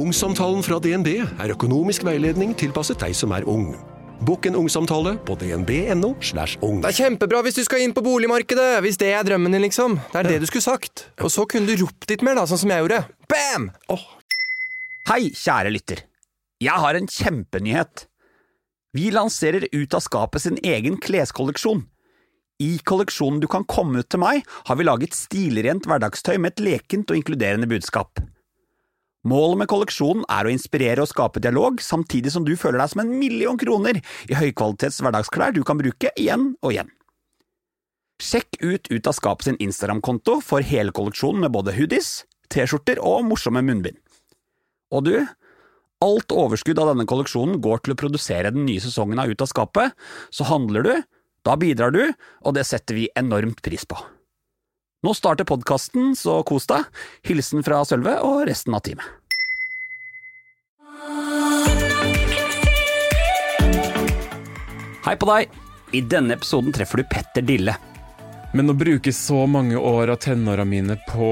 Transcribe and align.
Ungsamtalen 0.00 0.62
fra 0.64 0.78
DNB 0.80 1.08
er 1.20 1.52
økonomisk 1.52 2.06
veiledning 2.06 2.54
tilpasset 2.56 3.02
deg 3.02 3.12
som 3.16 3.34
er 3.36 3.44
ung. 3.50 3.74
Bokk 4.24 4.46
en 4.48 4.56
ungsamtale 4.56 5.12
på 5.28 5.34
dnb.no. 5.40 6.14
slash 6.24 6.56
ung. 6.64 6.78
Det 6.80 6.92
er 6.94 6.96
kjempebra 7.02 7.42
hvis 7.44 7.58
du 7.58 7.64
skal 7.66 7.84
inn 7.84 7.92
på 7.96 8.04
boligmarkedet, 8.04 8.78
hvis 8.84 8.96
det 9.00 9.10
er 9.12 9.26
drømmen 9.28 9.52
din, 9.52 9.64
liksom. 9.66 9.98
Det 10.12 10.22
er 10.22 10.28
det 10.30 10.38
du 10.40 10.46
skulle 10.48 10.64
sagt. 10.64 11.04
Og 11.20 11.32
så 11.34 11.44
kunne 11.48 11.68
du 11.68 11.84
ropt 11.84 12.08
litt 12.08 12.24
mer, 12.24 12.38
da, 12.40 12.46
sånn 12.48 12.62
som 12.62 12.72
jeg 12.72 12.84
gjorde. 12.84 13.02
Bam! 13.28 13.68
Hei, 15.10 15.20
kjære 15.36 15.74
lytter. 15.76 16.04
Jeg 16.64 16.84
har 16.86 16.96
en 16.96 17.10
kjempenyhet. 17.10 18.06
Vi 18.96 19.12
lanserer 19.12 19.68
Ut 19.68 20.00
av 20.00 20.04
skapet 20.06 20.46
sin 20.46 20.60
egen 20.64 20.96
kleskolleksjon. 21.00 21.84
I 22.60 22.72
kolleksjonen 22.88 23.40
Du 23.40 23.48
kan 23.52 23.68
komme 23.68 24.00
ut 24.00 24.08
til 24.12 24.20
meg, 24.24 24.48
har 24.64 24.80
vi 24.80 24.88
laget 24.88 25.16
stilrent 25.16 25.88
hverdagstøy 25.88 26.38
med 26.40 26.54
et 26.56 26.68
lekent 26.70 27.12
og 27.12 27.20
inkluderende 27.20 27.68
budskap. 27.68 28.20
Målet 29.28 29.58
med 29.60 29.68
kolleksjonen 29.68 30.22
er 30.32 30.46
å 30.48 30.52
inspirere 30.52 31.04
og 31.04 31.10
skape 31.10 31.42
dialog, 31.44 31.82
samtidig 31.84 32.32
som 32.32 32.44
du 32.46 32.54
føler 32.56 32.80
deg 32.80 32.92
som 32.92 33.02
en 33.02 33.10
million 33.20 33.58
kroner 33.60 33.98
i 34.00 34.36
høykvalitets 34.38 35.02
hverdagsklær 35.04 35.52
du 35.52 35.60
kan 35.66 35.76
bruke 35.80 36.12
igjen 36.16 36.54
og 36.62 36.72
igjen. 36.72 36.88
Sjekk 38.20 38.56
ut 38.60 38.88
Ut 38.92 39.08
av 39.08 39.16
skapet 39.16 39.48
sin 39.48 39.58
Instagram-konto 39.60 40.38
for 40.44 40.64
hele 40.64 40.92
kolleksjonen 40.96 41.44
med 41.44 41.52
både 41.52 41.74
hoodies, 41.76 42.22
T-skjorter 42.52 43.00
og 43.04 43.26
morsomme 43.28 43.62
munnbind. 43.64 44.00
Og 44.90 45.04
du, 45.06 45.14
alt 46.04 46.32
overskudd 46.32 46.80
av 46.80 46.94
denne 46.94 47.06
kolleksjonen 47.08 47.60
går 47.62 47.84
til 47.84 47.94
å 47.94 47.98
produsere 48.00 48.52
den 48.54 48.64
nye 48.68 48.80
sesongen 48.82 49.20
av 49.20 49.28
Ut 49.28 49.44
av 49.44 49.52
skapet, 49.52 49.92
så 50.32 50.48
handler 50.48 50.86
du, 50.86 50.94
da 51.44 51.58
bidrar 51.60 51.92
du, 51.92 52.02
og 52.44 52.56
det 52.56 52.64
setter 52.68 52.96
vi 52.96 53.10
enormt 53.20 53.60
pris 53.64 53.84
på. 53.88 54.00
Nå 55.00 55.14
starter 55.16 55.46
podkasten, 55.48 56.12
så 56.12 56.42
kos 56.44 56.66
deg. 56.68 56.84
Hilsen 57.24 57.64
fra 57.64 57.78
Sølve 57.88 58.18
og 58.20 58.42
resten 58.44 58.74
av 58.76 58.82
teamet. 58.84 59.06
Hei 65.06 65.14
på 65.16 65.28
deg! 65.30 65.54
I 65.96 66.02
denne 66.04 66.36
episoden 66.36 66.74
treffer 66.76 67.00
du 67.00 67.08
Petter 67.08 67.42
Dille. 67.48 67.72
Men 68.52 68.68
å 68.68 68.76
bruke 68.76 69.12
så 69.16 69.46
mange 69.48 69.80
år 69.80 70.12
av 70.12 70.20
tenåra 70.20 70.66
mine 70.68 70.98
på 71.08 71.30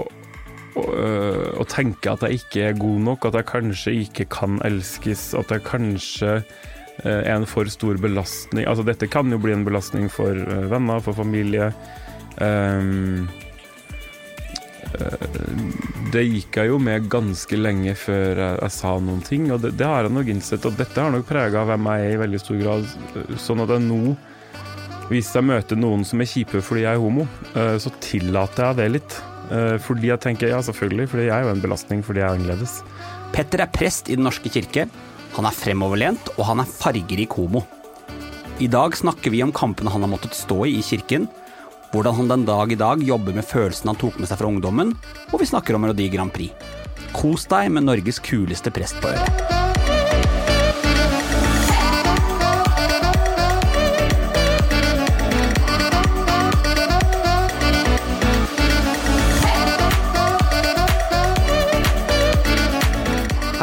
å, 0.00 0.80
øh, 0.80 1.60
å 1.60 1.66
tenke 1.68 2.14
at 2.14 2.24
jeg 2.24 2.40
ikke 2.40 2.64
er 2.70 2.80
god 2.80 3.04
nok, 3.10 3.28
at 3.28 3.36
jeg 3.36 3.48
kanskje 3.52 3.94
ikke 4.06 4.26
kan 4.32 4.56
elskes, 4.64 5.26
at 5.36 5.52
jeg 5.52 5.66
kanskje 5.68 6.32
øh, 6.38 7.20
er 7.20 7.34
en 7.36 7.44
for 7.44 7.68
stor 7.68 8.00
belastning 8.00 8.64
Altså, 8.64 8.86
dette 8.88 9.10
kan 9.12 9.28
jo 9.28 9.42
bli 9.44 9.52
en 9.52 9.68
belastning 9.68 10.08
for 10.08 10.32
øh, 10.32 10.64
venner, 10.72 11.04
for 11.04 11.20
familie. 11.20 11.68
Um, 12.42 13.28
det 16.14 16.22
gikk 16.28 16.58
jeg 16.60 16.70
jo 16.70 16.78
med 16.82 17.08
ganske 17.10 17.58
lenge 17.58 17.96
før 17.98 18.38
jeg, 18.38 18.58
jeg 18.62 18.74
sa 18.76 18.92
noen 19.02 19.22
ting, 19.26 19.48
og 19.50 19.64
det, 19.64 19.72
det, 19.78 19.86
har 19.88 20.06
jeg 20.06 20.14
nok 20.14 20.30
innsett. 20.30 20.66
Og 20.68 20.78
dette 20.78 21.00
har 21.00 21.12
nok 21.14 21.26
prega 21.28 21.64
hvem 21.66 21.90
jeg 21.90 22.06
er 22.06 22.14
i 22.14 22.20
veldig 22.22 22.40
stor 22.42 22.60
grad. 22.60 22.88
Sånn 23.42 23.64
at 23.64 23.74
jeg 23.74 23.84
nå, 23.88 24.14
hvis 25.10 25.32
jeg 25.34 25.46
møter 25.50 25.80
noen 25.80 26.06
som 26.06 26.22
er 26.22 26.30
kjipe 26.30 26.62
fordi 26.64 26.86
jeg 26.86 26.96
er 26.96 27.02
homo, 27.02 27.26
uh, 27.56 27.76
så 27.82 27.92
tillater 28.04 28.70
jeg 28.70 28.80
det 28.80 28.90
litt. 28.98 29.18
Uh, 29.50 29.76
fordi 29.82 30.12
jeg 30.12 30.22
tenker 30.24 30.54
ja, 30.54 30.62
selvfølgelig, 30.64 31.10
fordi 31.12 31.28
jeg 31.28 31.34
er 31.36 31.48
jo 31.48 31.54
en 31.56 31.64
belastning 31.64 32.04
fordi 32.06 32.22
jeg 32.22 32.28
er 32.28 32.38
annerledes. 32.38 32.78
Petter 33.34 33.64
er 33.64 33.72
prest 33.74 34.08
i 34.08 34.18
Den 34.18 34.28
norske 34.28 34.52
kirke. 34.52 34.86
Han 35.34 35.48
er 35.48 35.56
fremoverlent, 35.56 36.36
og 36.38 36.46
han 36.46 36.62
er 36.62 36.70
fargerik 36.70 37.34
homo. 37.34 37.64
I 38.62 38.68
dag 38.70 38.94
snakker 38.94 39.34
vi 39.34 39.42
om 39.42 39.50
kampene 39.50 39.90
han 39.90 40.04
har 40.06 40.12
måttet 40.12 40.36
stå 40.38 40.60
i 40.70 40.76
i 40.78 40.84
kirken 40.86 41.26
hvordan 41.94 42.16
han 42.18 42.30
den 42.30 42.44
dag 42.48 42.72
i 42.72 42.78
dag 42.78 43.02
jobber 43.06 43.36
med 43.36 43.46
følelsen 43.46 43.92
han 43.92 43.98
tok 44.00 44.16
med 44.18 44.26
seg 44.26 44.40
fra 44.40 44.48
ungdommen, 44.50 44.90
og 45.30 45.38
vi 45.38 45.46
snakker 45.46 45.76
om 45.76 45.84
Melodi 45.86 46.08
Grand 46.10 46.32
Prix. 46.34 46.50
Kos 47.14 47.46
deg 47.46 47.70
med 47.70 47.86
Norges 47.86 48.18
kuleste 48.18 48.72
prest 48.74 48.98
på 48.98 49.12
øret. 49.14 49.44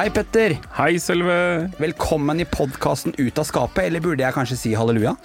Hei, 0.02 0.08
Petter. 0.10 0.56
Hei, 0.80 0.96
Sølve. 1.04 1.36
Velkommen 1.78 2.40
i 2.42 2.48
podkasten 2.48 3.14
Ut 3.20 3.38
av 3.38 3.46
skapet, 3.46 3.84
eller 3.90 4.02
burde 4.02 4.24
jeg 4.24 4.34
kanskje 4.34 4.58
si 4.58 4.72
halleluja? 4.74 5.18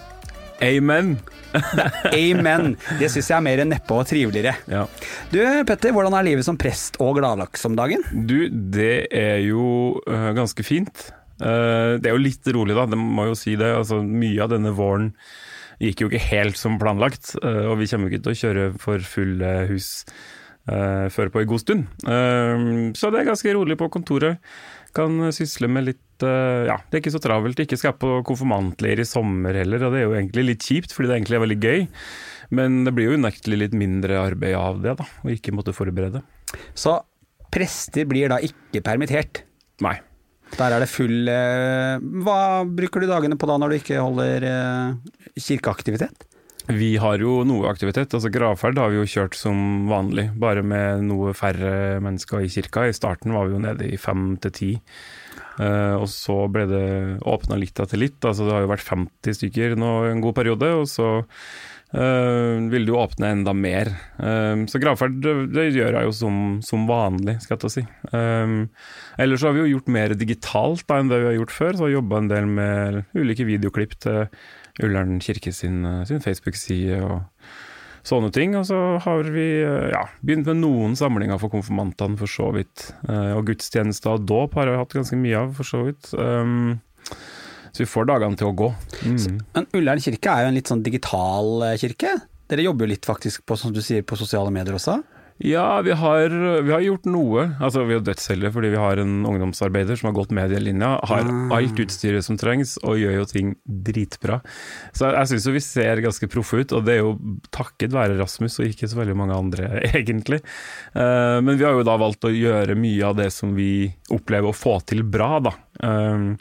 Amen. 0.63 1.17
Amen. 2.13 2.75
Det 3.01 3.11
syns 3.13 3.31
jeg 3.31 3.37
er 3.37 3.45
mer 3.45 3.63
neppe 3.69 3.97
og 3.97 4.07
triveligere. 4.09 4.57
Ja. 4.71 4.85
Du 5.33 5.41
Petter, 5.69 5.93
hvordan 5.95 6.17
er 6.17 6.27
livet 6.27 6.47
som 6.47 6.59
prest 6.61 6.99
og 7.03 7.17
gladlaks 7.19 7.67
om 7.69 7.77
dagen? 7.79 8.05
Du, 8.29 8.49
det 8.51 9.09
er 9.15 9.41
jo 9.45 9.97
uh, 10.09 10.31
ganske 10.37 10.65
fint. 10.67 11.09
Uh, 11.41 11.97
det 12.01 12.09
er 12.09 12.15
jo 12.15 12.23
litt 12.23 12.49
rolig, 12.57 12.77
da, 12.79 12.87
det 12.89 13.01
må 13.01 13.29
jo 13.31 13.37
si 13.39 13.57
det. 13.59 13.75
Altså, 13.77 14.01
mye 14.01 14.41
av 14.45 14.55
denne 14.55 14.73
våren 14.77 15.13
gikk 15.83 16.05
jo 16.05 16.09
ikke 16.09 16.25
helt 16.31 16.57
som 16.57 16.79
planlagt, 16.81 17.35
uh, 17.43 17.69
og 17.73 17.77
vi 17.83 17.91
kommer 17.91 18.09
jo 18.09 18.17
ikke 18.17 18.25
til 18.25 18.33
å 18.37 18.41
kjøre 18.45 18.71
for 18.81 19.13
fulle 19.17 19.59
hus 19.73 19.93
før 20.67 21.29
på 21.31 21.39
en 21.39 21.47
god 21.47 21.61
stund. 21.63 21.83
så 22.99 23.11
det 23.15 23.21
er 23.21 23.29
ganske 23.29 23.53
rolig 23.55 23.77
på 23.79 23.87
kontoret. 23.95 24.41
Kan 24.97 25.21
sysle 25.37 25.69
med 25.71 25.91
litt 25.91 26.03
ja, 26.17 26.79
det 26.89 26.97
er 26.97 27.03
ikke 27.03 27.13
så 27.13 27.21
travelt. 27.21 27.59
Ikke 27.61 27.77
skal 27.77 27.93
på 28.01 28.23
konfirmantleir 28.25 29.03
i 29.03 29.05
sommer 29.05 29.59
heller, 29.61 29.83
og 29.85 29.93
det 29.93 30.01
er 30.01 30.07
jo 30.07 30.15
egentlig 30.17 30.45
litt 30.47 30.65
kjipt, 30.65 30.95
fordi 30.97 31.11
det 31.11 31.19
egentlig 31.19 31.37
er 31.37 31.43
veldig 31.43 31.59
gøy. 31.61 31.83
Men 32.57 32.79
det 32.87 32.95
blir 32.97 33.11
jo 33.11 33.19
unektelig 33.21 33.59
litt 33.61 33.77
mindre 33.77 34.17
arbeid 34.23 34.57
av 34.57 34.81
det, 34.81 34.97
da, 34.97 35.05
å 35.05 35.33
ikke 35.35 35.53
måtte 35.53 35.77
forberede. 35.77 36.23
Så 36.73 36.97
prester 37.53 38.09
blir 38.09 38.33
da 38.33 38.41
ikke 38.45 38.85
permittert? 38.87 39.43
Nei. 39.85 39.99
Der 40.55 40.77
er 40.77 40.79
det 40.79 40.87
full 40.87 41.27
eh, 41.27 41.97
Hva 42.23 42.63
bruker 42.71 43.03
du 43.03 43.09
dagene 43.11 43.35
på 43.35 43.49
da 43.51 43.57
når 43.59 43.73
du 43.73 43.77
ikke 43.81 43.99
holder 43.99 44.47
eh, 44.47 45.41
kirkeaktivitet? 45.43 46.27
Vi 46.67 46.97
har 46.99 47.23
jo 47.23 47.45
noe 47.47 47.69
aktivitet. 47.71 48.11
altså 48.11 48.31
Gravferd 48.35 48.79
har 48.81 48.91
vi 48.91 48.99
jo 48.99 49.07
kjørt 49.07 49.37
som 49.39 49.87
vanlig, 49.87 50.33
bare 50.35 50.65
med 50.67 51.05
noe 51.07 51.31
færre 51.37 52.01
mennesker 52.03 52.43
i 52.43 52.51
kirka. 52.51 52.89
I 52.89 52.97
starten 52.97 53.35
var 53.37 53.47
vi 53.47 53.55
jo 53.55 53.63
nede 53.63 53.87
i 53.87 54.01
fem 54.01 54.35
til 54.43 54.57
ti. 54.57 54.73
Uh, 55.57 56.03
og 56.03 56.09
så 56.11 56.35
ble 56.53 56.67
det 56.69 56.89
åpna 57.23 57.57
litt 57.61 57.79
etter 57.79 58.03
litt. 58.03 58.19
altså 58.19 58.49
Det 58.49 58.57
har 58.57 58.67
jo 58.67 58.73
vært 58.75 58.89
50 58.89 59.39
stykker 59.39 59.79
nå 59.79 59.93
en 60.11 60.25
god 60.25 60.37
periode. 60.41 60.73
Og 60.83 60.91
så 60.91 61.09
uh, 61.23 62.67
vil 62.75 62.91
jo 62.91 62.99
åpne 62.99 63.31
enda 63.37 63.55
mer. 63.55 63.93
Um, 64.19 64.67
så 64.67 64.83
gravferd 64.83 65.23
det, 65.23 65.39
det, 65.55 65.71
gjør 65.71 66.01
jeg 66.01 66.11
jo 66.11 66.19
som, 66.19 66.45
som 66.67 66.91
vanlig, 66.91 67.39
skal 67.47 67.61
jeg 67.61 67.63
ta 67.63 67.75
si. 67.79 67.87
ellers 69.23 69.39
så 69.39 69.53
har 69.53 69.55
vi 69.55 69.69
jo 69.69 69.73
gjort 69.77 69.95
mer 69.95 70.19
digitalt 70.19 70.83
da, 70.91 70.99
enn 70.99 71.15
det 71.15 71.23
vi 71.23 71.31
har 71.31 71.39
gjort 71.39 71.59
før. 71.63 71.75
Så 71.79 71.87
har 71.87 71.99
jobba 72.01 72.25
en 72.25 72.35
del 72.35 72.55
med 72.59 73.05
ulike 73.15 73.47
videoklipp 73.47 74.01
til 74.03 74.25
Ullern 74.85 75.21
kirke 75.25 75.55
sin, 75.57 75.81
sin 76.09 76.21
Facebook-side. 76.25 77.01
og 77.05 77.23
sånne 78.07 78.31
ting. 78.35 78.55
Og 78.59 78.67
så 78.69 78.81
har 79.03 79.31
vi 79.35 79.47
eh, 79.63 79.91
ja, 79.93 80.05
begynt 80.25 80.49
med 80.51 80.63
noen 80.63 80.97
samlinger 80.99 81.41
for 81.43 81.53
konfirmantene, 81.53 82.19
for 82.21 82.31
så 82.31 82.51
vidt. 82.57 82.91
Eh, 83.09 83.33
og 83.37 83.47
gudstjenester 83.51 84.17
og 84.17 84.29
dåp 84.29 84.57
har 84.59 84.71
jeg 84.71 84.83
hatt 84.83 84.97
ganske 85.01 85.19
mye 85.21 85.43
av, 85.43 85.53
for 85.59 85.69
så 85.69 85.83
vidt. 85.89 86.13
Um, 86.15 86.79
så 87.73 87.83
vi 87.83 87.91
får 87.91 88.09
dagene 88.09 88.39
til 88.39 88.51
å 88.51 88.57
gå. 88.57 88.71
Mm. 89.05 89.43
Men 89.57 89.69
Ullern 89.77 90.03
kirke 90.03 90.33
er 90.33 90.47
jo 90.47 90.53
en 90.53 90.59
litt 90.59 90.73
sånn 90.73 90.85
digital 90.87 91.69
eh, 91.69 91.79
kirke? 91.83 92.15
Dere 92.47 92.69
jobber 92.69 92.87
jo 92.87 92.95
litt 92.95 93.09
faktisk 93.09 93.47
på, 93.49 93.59
som 93.59 93.75
du 93.75 93.83
sier, 93.85 94.07
på 94.07 94.19
sosiale 94.19 94.53
medier 94.55 94.79
også? 94.79 95.01
Ja, 95.39 95.83
vi 95.85 95.93
har, 95.93 96.31
vi 96.63 96.73
har, 96.73 96.81
gjort 96.81 97.05
noe. 97.05 97.43
Altså, 97.61 97.83
vi 97.85 97.93
har 97.97 98.05
dødsheldige 98.05 98.51
fordi 98.55 98.71
vi 98.73 98.81
har 98.81 99.01
en 99.03 99.19
ungdomsarbeider 99.29 99.99
som 100.01 100.09
har 100.09 100.15
gått 100.17 100.33
medielinja, 100.37 100.95
har 101.11 101.29
ah. 101.29 101.51
alt 101.59 101.81
utstyret 101.83 102.25
som 102.25 102.39
trengs 102.41 102.77
og 102.81 102.97
gjør 103.01 103.19
jo 103.19 103.27
ting 103.29 103.51
dritbra. 103.65 104.39
Så 104.97 105.11
jeg 105.13 105.31
syns 105.33 105.49
jo 105.49 105.55
vi 105.59 105.65
ser 105.65 106.01
ganske 106.05 106.31
proffe 106.33 106.63
ut, 106.63 106.73
og 106.73 106.87
det 106.89 106.97
er 106.97 107.03
jo 107.03 107.13
takket 107.53 107.93
være 107.97 108.17
Rasmus 108.17 108.57
og 108.63 108.71
ikke 108.71 108.89
så 108.89 109.03
veldig 109.03 109.19
mange 109.21 109.37
andre, 109.37 109.69
egentlig. 110.01 110.41
Uh, 110.97 111.43
men 111.45 111.61
vi 111.61 111.69
har 111.69 111.77
jo 111.77 111.85
da 111.87 111.99
valgt 112.01 112.25
å 112.25 112.33
gjøre 112.33 112.79
mye 112.81 113.05
av 113.05 113.21
det 113.21 113.29
som 113.35 113.53
vi 113.59 113.91
opplever 114.17 114.53
å 114.53 114.57
få 114.57 114.79
til 114.89 115.05
bra, 115.05 115.37
da. 115.45 115.53
Uh, 115.85 116.33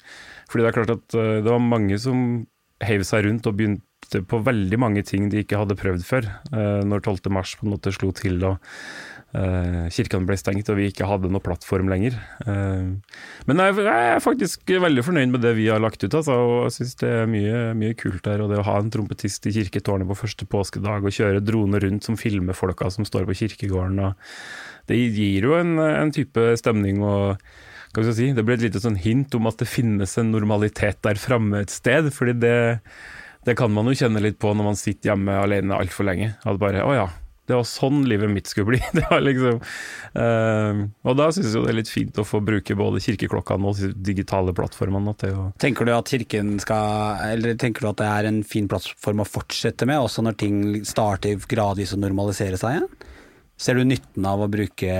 fordi 0.47 0.63
det 0.63 0.71
er 0.71 0.77
klart 0.79 0.95
at 0.95 1.19
uh, 1.19 1.39
det 1.43 1.51
var 1.51 1.63
mange 1.63 1.99
som 1.99 2.45
heiv 2.83 3.03
seg 3.07 3.27
rundt 3.27 3.47
og 3.47 3.59
begynte 3.59 3.84
på 4.29 4.39
veldig 4.45 4.79
mange 4.81 5.03
ting 5.07 5.29
de 5.31 5.41
ikke 5.43 5.59
hadde 5.59 5.77
prøvd 5.79 6.05
før. 6.07 6.29
Uh, 6.53 6.83
når 6.85 7.03
12. 7.03 7.31
mars 7.33 7.55
på 7.57 7.67
en 7.67 7.75
måte 7.75 7.93
slo 7.95 8.11
til 8.15 8.41
og 8.45 8.61
kirken 9.35 9.91
kirkene 9.91 10.27
ble 10.29 10.35
stengt 10.39 10.69
og 10.71 10.77
vi 10.79 10.85
ikke 10.87 11.07
hadde 11.09 11.27
noe 11.31 11.43
plattform 11.43 11.89
lenger. 11.91 12.15
Uh, 12.45 12.95
men 13.49 13.61
jeg, 13.61 13.83
er 13.83 14.23
faktisk 14.23 14.63
veldig 14.69 15.03
fornøyd 15.03 15.33
med 15.33 15.43
det 15.43 15.55
vi 15.57 15.67
har 15.67 15.81
lagt 15.83 16.03
ut, 16.03 16.13
altså, 16.13 16.37
og 16.39 16.55
jeg 16.67 16.75
syns 16.77 16.95
det 17.01 17.11
er 17.11 17.27
mye, 17.27 17.59
mye, 17.75 17.97
kult 17.99 18.23
der. 18.27 18.43
Og 18.43 18.51
det 18.51 18.61
å 18.61 18.67
ha 18.67 18.77
en 18.79 18.91
trompetist 18.93 19.49
i 19.49 19.55
kirketårnet 19.57 20.07
på 20.07 20.19
første 20.21 20.47
påskedag 20.47 21.03
og 21.03 21.15
kjøre 21.15 21.43
droner 21.43 21.83
rundt 21.83 22.07
som 22.07 22.19
filmer 22.19 22.55
folka 22.55 22.89
som 22.93 23.07
står 23.07 23.27
på 23.27 23.37
kirkegården, 23.41 24.15
det 24.87 24.99
gir 25.01 25.49
jo 25.49 25.57
en, 25.57 25.77
en 25.81 26.13
type 26.15 26.51
stemning. 26.61 27.03
og 27.03 27.41
Si, 27.95 28.33
det 28.35 28.43
ble 28.43 28.57
et 28.57 28.65
lite 28.65 28.81
sånn 28.83 28.97
hint 28.99 29.35
om 29.37 29.47
at 29.47 29.61
det 29.61 29.69
finnes 29.71 30.17
en 30.19 30.33
normalitet 30.33 30.97
der 31.05 31.15
framme 31.15 31.61
et 31.63 31.71
sted. 31.71 32.09
fordi 32.11 32.33
det, 32.41 32.57
det, 33.45 33.55
kan 33.57 33.71
man 33.73 33.87
jo 33.89 33.95
kjenne 33.97 34.23
litt 34.23 34.39
på 34.41 34.53
når 34.53 34.71
man 34.71 34.79
sitter 34.79 35.13
hjemme 35.13 35.37
alene 35.41 35.77
altfor 35.77 36.07
lenge. 36.07 36.33
At 36.43 36.59
bare 36.61 36.83
Å 36.85 36.91
ja, 36.95 37.05
Det 37.45 37.53
var 37.53 37.67
sånn 37.69 38.03
livet 38.09 38.31
mitt 38.33 38.49
skulle 38.49 38.73
bli. 38.73 38.81
Det 38.97 39.05
var 39.09 39.21
liksom, 39.21 39.59
uh, 40.17 40.83
og 41.05 41.17
da 41.19 41.29
syns 41.35 41.51
jeg 41.53 41.65
det 41.65 41.73
er 41.73 41.79
litt 41.79 41.91
fint 41.93 42.21
å 42.21 42.25
få 42.25 42.41
bruke 42.45 42.77
både 42.77 43.01
kirkeklokkene 43.05 43.69
og 43.69 43.81
de 43.81 43.91
digitale 44.11 44.55
plattformene 44.57 45.15
til 45.21 45.37
å 45.37 45.47
Tenker 45.61 45.87
du 45.87 45.93
at 45.95 46.09
kirken 46.09 46.55
skal 46.63 47.21
Eller 47.29 47.57
tenker 47.61 47.85
du 47.85 47.91
at 47.91 48.01
det 48.01 48.11
er 48.11 48.29
en 48.31 48.41
fin 48.47 48.69
plattform 48.71 49.21
å 49.21 49.29
fortsette 49.29 49.87
med, 49.89 50.01
også 50.01 50.25
når 50.25 50.39
ting 50.41 50.61
starter 50.87 51.37
gradvis 51.49 51.93
å 51.93 52.01
normalisere 52.01 52.57
seg 52.61 52.79
igjen? 52.79 52.89
Ser 53.55 53.77
du 53.77 53.85
nytten 53.87 54.25
av 54.27 54.41
å 54.43 54.51
bruke 54.51 54.95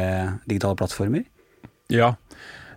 digitale 0.47 0.77
plattformer? 0.80 1.25
Ja, 1.92 2.15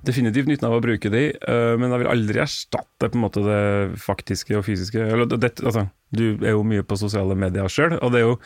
definitivt 0.07 0.51
nytten 0.51 0.69
av 0.69 0.79
å 0.79 0.83
bruke 0.85 1.11
de, 1.13 1.29
eh, 1.35 1.75
men 1.81 1.93
jeg 1.93 2.03
vil 2.03 2.11
aldri 2.13 2.43
erstatte 2.43 3.09
på 3.09 3.19
en 3.19 3.25
måte 3.25 3.45
det 3.45 3.63
faktiske 4.03 4.59
og 4.59 4.67
fysiske. 4.67 5.01
Eller, 5.03 5.31
det, 5.31 5.55
altså, 5.63 5.89
du 6.15 6.27
er 6.37 6.55
jo 6.55 6.67
mye 6.67 6.87
på 6.87 6.99
sosiale 7.01 7.37
medier 7.39 7.71
sjøl, 7.73 7.99
og 7.99 8.13
det 8.15 8.23
er 8.23 8.29
jo 8.31 8.37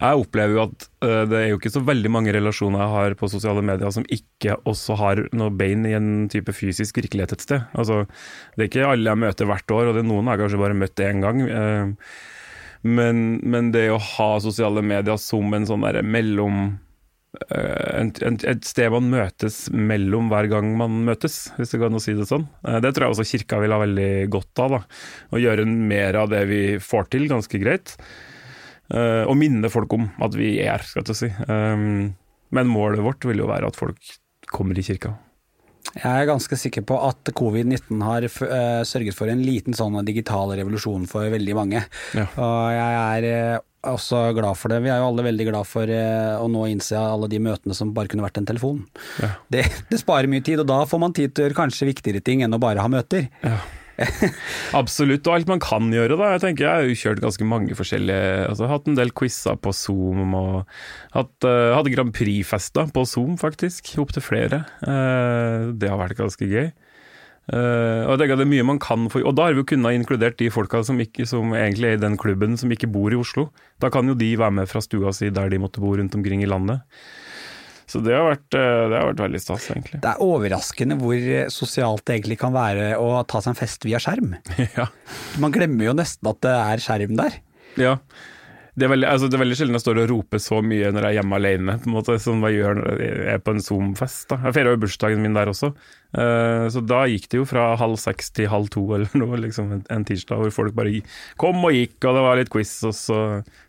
jeg 0.00 0.16
opplever 0.16 0.54
jo 0.56 0.62
at 0.62 0.84
uh, 1.04 1.22
det 1.28 1.36
er 1.36 1.48
jo 1.50 1.58
ikke 1.58 1.72
så 1.74 1.82
veldig 1.84 2.10
mange 2.12 2.32
relasjoner 2.32 2.80
jeg 2.80 2.92
har 2.94 3.14
på 3.20 3.28
sosiale 3.28 3.60
medier 3.60 3.92
som 3.92 4.06
ikke 4.08 4.56
også 4.68 4.96
har 4.96 5.20
noe 5.36 5.52
bein 5.52 5.84
i 5.84 5.92
en 5.92 6.24
type 6.32 6.54
fysisk 6.56 7.02
virkelighet 7.02 7.34
et 7.36 7.44
sted. 7.44 7.66
Altså, 7.76 8.06
det 8.56 8.64
er 8.64 8.70
ikke 8.70 8.86
alle 8.88 9.12
jeg 9.12 9.20
møter 9.26 9.50
hvert 9.50 9.74
år, 9.76 9.90
og 9.90 9.98
det 9.98 10.00
er 10.00 10.08
noen 10.08 10.30
jeg 10.32 10.40
kanskje 10.40 10.62
bare 10.62 10.78
møtt 10.80 11.04
én 11.04 11.20
gang. 11.24 11.42
Uh, 11.44 12.14
men, 12.80 13.24
men, 13.44 13.68
det 13.74 13.90
å 13.92 14.00
ha 14.00 14.30
sosiale 14.40 14.80
medier 14.80 15.20
som 15.20 15.52
en 15.52 15.68
sånn 15.68 15.84
mellom 16.00 16.62
et 17.30 18.66
sted 18.66 18.90
man 18.90 19.06
møtes 19.12 19.68
mellom 19.70 20.30
hver 20.32 20.48
gang 20.50 20.72
man 20.78 20.96
møtes, 21.06 21.52
hvis 21.54 21.70
det 21.70 21.78
går 21.78 21.92
an 21.92 22.00
å 22.00 22.02
si 22.02 22.14
det 22.18 22.26
sånn. 22.26 22.48
Det 22.82 22.90
tror 22.90 23.06
jeg 23.06 23.14
også 23.14 23.28
kirka 23.28 23.60
vil 23.62 23.74
ha 23.74 23.78
veldig 23.84 24.10
godt 24.34 24.62
av. 24.64 24.74
da, 24.74 24.80
Å 25.30 25.42
gjøre 25.42 25.66
mer 25.70 26.18
av 26.24 26.32
det 26.32 26.42
vi 26.50 26.62
får 26.82 27.06
til, 27.14 27.28
ganske 27.30 27.62
greit. 27.62 27.94
Uh, 28.90 29.22
og 29.30 29.36
minne 29.38 29.70
folk 29.70 29.92
om 29.94 30.08
at 30.26 30.34
vi 30.34 30.56
er, 30.64 30.82
skal 30.82 31.06
jeg 31.06 31.20
si. 31.20 31.30
Men 32.50 32.72
målet 32.74 33.04
vårt 33.06 33.22
vil 33.30 33.44
jo 33.44 33.50
være 33.50 33.70
at 33.70 33.78
folk 33.78 34.16
kommer 34.50 34.78
i 34.78 34.82
kirka. 34.82 35.14
Jeg 35.96 36.10
er 36.10 36.28
ganske 36.28 36.58
sikker 36.58 36.84
på 36.86 36.98
at 37.08 37.32
covid-19 37.36 38.04
har 38.06 38.26
uh, 38.28 38.82
sørget 38.86 39.16
for 39.16 39.32
en 39.32 39.42
liten 39.44 39.76
sånn 39.76 39.98
digital 40.06 40.54
revolusjon 40.60 41.08
for 41.10 41.30
veldig 41.32 41.56
mange. 41.58 41.82
Ja. 42.16 42.28
Og 42.36 42.62
jeg 42.76 43.00
er 43.00 43.28
uh, 43.56 43.66
også 43.94 44.22
glad 44.36 44.58
for 44.60 44.72
det. 44.72 44.82
Vi 44.84 44.92
er 44.92 45.00
jo 45.00 45.08
alle 45.08 45.26
veldig 45.30 45.48
glad 45.48 45.68
for 45.68 45.88
å 45.88 46.46
nå 46.52 46.66
innse 46.68 47.00
alle 47.00 47.30
de 47.32 47.40
møtene 47.42 47.76
som 47.76 47.94
bare 47.96 48.12
kunne 48.12 48.26
vært 48.26 48.42
en 48.42 48.48
telefon. 48.50 48.82
Ja. 49.22 49.34
Det, 49.48 49.64
det, 49.88 50.02
sparer 50.02 50.30
mye 50.30 50.44
tid, 50.44 50.60
og 50.60 50.68
da 50.68 50.82
får 50.88 51.00
man 51.00 51.16
tid 51.16 51.32
til 51.32 51.46
å 51.46 51.48
gjøre 51.48 51.62
kanskje 51.62 51.88
viktigere 51.88 52.20
ting 52.24 52.44
enn 52.44 52.54
å 52.54 52.60
bare 52.60 52.84
ha 52.84 52.92
møter. 52.92 53.30
Ja. 53.40 53.56
Absolutt, 54.80 55.26
og 55.28 55.34
alt 55.34 55.50
man 55.50 55.62
kan 55.62 55.90
gjøre. 55.92 56.16
da. 56.18 56.32
Jeg 56.34 56.44
tenker 56.44 56.66
jeg 56.66 56.72
har 56.72 56.88
jo 56.88 56.98
kjørt 57.02 57.22
ganske 57.24 57.46
mange 57.48 57.76
forskjellige 57.76 58.50
altså 58.50 58.68
Hatt 58.70 58.88
en 58.90 58.98
del 58.98 59.12
quizer 59.16 59.58
på 59.60 59.72
Zoom, 59.76 60.34
og 60.36 60.62
hatt, 61.16 61.34
uh, 61.46 61.76
hadde 61.76 61.94
Grand 61.94 62.14
Prix-fester 62.16 62.92
på 62.94 63.04
Zoom, 63.08 63.36
faktisk. 63.40 63.92
Opptil 64.02 64.24
flere. 64.24 64.64
Uh, 64.84 65.72
det 65.76 65.90
har 65.90 66.00
vært 66.00 66.18
ganske 66.20 66.48
gøy. 66.48 66.70
Uh, 67.50 68.06
og 68.06 68.20
det 68.20 68.28
er 68.30 68.46
mye 68.46 68.66
man 68.66 68.78
kan 68.78 69.08
få, 69.10 69.24
og 69.26 69.34
da 69.34 69.48
har 69.48 69.56
vi 69.56 69.64
jo 69.64 69.70
kunnet 69.72 69.96
inkludert 69.96 70.36
de 70.38 70.52
folka 70.54 70.84
som, 70.86 71.00
ikke, 71.02 71.26
som 71.26 71.50
egentlig 71.56 71.88
er 71.88 71.98
i 71.98 72.04
den 72.04 72.18
klubben, 72.20 72.54
som 72.60 72.70
ikke 72.70 72.90
bor 72.92 73.10
i 73.10 73.18
Oslo. 73.18 73.48
Da 73.82 73.90
kan 73.90 74.06
jo 74.06 74.14
de 74.14 74.36
være 74.38 74.60
med 74.60 74.70
fra 74.70 74.82
stua 74.84 75.10
si 75.16 75.32
der 75.34 75.50
de 75.50 75.58
måtte 75.58 75.82
bo 75.82 75.96
rundt 75.98 76.14
omkring 76.14 76.44
i 76.44 76.50
landet. 76.50 76.84
Så 77.90 77.98
det 78.06 78.14
har 78.14 78.28
vært, 78.28 78.54
eh, 78.54 78.82
det 78.90 78.98
har 79.00 79.08
vært 79.08 79.22
veldig 79.24 79.40
stas, 79.42 79.64
egentlig. 79.72 79.98
Det 80.04 80.10
er 80.12 80.22
overraskende 80.22 80.96
hvor 81.00 81.16
eh, 81.18 81.48
sosialt 81.50 82.04
det 82.06 82.20
egentlig 82.20 82.38
kan 82.38 82.54
være 82.54 82.92
å 83.02 83.08
ta 83.26 83.40
seg 83.42 83.54
en 83.54 83.58
fest 83.58 83.86
via 83.88 84.02
skjerm. 84.02 84.36
Ja. 84.78 84.86
Man 85.42 85.50
glemmer 85.54 85.88
jo 85.88 85.96
nesten 85.98 86.28
at 86.30 86.38
det 86.44 86.52
er 86.54 86.82
skjerm 86.84 87.16
der. 87.18 87.40
Ja, 87.80 87.96
det 88.78 88.86
er, 88.86 88.92
veldig, 88.92 89.06
altså 89.10 89.28
det 89.30 89.36
er 89.36 89.42
veldig 89.42 89.56
sjelden 89.58 89.76
jeg 89.78 89.82
står 89.82 90.00
og 90.02 90.10
roper 90.12 90.42
så 90.42 90.60
mye 90.62 90.90
når 90.94 91.06
jeg 91.06 91.10
er 91.10 91.16
hjemme 91.18 91.38
alene, 91.40 91.76
på 91.82 91.90
en 91.90 91.96
måte, 91.96 92.16
som 92.22 92.44
jeg 92.46 92.60
gjør 92.60 92.78
når 92.78 93.02
jeg 93.02 93.24
er 93.34 93.40
på 93.42 93.54
en 93.54 93.64
Zoom-fest. 93.64 94.34
Jeg 94.36 94.56
feira 94.56 94.74
jo 94.74 94.80
bursdagen 94.84 95.24
min 95.24 95.36
der 95.36 95.50
også, 95.50 95.72
uh, 95.74 96.66
så 96.70 96.84
da 96.86 97.00
gikk 97.10 97.26
det 97.32 97.40
jo 97.40 97.48
fra 97.50 97.70
halv 97.80 97.98
seks 98.02 98.30
til 98.36 98.50
halv 98.52 98.70
to 98.72 98.84
eller 98.96 99.16
noe, 99.18 99.40
liksom 99.42 99.72
en, 99.78 99.82
en, 99.90 100.06
tirsdag, 100.06 100.42
hvor 100.44 100.54
folk 100.60 100.76
bare 100.76 101.00
kom 101.40 101.64
og 101.66 101.74
gikk, 101.74 101.98
og 102.04 102.18
det 102.18 102.26
var 102.28 102.40
litt 102.40 102.52
quiz, 102.52 102.76
og 102.86 102.94
så 102.96 103.20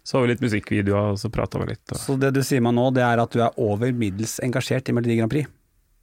så 0.04 0.22
vi 0.24 0.32
litt 0.32 0.42
musikkvideoer, 0.42 1.14
og 1.14 1.20
så 1.22 1.30
prata 1.34 1.60
vi 1.62 1.72
litt. 1.74 1.84
Og. 1.92 2.00
Så 2.02 2.18
det 2.20 2.34
du 2.36 2.42
sier 2.46 2.64
meg 2.64 2.74
nå, 2.78 2.90
det 2.96 3.04
er 3.06 3.22
at 3.22 3.34
du 3.34 3.44
er 3.46 3.58
over 3.62 3.94
middels 3.94 4.40
engasjert 4.44 4.90
i 4.90 4.96
Melodi 4.98 5.20
Grand 5.20 5.32
Prix? 5.32 5.50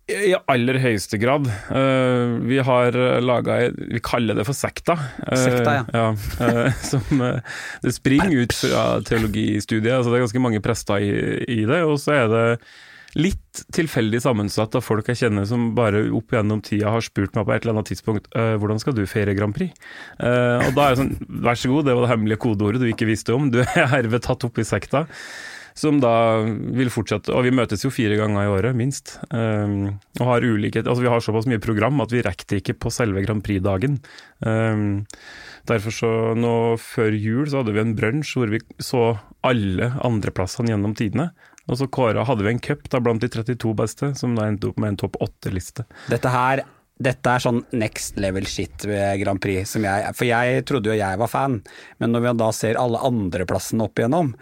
I 0.08 0.32
aller 0.48 0.78
høyeste 0.80 1.18
grad. 1.20 1.44
Uh, 1.68 2.40
vi 2.48 2.56
har 2.64 2.96
laga 3.20 3.58
Vi 3.76 4.00
kaller 4.04 4.38
det 4.38 4.46
for 4.48 4.56
sekta. 4.56 4.96
Uh, 5.20 5.36
sekta, 5.36 5.74
ja. 5.76 5.86
ja 5.92 6.06
uh, 6.40 6.78
som, 6.90 7.24
det 7.84 7.92
springer 7.92 8.32
ut 8.32 8.56
fra 8.56 8.84
teologistudiet. 9.04 9.98
Altså 9.98 10.12
det 10.12 10.18
er 10.18 10.24
ganske 10.24 10.44
mange 10.44 10.62
prester 10.64 11.04
i, 11.04 11.10
i 11.44 11.64
det. 11.68 11.82
Og 11.84 12.00
så 12.00 12.16
er 12.22 12.32
det 12.32 12.46
litt 13.18 13.60
tilfeldig 13.74 14.20
sammensatt 14.22 14.76
av 14.78 14.84
folk 14.84 15.06
jeg 15.10 15.20
kjenner 15.24 15.44
som 15.48 15.70
bare 15.76 16.06
opp 16.14 16.32
gjennom 16.32 16.60
tida 16.64 16.92
har 16.92 17.04
spurt 17.04 17.36
meg 17.36 17.46
på 17.48 17.54
et 17.54 17.64
eller 17.64 17.78
annet 17.78 17.88
tidspunkt 17.90 18.28
hvordan 18.30 18.78
skal 18.82 18.94
du 18.94 19.00
feire 19.08 19.32
Grand 19.34 19.56
Prix? 19.56 19.72
og 20.20 20.68
da 20.76 20.84
er 20.84 20.92
det 20.92 21.00
sånn, 21.00 21.14
vær 21.42 21.56
så 21.58 21.72
god, 21.72 21.88
det 21.88 21.96
var 21.96 22.04
det 22.04 22.10
hemmelige 22.12 22.42
kodeordet 22.44 22.84
du 22.84 22.86
ikke 22.92 23.08
visste 23.08 23.34
om. 23.34 23.48
Du 23.50 23.62
er 23.64 23.88
herved 23.96 24.22
tatt 24.28 24.44
opp 24.46 24.60
i 24.60 24.68
sekta 24.68 25.06
som 25.78 26.00
da 26.02 26.12
vil 26.74 26.90
fortsette. 26.92 27.32
Og 27.34 27.46
vi 27.46 27.54
møtes 27.54 27.84
jo 27.84 27.92
fire 27.94 28.18
ganger 28.18 28.44
i 28.44 28.52
året, 28.52 28.76
minst. 28.78 29.16
Um, 29.30 29.98
og 30.18 30.24
har 30.32 30.46
ulike, 30.46 30.82
altså 30.82 31.04
Vi 31.04 31.12
har 31.12 31.22
såpass 31.24 31.48
mye 31.50 31.62
program 31.62 32.02
at 32.04 32.14
vi 32.14 32.24
rekker 32.26 32.58
ikke 32.58 32.76
på 32.82 32.92
selve 32.94 33.22
Grand 33.26 33.44
Prix-dagen. 33.46 34.00
Um, 34.42 35.06
derfor 35.68 35.94
så 35.94 36.12
nå 36.38 36.54
før 36.82 37.14
jul 37.14 37.46
så 37.50 37.62
hadde 37.62 37.76
vi 37.76 37.84
en 37.84 37.94
brunsj 37.98 38.34
hvor 38.38 38.50
vi 38.50 38.62
så 38.82 39.04
alle 39.46 39.92
andreplassene 40.06 40.72
gjennom 40.72 40.96
tidene. 40.98 41.30
Og 41.68 41.76
så 41.78 41.88
kåra 41.92 42.24
hadde 42.24 42.46
vi 42.46 42.54
en 42.54 42.62
cup 42.64 42.88
da 42.90 43.00
blant 43.04 43.22
de 43.22 43.28
32 43.30 43.74
beste, 43.76 44.10
som 44.16 44.34
da 44.38 44.48
endte 44.48 44.70
opp 44.70 44.78
med 44.80 44.94
en 44.94 45.00
topp 45.04 45.18
åtte-liste. 45.24 45.84
Dette 46.08 46.32
her 46.32 46.64
dette 46.98 47.30
er 47.30 47.42
sånn 47.42 47.60
next 47.78 48.16
level 48.18 48.46
shit 48.50 48.82
ved 48.88 49.20
Grand 49.22 49.40
Prix. 49.42 49.76
Jeg, 49.78 50.14
for 50.18 50.26
jeg 50.26 50.64
trodde 50.66 50.90
jo 50.90 50.96
jeg 50.98 51.20
var 51.20 51.30
fan, 51.30 51.60
men 52.02 52.14
når 52.14 52.24
vi 52.24 52.32
da 52.40 52.48
ser 52.54 52.80
alle 52.80 53.02
andreplassene 53.06 53.86
opp 53.86 54.02
igjennom, 54.02 54.32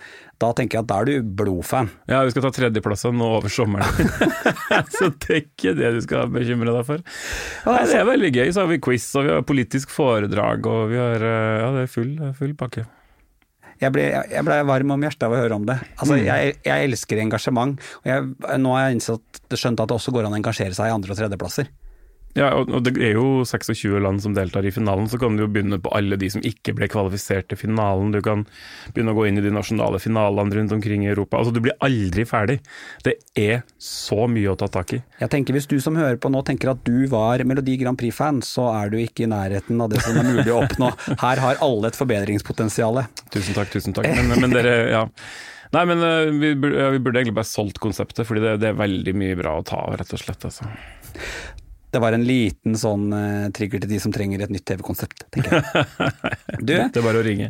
da 0.41 0.51
tenker 0.57 0.79
jeg 0.79 0.85
at 0.85 0.89
da 0.91 0.99
er 1.01 1.09
du 1.09 1.31
blodfan. 1.39 1.89
Ja, 2.09 2.23
vi 2.25 2.33
skal 2.33 2.45
ta 2.45 2.53
tredjeplassen 2.53 3.17
nå 3.17 3.29
over 3.39 3.53
sommeren. 3.53 4.11
så 4.97 5.09
det 5.13 5.31
er 5.31 5.41
ikke 5.45 5.77
det 5.77 5.95
du 5.97 6.03
skal 6.05 6.33
bekymre 6.33 6.75
deg 6.75 6.85
for. 6.89 7.07
Nei, 7.69 7.81
det 7.89 8.01
er 8.01 8.09
veldig 8.09 8.33
gøy. 8.35 8.51
Så 8.53 8.65
har 8.65 8.73
vi 8.73 8.83
quiz, 8.85 9.09
og 9.17 9.29
vi 9.29 9.33
har 9.33 9.49
politisk 9.49 9.93
foredrag, 9.95 10.69
og 10.69 10.93
vi 10.93 11.01
har 11.01 11.25
eh, 11.25 11.57
Ja, 11.63 11.73
det 11.77 11.87
er 11.87 11.93
full, 11.93 12.13
full 12.37 12.53
pakke. 12.59 12.85
Jeg 13.81 13.93
ble, 13.93 14.05
jeg 14.09 14.45
ble, 14.45 14.61
varm 14.65 14.93
om 14.95 15.03
hjertet 15.05 15.27
av 15.27 15.35
å 15.37 15.41
høre 15.41 15.57
om 15.57 15.65
det. 15.69 15.77
Altså, 15.99 16.15
mm. 16.17 16.23
jeg, 16.25 16.53
jeg, 16.65 16.91
elsker 16.91 17.21
engasjement. 17.21 17.89
og 18.01 18.09
jeg, 18.09 18.31
Nå 18.63 18.77
har 18.77 18.87
jeg 18.87 18.97
innsett, 18.97 19.43
skjønt 19.53 19.83
at 19.85 19.91
det 19.91 19.99
også 19.99 20.15
går 20.17 20.29
an 20.29 20.37
å 20.37 20.41
engasjere 20.41 20.77
seg 20.77 20.89
i 20.89 20.95
andre- 20.95 21.13
og 21.13 21.21
tredjeplasser. 21.21 21.69
Ja, 22.37 22.51
og 22.61 22.83
det 22.85 22.93
er 23.01 23.17
jo 23.17 23.47
26 23.49 23.97
land 24.05 24.21
som 24.21 24.35
deltar 24.37 24.67
i 24.69 24.73
finalen, 24.75 25.09
så 25.09 25.17
kan 25.21 25.39
du 25.39 25.47
jo 25.47 25.49
begynne 25.53 25.79
på 25.81 25.93
alle 25.97 26.19
de 26.21 26.29
som 26.33 26.45
ikke 26.45 26.75
ble 26.77 26.89
kvalifisert 26.93 27.49
til 27.49 27.61
finalen. 27.61 28.13
Du 28.13 28.21
kan 28.25 28.45
begynne 28.93 29.15
å 29.15 29.17
gå 29.17 29.25
inn 29.31 29.41
i 29.41 29.45
de 29.45 29.53
nasjonale 29.55 30.01
finalene 30.03 30.59
rundt 30.59 30.75
omkring 30.77 31.07
i 31.07 31.11
Europa. 31.15 31.41
Altså, 31.41 31.55
Du 31.57 31.63
blir 31.65 31.77
aldri 31.81 32.27
ferdig. 32.29 32.59
Det 33.07 33.17
er 33.41 33.65
så 33.81 34.29
mye 34.29 34.53
å 34.53 34.59
ta 34.61 34.69
tak 34.69 34.93
i. 34.99 35.01
Jeg 35.23 35.33
tenker 35.33 35.57
Hvis 35.57 35.69
du 35.71 35.79
som 35.81 35.97
hører 35.97 36.21
på 36.21 36.29
nå 36.33 36.43
tenker 36.45 36.75
at 36.75 36.85
du 36.85 37.07
var 37.09 37.41
Melodi 37.49 37.79
Grand 37.81 37.97
Prix-fan, 37.97 38.43
så 38.45 38.69
er 38.75 38.93
du 38.93 38.99
ikke 39.01 39.25
i 39.25 39.33
nærheten 39.33 39.81
av 39.81 39.93
det 39.93 40.05
som 40.05 40.19
er 40.21 40.29
mulig 40.29 40.53
å 40.53 40.61
oppnå. 40.67 40.93
Her 41.25 41.41
har 41.41 41.63
alle 41.65 41.89
et 41.89 41.97
forbedringspotensial. 41.99 43.07
Tusen 43.33 43.57
takk, 43.57 43.73
tusen 43.73 43.97
takk. 43.97 44.13
Men, 44.13 44.37
men 44.45 44.53
dere, 44.53 44.77
ja. 44.93 45.07
Nei, 45.75 45.85
men 45.89 46.03
eh, 46.05 46.33
vi 46.37 46.55
burde, 46.55 46.91
vi 46.95 47.01
burde, 47.03 47.21
egentlig 47.21 47.41
bare 47.41 47.49
solgt 47.49 47.81
konseptet, 47.83 48.27
fordi 48.29 48.45
det, 48.45 48.59
det, 48.63 48.71
er 48.71 48.79
veldig 48.79 49.17
mye 49.19 49.39
bra 49.39 49.57
å 49.59 49.65
ta 49.67 49.81
av, 49.89 49.97
rett 49.99 50.13
og 50.15 50.23
slett. 50.23 50.47
Altså. 50.47 50.69
Det 51.97 52.01
var 52.03 52.13
en 52.13 52.27
liten 52.29 52.75
sånn 52.77 53.07
uh, 53.09 53.47
trigger 53.57 53.81
til 53.81 53.89
de 53.95 53.99
som 54.03 54.13
trenger 54.13 54.43
et 54.45 54.51
nytt 54.53 54.67
TV-konsept, 54.69 55.23
tenker 55.33 55.55
jeg. 55.57 56.11
Du, 56.67 56.73
det 56.73 56.99
er 57.01 57.05
bare 57.05 57.21
å 57.23 57.25
ringe. 57.25 57.47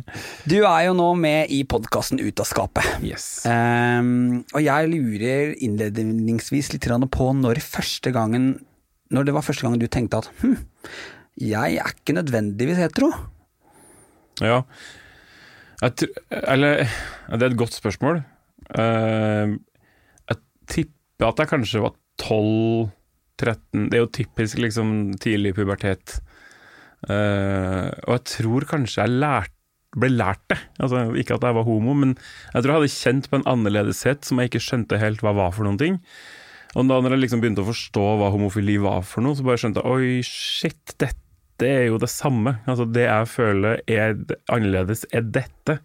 Du 0.47 0.55
er 0.61 0.85
jo 0.85 0.93
nå 0.95 1.07
med 1.19 1.51
i 1.51 1.61
podkasten 1.67 2.21
Ut 2.21 2.39
av 2.39 2.47
skapet. 2.47 2.87
Yes. 3.03 3.25
Um, 3.43 4.45
og 4.55 4.63
jeg 4.63 4.87
lurer 4.93 5.51
innledningsvis 5.63 6.71
litt 6.73 6.87
på 6.87 7.27
når 7.41 7.59
første 7.63 8.11
gangen 8.15 8.49
Når 9.11 9.27
det 9.27 9.35
var 9.35 9.43
første 9.43 9.67
gangen 9.67 9.83
du 9.83 9.87
tenkte 9.91 10.23
at 10.23 10.31
hm, 10.39 10.55
jeg 11.43 11.79
er 11.83 11.91
ikke 11.91 12.15
nødvendigvis 12.15 12.79
hetero? 12.79 13.11
Ja. 14.39 14.61
Jeg, 15.81 16.11
eller 16.31 16.85
Det 16.87 17.41
er 17.41 17.49
et 17.51 17.59
godt 17.59 17.75
spørsmål. 17.75 18.23
Uh, 18.71 19.59
jeg 20.31 20.43
tipper 20.71 21.33
at 21.33 21.43
jeg 21.43 21.51
kanskje 21.51 21.83
var 21.83 21.99
tolv 22.21 22.93
13 23.37 23.89
Det 23.91 23.97
er 23.97 24.03
jo 24.03 24.15
typisk 24.17 24.61
liksom 24.61 24.89
tidlig 25.21 25.53
pubertet. 25.57 26.17
Uh, 27.05 27.93
og 28.07 28.17
jeg 28.17 28.25
tror 28.33 28.65
kanskje 28.69 29.03
jeg 29.03 29.19
lærte, 29.21 29.53
ble 29.97 30.09
lært 30.13 30.43
det. 30.51 30.57
Altså, 30.83 31.05
ikke 31.17 31.37
at 31.37 31.45
jeg 31.47 31.57
var 31.57 31.65
homo, 31.65 31.93
men 31.97 32.15
jeg 32.17 32.63
tror 32.63 32.73
jeg 32.73 32.81
hadde 32.81 32.95
kjent 32.95 33.29
på 33.31 33.39
en 33.39 33.47
annerledeshet 33.49 34.27
som 34.27 34.41
jeg 34.41 34.51
ikke 34.51 34.63
skjønte 34.65 34.99
helt 35.01 35.23
hva 35.25 35.33
var 35.37 35.55
for 35.55 35.65
noen 35.65 35.79
ting. 35.81 36.01
Og 36.77 36.89
da 36.89 36.99
når 37.01 37.15
jeg 37.15 37.23
liksom 37.23 37.41
begynte 37.41 37.63
å 37.63 37.69
forstå 37.69 38.03
hva 38.19 38.31
homofili 38.33 38.75
var 38.83 39.05
for 39.07 39.25
noe, 39.25 39.37
så 39.37 39.45
bare 39.47 39.61
skjønte 39.61 39.81
jeg 39.81 39.95
oi, 39.95 40.19
shit, 40.27 40.93
dette 41.01 41.65
er 41.65 41.87
jo 41.87 42.01
det 42.01 42.11
samme. 42.13 42.57
Altså 42.69 42.85
det 42.85 43.07
jeg 43.07 43.29
føler 43.31 43.81
er 43.89 44.17
annerledes, 44.53 45.07
er 45.15 45.25
dette. 45.25 45.79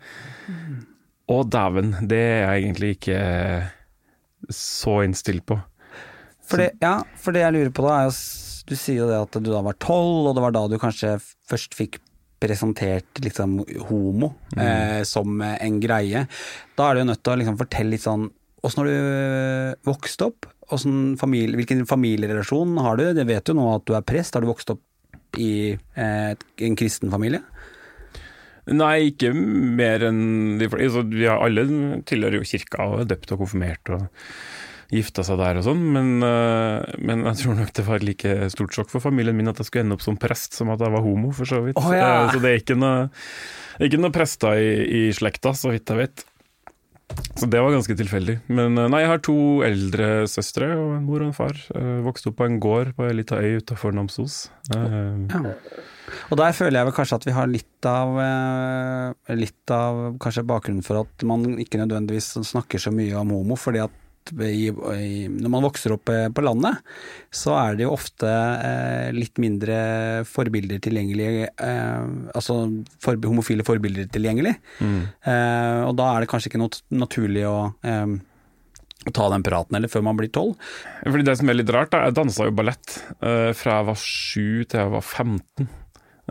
Mm. 0.48 0.82
Å, 1.32 1.38
dæven, 1.48 1.94
det 2.10 2.18
er 2.18 2.42
jeg 2.42 2.64
egentlig 2.64 2.94
ikke 2.98 3.20
så 4.52 4.98
innstilt 5.06 5.46
på. 5.48 5.56
For 6.52 6.60
det, 6.60 6.70
ja, 6.84 6.94
for 7.16 7.34
det 7.34 7.44
jeg 7.46 7.56
lurer 7.56 7.74
på 7.74 7.84
da, 7.86 7.98
er 7.98 8.08
jo 8.10 8.16
Du 8.68 8.76
sier 8.78 9.02
jo 9.02 9.10
det 9.10 9.18
at 9.18 9.36
du 9.42 9.50
da 9.50 9.62
var 9.64 9.78
tolv, 9.82 10.28
og 10.30 10.36
det 10.36 10.44
var 10.44 10.54
da 10.54 10.66
du 10.70 10.78
kanskje 10.80 11.16
først 11.50 11.74
fikk 11.78 11.98
presentert 12.42 13.20
liksom 13.22 13.60
homo 13.88 14.32
eh, 14.58 15.02
som 15.06 15.42
en 15.42 15.80
greie. 15.82 16.24
Da 16.78 16.88
er 16.88 16.94
du 16.94 17.02
jo 17.02 17.08
nødt 17.10 17.22
til 17.22 17.34
å 17.34 17.36
liksom 17.40 17.58
fortelle 17.60 17.94
litt 17.94 18.06
sånn 18.06 18.30
Åssen 18.62 18.78
har 18.78 18.86
du 18.86 19.88
vokst 19.88 20.22
opp? 20.22 20.46
Familie, 21.18 21.56
hvilken 21.58 21.80
familierelasjon 21.90 22.76
har 22.78 23.00
du? 23.00 23.08
Det 23.16 23.24
vet 23.26 23.50
jo 23.50 23.56
nå 23.58 23.64
at 23.72 23.82
du 23.88 23.96
er 23.98 24.04
prest. 24.06 24.36
Har 24.38 24.44
du 24.44 24.52
vokst 24.52 24.70
opp 24.70 25.40
i 25.42 25.74
eh, 25.74 26.34
en 26.68 26.76
kristen 26.78 27.10
familie? 27.10 27.42
Nei, 28.70 29.10
ikke 29.10 29.32
mer 29.34 30.04
enn 30.06 30.60
de 30.60 30.68
fleste. 30.70 30.92
Altså, 30.92 31.02
vi 31.10 31.26
har 31.26 31.42
alle 31.42 31.64
tilhører 32.06 32.38
jo 32.38 32.46
kirka 32.52 32.86
og 32.86 33.00
er 33.02 33.10
døpt 33.10 33.34
og 33.34 33.42
konfirmert 33.42 33.90
og 33.96 34.06
gifta 34.92 35.24
seg 35.24 35.38
der 35.40 35.58
og 35.60 35.64
sånn, 35.66 35.82
men, 35.94 36.08
eh, 36.26 36.96
men 37.00 37.22
jeg 37.30 37.38
tror 37.42 37.56
nok 37.58 37.70
det 37.78 37.84
var 37.86 38.00
et 38.00 38.08
like 38.10 38.34
stort 38.52 38.76
sjokk 38.76 38.90
for 38.92 39.04
familien 39.04 39.36
min 39.38 39.48
at 39.48 39.62
jeg 39.62 39.70
skulle 39.70 39.86
ende 39.86 39.96
opp 39.96 40.04
som 40.04 40.18
prest 40.20 40.58
som 40.58 40.72
at 40.74 40.82
jeg 40.84 40.92
var 40.92 41.04
homo, 41.04 41.30
for 41.36 41.48
så 41.48 41.62
vidt. 41.64 41.80
Oh, 41.80 41.92
ja. 41.96 42.26
Eh, 42.26 42.34
Så 42.34 42.42
det 42.44 42.50
er 42.50 42.60
ikke 42.60 42.76
noe, 42.76 43.06
ikke 43.80 44.02
noe 44.02 44.12
prester 44.12 44.60
i, 44.60 44.74
i 44.84 45.00
slekta, 45.16 45.54
så 45.56 45.72
vidt 45.72 45.88
jeg 45.88 46.02
vet. 46.02 46.26
Så 47.36 47.44
det 47.52 47.60
var 47.60 47.72
ganske 47.74 47.96
tilfeldig. 47.96 48.38
Men 48.52 48.76
eh, 48.80 48.90
nei, 48.92 49.00
jeg 49.04 49.10
har 49.14 49.24
to 49.24 49.38
eldre 49.64 50.10
søstre 50.28 50.68
og 50.76 50.98
en 50.98 51.08
mor 51.08 51.24
og 51.24 51.30
en 51.30 51.36
far. 51.36 51.56
Vokste 52.04 52.28
opp 52.32 52.38
på 52.42 52.50
en 52.50 52.60
gård 52.60 52.92
på 52.96 53.08
ei 53.08 53.16
lita 53.16 53.40
øy 53.40 53.62
utafor 53.62 53.96
Namsos. 53.96 54.46
Ja. 54.72 55.40
Og 56.28 56.36
der 56.36 56.52
føler 56.52 56.80
jeg 56.82 56.88
vel 56.90 56.94
kanskje 56.96 57.16
at 57.16 57.26
vi 57.28 57.32
har 57.32 57.48
litt 57.48 57.86
av 57.88 58.18
Litt 59.32 59.72
av 59.72 60.18
bakgrunnen 60.20 60.84
for 60.84 61.00
at 61.06 61.24
man 61.24 61.54
ikke 61.62 61.80
nødvendigvis 61.80 62.34
snakker 62.50 62.82
så 62.82 62.92
mye 62.92 63.16
om 63.16 63.32
homo, 63.32 63.56
fordi 63.56 63.80
at 63.86 64.01
i, 64.30 64.70
i, 64.70 65.28
når 65.28 65.50
man 65.50 65.64
vokser 65.66 65.96
opp 65.96 66.12
eh, 66.12 66.28
på 66.32 66.44
landet, 66.46 66.78
så 67.34 67.56
er 67.58 67.78
det 67.78 67.86
jo 67.86 67.94
ofte 67.96 68.30
eh, 68.30 69.08
litt 69.16 69.40
mindre 69.42 70.22
forbilder 70.28 70.78
tilgjengelig 70.84 71.30
eh, 71.50 72.04
Altså 72.36 72.58
for, 73.02 73.18
homofile 73.26 73.66
forbilder 73.66 74.06
tilgjengelig. 74.14 74.54
Eh, 74.80 75.80
og 75.88 75.96
da 75.98 76.12
er 76.12 76.22
det 76.22 76.30
kanskje 76.30 76.52
ikke 76.52 76.62
noe 76.62 77.00
naturlig 77.02 77.46
å 77.48 77.56
eh, 77.82 78.20
å 79.02 79.10
ta 79.10 79.28
den 79.32 79.42
praten, 79.42 79.74
eller 79.74 79.90
før 79.90 80.04
man 80.06 80.18
blir 80.18 80.30
tolv. 80.30 80.54
Fordi 81.02 81.24
Det 81.26 81.36
som 81.40 81.48
er 81.50 81.58
litt 81.58 81.70
rart, 81.74 81.90
da, 81.90 82.04
jeg 82.06 82.14
dansa 82.14 82.46
jo 82.46 82.54
ballett 82.54 82.98
eh, 83.18 83.50
fra 83.58 83.80
jeg 83.80 83.88
var 83.88 83.98
sju 83.98 84.50
til 84.62 84.78
jeg 84.78 84.92
var 84.92 85.02
15. 85.02 85.70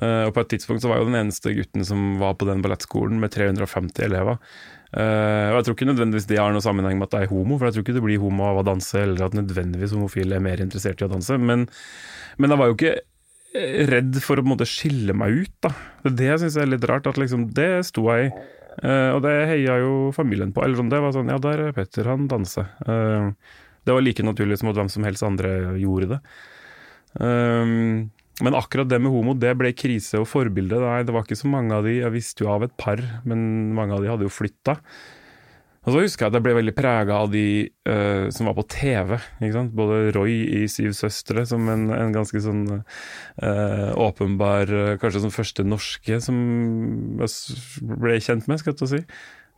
Eh, 0.02 0.24
og 0.30 0.34
På 0.36 0.44
et 0.44 0.52
tidspunkt 0.54 0.84
så 0.84 0.92
var 0.92 1.00
jeg 1.00 1.06
jo 1.06 1.12
den 1.12 1.22
eneste 1.26 1.56
gutten 1.58 1.88
som 1.88 2.14
var 2.22 2.38
på 2.40 2.48
den 2.48 2.64
ballettskolen 2.64 3.20
med 3.20 3.34
350 3.36 4.06
elever. 4.08 4.40
Eh, 4.92 5.48
og 5.52 5.60
Jeg 5.60 5.66
tror 5.66 5.78
ikke 5.78 5.88
nødvendigvis 5.88 6.28
det 6.28 6.40
har 6.42 6.52
noe 6.52 6.64
sammenheng 6.64 6.98
med 7.00 7.08
at 7.08 7.14
det 7.16 7.22
er 7.24 7.32
homo, 7.32 7.58
for 7.58 7.68
jeg 7.68 7.78
tror 7.78 7.86
ikke 7.86 7.96
det 7.96 8.04
blir 8.04 8.24
homo 8.24 8.50
av 8.50 8.60
å 8.60 8.66
danse, 8.68 8.98
eller 9.00 9.28
at 9.28 9.38
nødvendigvis 9.38 9.96
homofile 9.96 10.36
er 10.36 10.44
mer 10.44 10.64
interessert 10.64 11.02
i 11.02 11.08
å 11.08 11.12
danse. 11.12 11.38
Men, 11.40 11.68
men 12.38 12.54
jeg 12.54 12.62
var 12.62 12.72
jo 12.72 12.78
ikke 12.78 12.96
eh, 13.00 13.84
redd 13.92 14.20
for 14.24 14.36
å 14.36 14.44
på 14.44 14.50
en 14.50 14.54
måte 14.56 14.70
skille 14.70 15.16
meg 15.16 15.46
ut, 15.46 15.56
da. 15.64 15.74
Det 16.08 16.16
det 16.20 16.32
jeg 16.34 16.56
er 16.60 16.74
litt 16.74 16.90
rart, 16.92 17.08
at 17.08 17.22
liksom 17.22 17.50
det 17.56 17.74
sto 17.88 18.10
jeg 18.12 18.32
i. 18.32 18.34
Uh, 18.72 19.18
og 19.18 19.20
det 19.26 19.34
heia 19.50 19.82
jo 19.82 19.96
familien 20.16 20.54
på. 20.56 20.64
Eller 20.64 20.80
sånn, 20.80 20.90
det 20.92 21.02
var 21.04 21.12
sånn, 21.12 21.28
ja 21.28 21.36
der 21.44 21.66
er 21.68 21.74
Petter, 21.76 22.08
han 22.08 22.30
danser. 22.32 22.70
Uh, 22.88 23.36
det 23.84 23.96
var 23.96 24.04
like 24.06 24.24
naturlig 24.24 24.62
som 24.62 24.72
at 24.72 24.80
hvem 24.80 24.92
som 24.94 25.06
helst 25.06 25.26
andre 25.28 25.52
gjorde 25.82 26.14
det. 26.14 26.20
Um, 27.20 28.12
men 28.40 28.56
akkurat 28.58 28.90
det 28.90 29.02
med 29.04 29.12
homo, 29.14 29.36
det 29.38 29.52
ble 29.60 29.74
krise 29.76 30.22
og 30.22 30.30
forbilde. 30.32 30.80
Nei, 30.82 31.02
det 31.06 31.14
var 31.14 31.26
ikke 31.28 31.40
så 31.40 31.50
mange 31.52 31.76
av 31.76 31.86
de. 31.86 32.00
Jeg 32.00 32.14
visste 32.14 32.46
jo 32.46 32.54
av 32.54 32.64
et 32.66 32.78
par, 32.80 33.02
men 33.28 33.74
mange 33.78 33.98
av 33.98 34.04
de 34.04 34.10
hadde 34.10 34.26
jo 34.26 34.34
flytta. 34.34 34.80
Og 35.82 35.96
så 35.96 36.02
husker 36.04 36.28
jeg 36.28 36.30
at 36.30 36.36
jeg 36.38 36.46
ble 36.46 36.54
veldig 36.60 36.74
prega 36.78 37.16
av 37.24 37.32
de 37.34 37.46
uh, 37.90 38.28
som 38.34 38.46
var 38.48 38.56
på 38.60 38.68
TV. 38.70 39.16
Både 39.74 40.12
Roy 40.14 40.36
i 40.62 40.64
Syv 40.70 40.94
søstre, 40.94 41.44
som 41.50 41.66
en, 41.74 41.88
en 41.96 42.14
ganske 42.14 42.42
sånn 42.44 42.64
uh, 42.70 43.90
åpenbar 43.98 44.70
uh, 44.70 44.92
Kanskje 45.02 45.24
som 45.24 45.34
første 45.34 45.66
norske 45.66 46.20
som 46.22 46.38
jeg 47.18 47.96
ble 47.98 48.20
kjent 48.22 48.50
med, 48.50 48.62
skal 48.62 48.78
jeg 48.78 48.92
si. 48.94 49.02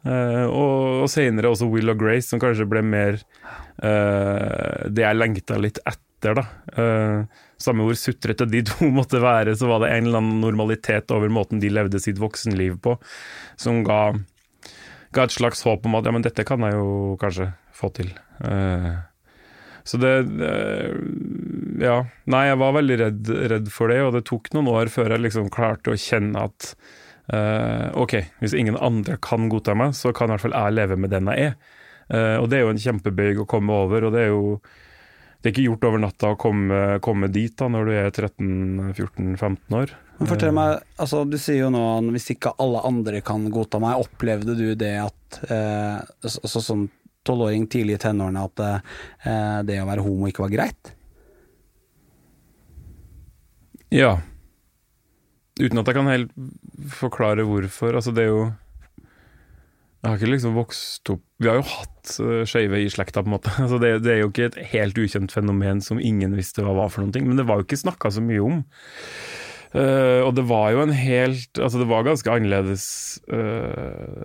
Uh, 0.03 0.47
og, 0.47 1.03
og 1.03 1.11
senere 1.11 1.51
også 1.51 1.67
Will 1.71 1.91
og 1.91 1.99
Grace, 1.99 2.29
som 2.31 2.39
kanskje 2.43 2.67
ble 2.71 2.81
mer 2.87 3.19
uh, 3.83 4.87
det 4.91 5.03
jeg 5.03 5.19
lengta 5.19 5.59
litt 5.59 5.83
etter, 5.83 6.07
da. 6.37 6.43
Eh, 6.79 7.41
samme 7.61 7.85
hvor 7.87 7.97
sutrete 7.99 8.47
de 8.49 8.63
to 8.69 8.87
måtte 8.93 9.21
være, 9.23 9.55
så 9.59 9.69
var 9.69 9.83
det 9.83 9.91
en 9.93 10.07
eller 10.07 10.23
annen 10.23 10.43
normalitet 10.43 11.11
over 11.15 11.31
måten 11.31 11.61
de 11.63 11.71
levde 11.73 11.99
sitt 12.01 12.21
voksenliv 12.21 12.79
på, 12.83 12.95
som 13.59 13.83
ga, 13.87 14.01
ga 15.15 15.27
et 15.27 15.35
slags 15.35 15.63
håp 15.67 15.87
om 15.89 15.99
at 15.99 16.07
ja, 16.07 16.15
men 16.15 16.25
dette 16.25 16.47
kan 16.47 16.63
jeg 16.63 16.77
jo 16.79 17.17
kanskje 17.21 17.51
få 17.75 17.91
til. 17.97 18.13
Eh, 18.47 18.93
så 19.83 19.99
det, 19.99 20.15
det 20.39 20.53
Ja. 21.83 22.03
Nei, 22.31 22.45
jeg 22.47 22.59
var 22.61 22.75
veldig 22.77 22.97
redd, 23.01 23.29
redd 23.51 23.71
for 23.73 23.91
det, 23.91 23.99
og 24.05 24.13
det 24.15 24.25
tok 24.29 24.51
noen 24.55 24.69
år 24.71 24.91
før 24.93 25.11
jeg 25.11 25.25
liksom 25.25 25.49
klarte 25.51 25.91
å 25.91 25.99
kjenne 25.99 26.45
at 26.47 26.69
eh, 27.33 27.89
ok, 27.99 28.15
hvis 28.39 28.55
ingen 28.55 28.77
andre 28.79 29.17
kan 29.23 29.49
godta 29.51 29.75
meg, 29.75 29.95
så 29.97 30.13
kan 30.15 30.29
i 30.29 30.35
hvert 30.35 30.45
fall 30.45 30.55
jeg 30.55 30.77
leve 30.77 30.99
med 30.99 31.11
den 31.11 31.27
jeg 31.33 31.51
er. 31.51 31.57
Eh, 32.13 32.37
og 32.39 32.49
det 32.49 32.59
er 32.59 32.65
jo 32.65 32.73
en 32.73 32.81
kjempebøyg 32.85 33.43
å 33.43 33.49
komme 33.49 33.75
over, 33.85 34.07
og 34.07 34.15
det 34.15 34.25
er 34.25 34.31
jo 34.31 34.57
det 35.43 35.49
er 35.49 35.51
ikke 35.57 35.65
gjort 35.65 35.85
over 35.89 35.99
natta 35.99 36.29
å 36.31 36.39
komme, 36.39 36.77
komme 37.03 37.27
dit 37.27 37.51
da, 37.59 37.67
når 37.67 37.89
du 37.89 37.93
er 37.99 38.05
13-14-15 38.15 39.75
år. 39.75 39.91
Men 40.21 40.29
fortell 40.29 40.53
meg, 40.55 40.85
altså 41.03 41.25
du 41.27 41.35
sier 41.35 41.65
jo 41.65 41.71
nå 41.73 41.83
hvis 42.15 42.29
ikke 42.31 42.53
alle 42.63 42.79
andre 42.87 43.19
kan 43.27 43.43
godta 43.51 43.81
meg, 43.83 43.99
opplevde 44.05 44.55
du 44.55 44.69
det 44.79 44.93
at 45.03 45.39
eh, 45.51 45.97
så, 46.23 46.47
så, 46.47 46.61
som 46.63 46.85
tolvåring 47.27 47.67
tidlig 47.67 47.97
i 47.97 48.03
tenårene 48.05 48.45
at 48.47 48.63
eh, 48.63 49.59
det 49.67 49.81
å 49.83 49.89
være 49.89 50.05
homo 50.05 50.31
ikke 50.31 50.45
var 50.45 50.55
greit? 50.55 50.93
Ja. 53.91 54.15
Uten 55.59 55.83
at 55.83 55.91
jeg 55.91 55.99
kan 55.99 56.07
helt 56.13 56.31
forklare 56.95 57.43
hvorfor. 57.45 57.99
Altså, 57.99 58.15
det 58.15 58.29
er 58.29 58.31
jo 58.31 58.45
Jeg 60.03 60.11
har 60.11 60.19
ikke 60.19 60.33
liksom 60.33 60.57
vokst 60.57 61.09
opp 61.13 61.21
Vi 61.39 61.47
har 61.47 61.61
jo 61.61 61.67
hatt 61.69 62.15
uh, 62.19 62.41
skeive 62.47 62.81
i 62.83 62.89
slekta, 62.91 63.23
på 63.23 63.31
en 63.31 63.37
måte. 63.37 63.53
Altså, 63.63 63.79
det, 63.79 63.93
det 64.03 64.17
er 64.17 64.19
jo 64.25 64.33
ikke 64.33 64.49
et 64.51 64.59
helt 64.73 64.99
ukjent 64.99 65.31
fenomen 65.31 65.79
som 65.83 66.01
ingen 66.01 66.35
visste 66.35 66.65
hva 66.65 66.75
var 66.75 66.91
for 66.91 67.03
noen 67.03 67.15
ting, 67.15 67.29
men 67.29 67.39
det 67.39 67.47
var 67.47 67.61
jo 67.61 67.67
ikke 67.67 67.79
snakka 67.85 68.11
så 68.11 68.23
mye 68.23 68.43
om. 68.43 68.59
Uh, 69.73 70.21
og 70.27 70.35
det 70.37 70.43
var 70.45 70.67
jo 70.69 70.83
en 70.83 70.91
helt 70.93 71.57
Altså, 71.57 71.79
det 71.81 71.87
var 71.89 72.03
ganske 72.05 72.29
annerledes 72.29 72.83
uh, 73.33 74.21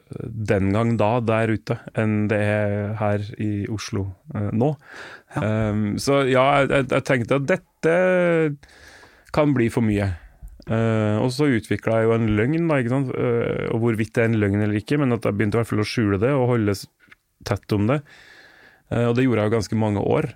den 0.51 0.75
gang 0.75 0.93
da, 1.01 1.15
der 1.25 1.55
ute, 1.55 1.79
enn 1.97 2.27
det 2.29 2.43
er 2.43 2.93
her 2.99 3.25
i 3.41 3.65
Oslo 3.73 4.11
uh, 4.35 4.51
nå. 4.53 4.75
Um, 5.39 5.95
så 6.03 6.21
ja, 6.29 6.45
jeg, 6.59 6.73
jeg, 6.75 6.91
jeg 6.93 7.07
tenkte 7.09 7.39
at 7.41 7.49
dette 7.55 7.97
kan 9.33 9.55
bli 9.57 9.71
for 9.73 9.87
mye. 9.87 10.11
Eh, 10.69 11.17
og 11.23 11.31
så 11.33 11.49
utvikla 11.49 12.03
jeg 12.03 12.09
jo 12.09 12.17
en 12.19 12.27
løgn, 12.37 12.67
da, 12.69 12.81
ikke 12.81 12.93
sant? 12.93 13.13
Uh, 13.15 13.71
og 13.73 13.81
hvorvidt 13.85 14.13
det 14.17 14.25
er 14.25 14.29
en 14.29 14.41
løgn 14.43 14.61
eller 14.61 14.77
ikke, 14.81 14.99
men 15.01 15.17
at 15.17 15.25
jeg 15.25 15.37
begynte 15.37 15.57
i 15.57 15.63
hvert 15.63 15.71
fall 15.71 15.81
å 15.85 15.89
skjule 15.89 16.19
det 16.21 16.33
og 16.35 16.51
holde 16.51 16.75
tett 17.49 17.75
om 17.77 17.89
det. 17.89 18.03
Uh, 18.93 19.07
og 19.09 19.17
det 19.17 19.25
gjorde 19.25 19.45
jeg 19.47 19.51
jo 19.51 19.57
ganske 19.57 19.81
mange 19.87 20.05
år. 20.05 20.35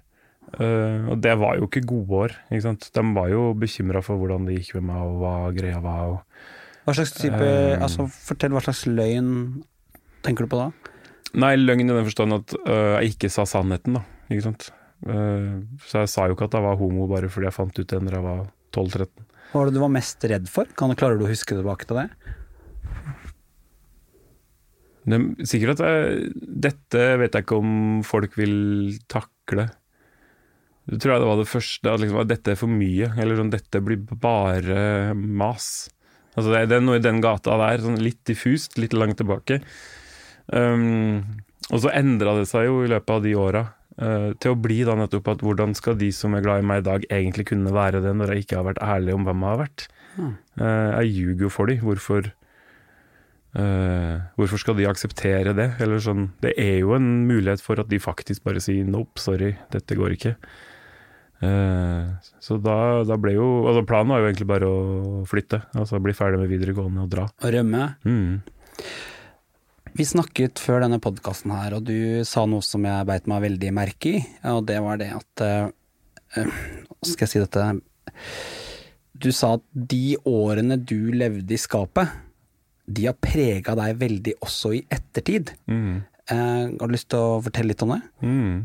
Og 0.52 1.14
det 1.22 1.32
var 1.40 1.56
jo 1.56 1.64
ikke 1.64 1.80
gode 1.88 2.16
år. 2.26 2.32
ikke 2.50 2.64
sant? 2.66 2.88
De 2.92 3.02
var 3.16 3.28
jo 3.30 3.44
bekymra 3.56 4.02
for 4.04 4.20
hvordan 4.20 4.44
det 4.44 4.58
gikk 4.58 4.74
med 4.76 4.90
meg, 4.90 5.04
og 5.06 5.22
hva 5.22 5.36
greia 5.56 5.78
var. 5.80 6.10
og 6.10 6.82
Hva 6.84 6.94
slags 6.98 7.14
type, 7.14 7.46
altså 7.78 8.04
Fortell 8.12 8.52
hva 8.52 8.60
slags 8.60 8.82
løgn 8.90 9.30
tenker 10.26 10.44
du 10.44 10.50
på 10.52 10.58
da? 10.60 10.66
Nei, 11.40 11.54
løgn 11.56 11.86
i 11.86 11.94
den 11.94 12.04
forstand 12.10 12.36
at 12.36 12.52
jeg 12.58 13.14
ikke 13.14 13.32
sa 13.32 13.46
sannheten, 13.48 13.96
da. 13.96 14.04
Ikke 14.28 14.44
sant? 14.50 14.68
Så 15.86 16.02
jeg 16.02 16.12
sa 16.12 16.26
jo 16.28 16.36
ikke 16.36 16.50
at 16.50 16.58
jeg 16.58 16.66
var 16.66 16.76
homo 16.82 17.08
bare 17.08 17.32
fordi 17.32 17.48
jeg 17.48 17.56
fant 17.56 17.80
ut 17.80 17.94
det 17.94 18.02
når 18.02 18.18
jeg 18.18 18.26
var 18.26 18.44
12-13. 18.76 19.31
Hva 19.52 19.60
var 19.60 19.68
det 19.68 19.76
du 19.76 19.82
var 19.82 19.92
mest 19.92 20.24
redd 20.24 20.48
for? 20.48 20.64
Kan 20.78 20.94
Klarer 20.96 21.20
du 21.20 21.26
å 21.26 21.30
huske 21.30 21.52
tilbake 21.52 21.84
til 21.84 21.98
det? 22.00 22.06
Det 25.02 25.18
er 25.18 25.48
sikkert 25.50 25.76
at 25.76 25.82
jeg, 25.84 26.30
Dette 26.64 27.06
vet 27.20 27.36
jeg 27.36 27.44
ikke 27.44 27.58
om 27.60 27.72
folk 28.06 28.38
vil 28.38 28.96
takle. 29.12 29.66
Det 30.88 30.98
tror 31.02 31.14
jeg 31.14 31.22
det 31.22 31.28
var 31.28 31.38
det 31.42 31.50
første, 31.50 31.90
at, 31.92 32.00
liksom, 32.00 32.22
dette 32.30 32.54
er 32.54 32.58
for 32.58 32.72
mye. 32.72 33.10
Eller 33.20 33.38
sånn, 33.38 33.52
dette 33.52 33.82
blir 33.84 34.00
bare 34.08 35.12
mas. 35.12 35.68
Altså 36.32 36.48
det, 36.54 36.64
det 36.72 36.78
er 36.78 36.86
noe 36.86 36.96
i 36.96 37.04
den 37.04 37.20
gata 37.22 37.58
der, 37.60 37.84
sånn 37.84 38.00
litt 38.00 38.22
diffust, 38.28 38.78
litt 38.80 38.96
langt 38.96 39.20
tilbake. 39.20 39.60
Um, 40.48 41.44
og 41.68 41.84
så 41.84 41.92
endra 41.92 42.38
det 42.40 42.48
seg 42.50 42.70
jo 42.70 42.80
i 42.86 42.90
løpet 42.90 43.14
av 43.18 43.26
de 43.26 43.36
åra. 43.38 43.66
Eh, 44.02 44.28
til 44.42 44.54
å 44.54 44.58
bli 44.58 44.82
da 44.88 44.96
nettopp 44.98 45.32
at 45.34 45.42
hvordan 45.46 45.74
skal 45.78 45.96
de 46.00 46.10
som 46.14 46.34
er 46.36 46.44
glad 46.44 46.62
i 46.62 46.68
meg 46.68 46.82
i 46.82 46.86
dag, 46.90 47.06
egentlig 47.12 47.48
kunne 47.52 47.74
være 47.74 48.02
det, 48.04 48.14
når 48.18 48.34
jeg 48.34 48.46
ikke 48.46 48.60
har 48.60 48.68
vært 48.72 48.82
ærlig 48.84 49.16
om 49.16 49.26
hvem 49.28 49.44
jeg 49.44 49.54
har 49.54 49.60
vært? 49.66 49.88
Mm. 50.12 50.32
jeg 50.60 51.12
ljuger 51.16 51.46
jo 51.46 51.48
for 51.48 51.70
dem. 51.70 51.78
Hvorfor, 51.80 52.26
eh, 53.56 54.16
hvorfor 54.36 54.60
skal 54.60 54.76
de 54.76 54.88
akseptere 54.90 55.54
det? 55.56 55.70
Eller 55.80 56.02
sånn, 56.04 56.26
det 56.44 56.52
er 56.60 56.82
jo 56.82 56.92
en 56.98 57.08
mulighet 57.30 57.64
for 57.64 57.80
at 57.80 57.88
de 57.88 58.02
faktisk 58.02 58.44
bare 58.44 58.60
sier 58.60 58.84
'nope, 58.84 59.16
sorry, 59.18 59.54
dette 59.72 59.96
går 59.96 60.18
ikke'. 60.18 60.36
Så 61.42 62.54
da, 62.62 63.02
da 63.02 63.16
ble 63.18 63.32
jo 63.34 63.66
altså 63.66 63.82
Planen 63.82 64.12
var 64.12 64.20
jo 64.20 64.28
egentlig 64.28 64.46
bare 64.46 64.66
å 64.68 65.24
flytte. 65.26 65.64
Altså 65.74 65.98
bli 65.98 66.14
ferdig 66.14 66.38
med 66.38 66.52
videregående 66.52 67.02
og 67.02 67.10
dra. 67.10 67.24
Og 67.42 67.50
rømme? 67.50 67.96
Mm. 68.06 68.42
Vi 69.92 70.04
snakket 70.08 70.60
før 70.62 70.80
denne 70.86 71.00
podkasten 71.02 71.52
her, 71.52 71.76
og 71.76 71.84
du 71.84 72.24
sa 72.28 72.46
noe 72.48 72.64
som 72.64 72.84
jeg 72.88 73.08
beit 73.08 73.26
meg 73.28 73.42
veldig 73.44 73.72
merke 73.76 74.14
i, 74.16 74.22
og 74.48 74.64
det 74.70 74.78
var 74.80 75.00
det 75.00 75.10
at 75.12 75.44
uh, 75.44 76.52
Skal 77.04 77.26
jeg 77.26 77.32
si 77.32 77.42
dette 77.42 77.66
Du 79.12 79.28
sa 79.36 79.54
at 79.58 79.66
de 79.74 80.16
årene 80.24 80.78
du 80.80 81.12
levde 81.12 81.52
i 81.52 81.60
skapet, 81.60 82.08
de 82.88 83.04
har 83.10 83.18
prega 83.20 83.76
deg 83.78 84.00
veldig 84.00 84.34
også 84.42 84.72
i 84.78 84.80
ettertid. 84.90 85.52
Mm. 85.68 86.00
Uh, 86.32 86.72
har 86.72 86.88
du 86.88 86.94
lyst 86.94 87.10
til 87.12 87.20
å 87.20 87.42
fortelle 87.44 87.74
litt 87.74 87.84
om 87.84 87.92
det? 87.92 88.00
Mm. 88.24 88.56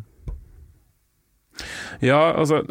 Ja, 2.04 2.20
altså 2.38 2.62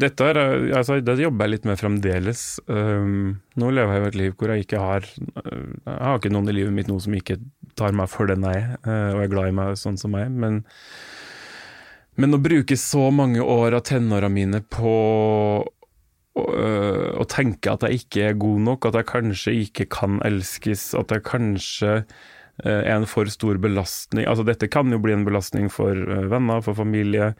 Dette 0.00 0.28
er, 0.32 0.40
altså, 0.78 0.98
det 1.04 1.18
jobber 1.20 1.46
jeg 1.46 1.56
litt 1.56 1.68
med 1.68 1.80
fremdeles. 1.80 2.44
Um, 2.70 3.40
nå 3.60 3.72
lever 3.76 3.96
jeg 3.96 4.02
jo 4.02 4.10
et 4.10 4.20
liv 4.20 4.36
hvor 4.38 4.52
jeg 4.54 4.64
ikke 4.64 4.82
har 4.82 5.08
Jeg 5.10 5.98
har 6.00 6.20
ikke 6.20 6.32
noen 6.32 6.52
i 6.52 6.56
livet 6.56 6.76
mitt 6.76 6.90
nå 6.90 6.98
som 7.02 7.16
ikke 7.16 7.40
tar 7.78 7.94
meg 7.96 8.10
for 8.12 8.30
den 8.30 8.44
jeg 8.44 8.64
er, 8.82 9.12
og 9.14 9.22
er 9.24 9.32
glad 9.32 9.50
i 9.50 9.56
meg 9.56 9.76
sånn 9.80 9.98
som 10.00 10.12
meg. 10.14 10.32
Men, 10.32 10.62
men 12.20 12.36
å 12.36 12.42
bruke 12.42 12.76
så 12.80 13.08
mange 13.14 13.44
år 13.44 13.78
av 13.78 13.86
tenåra 13.88 14.28
mine 14.32 14.62
på 14.68 14.96
å, 16.40 16.42
å 16.42 17.28
tenke 17.30 17.72
at 17.72 17.86
jeg 17.86 18.02
ikke 18.02 18.26
er 18.30 18.42
god 18.42 18.66
nok, 18.66 18.90
at 18.90 19.00
jeg 19.00 19.10
kanskje 19.12 19.56
ikke 19.64 19.88
kan 19.92 20.20
elskes, 20.26 20.90
at 20.98 21.14
jeg 21.14 21.26
kanskje 21.28 21.96
er 22.64 22.84
en 22.92 23.06
for 23.08 23.28
stor 23.32 23.56
belastning. 23.62 24.26
Altså 24.28 24.44
Dette 24.44 24.68
kan 24.68 24.90
jo 24.92 25.00
bli 25.00 25.14
en 25.16 25.24
belastning 25.24 25.70
for 25.72 25.96
venner, 26.30 26.60
for 26.64 26.76
familie. 26.76 27.32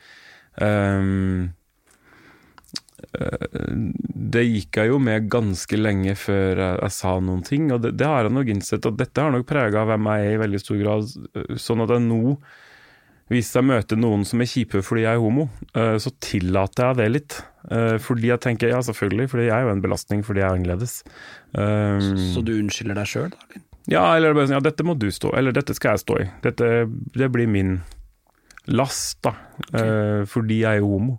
Um, 0.59 1.51
det 4.31 4.43
gikk 4.45 4.79
jeg 4.79 4.91
jo 4.93 4.99
med 5.03 5.29
ganske 5.33 5.79
lenge 5.79 6.15
før 6.19 6.61
jeg, 6.61 6.81
jeg 6.85 6.95
sa 6.95 7.15
noen 7.25 7.43
ting, 7.47 7.71
og 7.75 7.83
det, 7.83 7.95
det, 7.99 8.07
har 8.07 8.27
jeg 8.27 8.35
nok 8.37 8.51
innsett 8.53 8.87
at 8.87 8.99
dette 8.99 9.25
har 9.25 9.33
nok 9.35 9.47
prega 9.49 9.87
hvem 9.89 10.11
jeg 10.11 10.27
er 10.27 10.35
i 10.35 10.43
veldig 10.45 10.61
stor 10.63 10.83
grad. 10.83 11.15
Sånn 11.59 11.83
at 11.85 11.95
jeg 11.97 12.05
nå, 12.07 12.37
hvis 13.33 13.51
jeg 13.57 13.67
møter 13.67 13.99
noen 13.99 14.27
som 14.29 14.43
er 14.43 14.51
kjipe 14.51 14.83
fordi 14.87 15.07
jeg 15.07 15.19
er 15.19 15.23
homo, 15.23 15.49
så 15.75 16.13
tillater 16.23 16.91
jeg 16.91 17.01
det 17.01 17.09
litt. 17.15 17.41
Fordi 18.05 18.31
jeg 18.31 18.43
tenker 18.43 18.73
ja, 18.73 18.81
selvfølgelig, 18.83 19.29
fordi 19.33 19.49
jeg 19.49 19.57
er 19.57 19.67
jo 19.67 19.75
en 19.75 19.83
belastning 19.85 20.23
fordi 20.27 20.43
jeg 20.43 20.49
er 20.49 20.59
annerledes. 20.59 21.01
Um, 21.55 22.01
så, 22.03 22.15
så, 22.37 22.45
du 22.47 22.55
unnskylder 22.57 22.99
deg 22.99 23.11
sjøl, 23.11 23.35
da? 23.35 23.63
Ja, 23.91 24.05
eller 24.15 24.37
bare 24.37 24.47
sånn 24.51 24.59
ja, 24.59 24.63
dette 24.63 24.85
må 24.87 24.95
du 24.99 25.09
stå 25.11 25.33
eller 25.39 25.55
dette 25.57 25.75
skal 25.75 25.97
jeg 25.97 26.05
stå 26.05 26.19
i. 26.23 26.27
Dette, 26.45 26.69
det 27.17 27.31
blir 27.33 27.51
min 27.51 27.79
last, 28.67 29.19
da, 29.25 29.33
okay. 29.63 29.89
uh, 29.89 30.25
fordi 30.29 30.61
jeg 30.63 30.81
er 30.81 30.85
homo. 30.85 31.19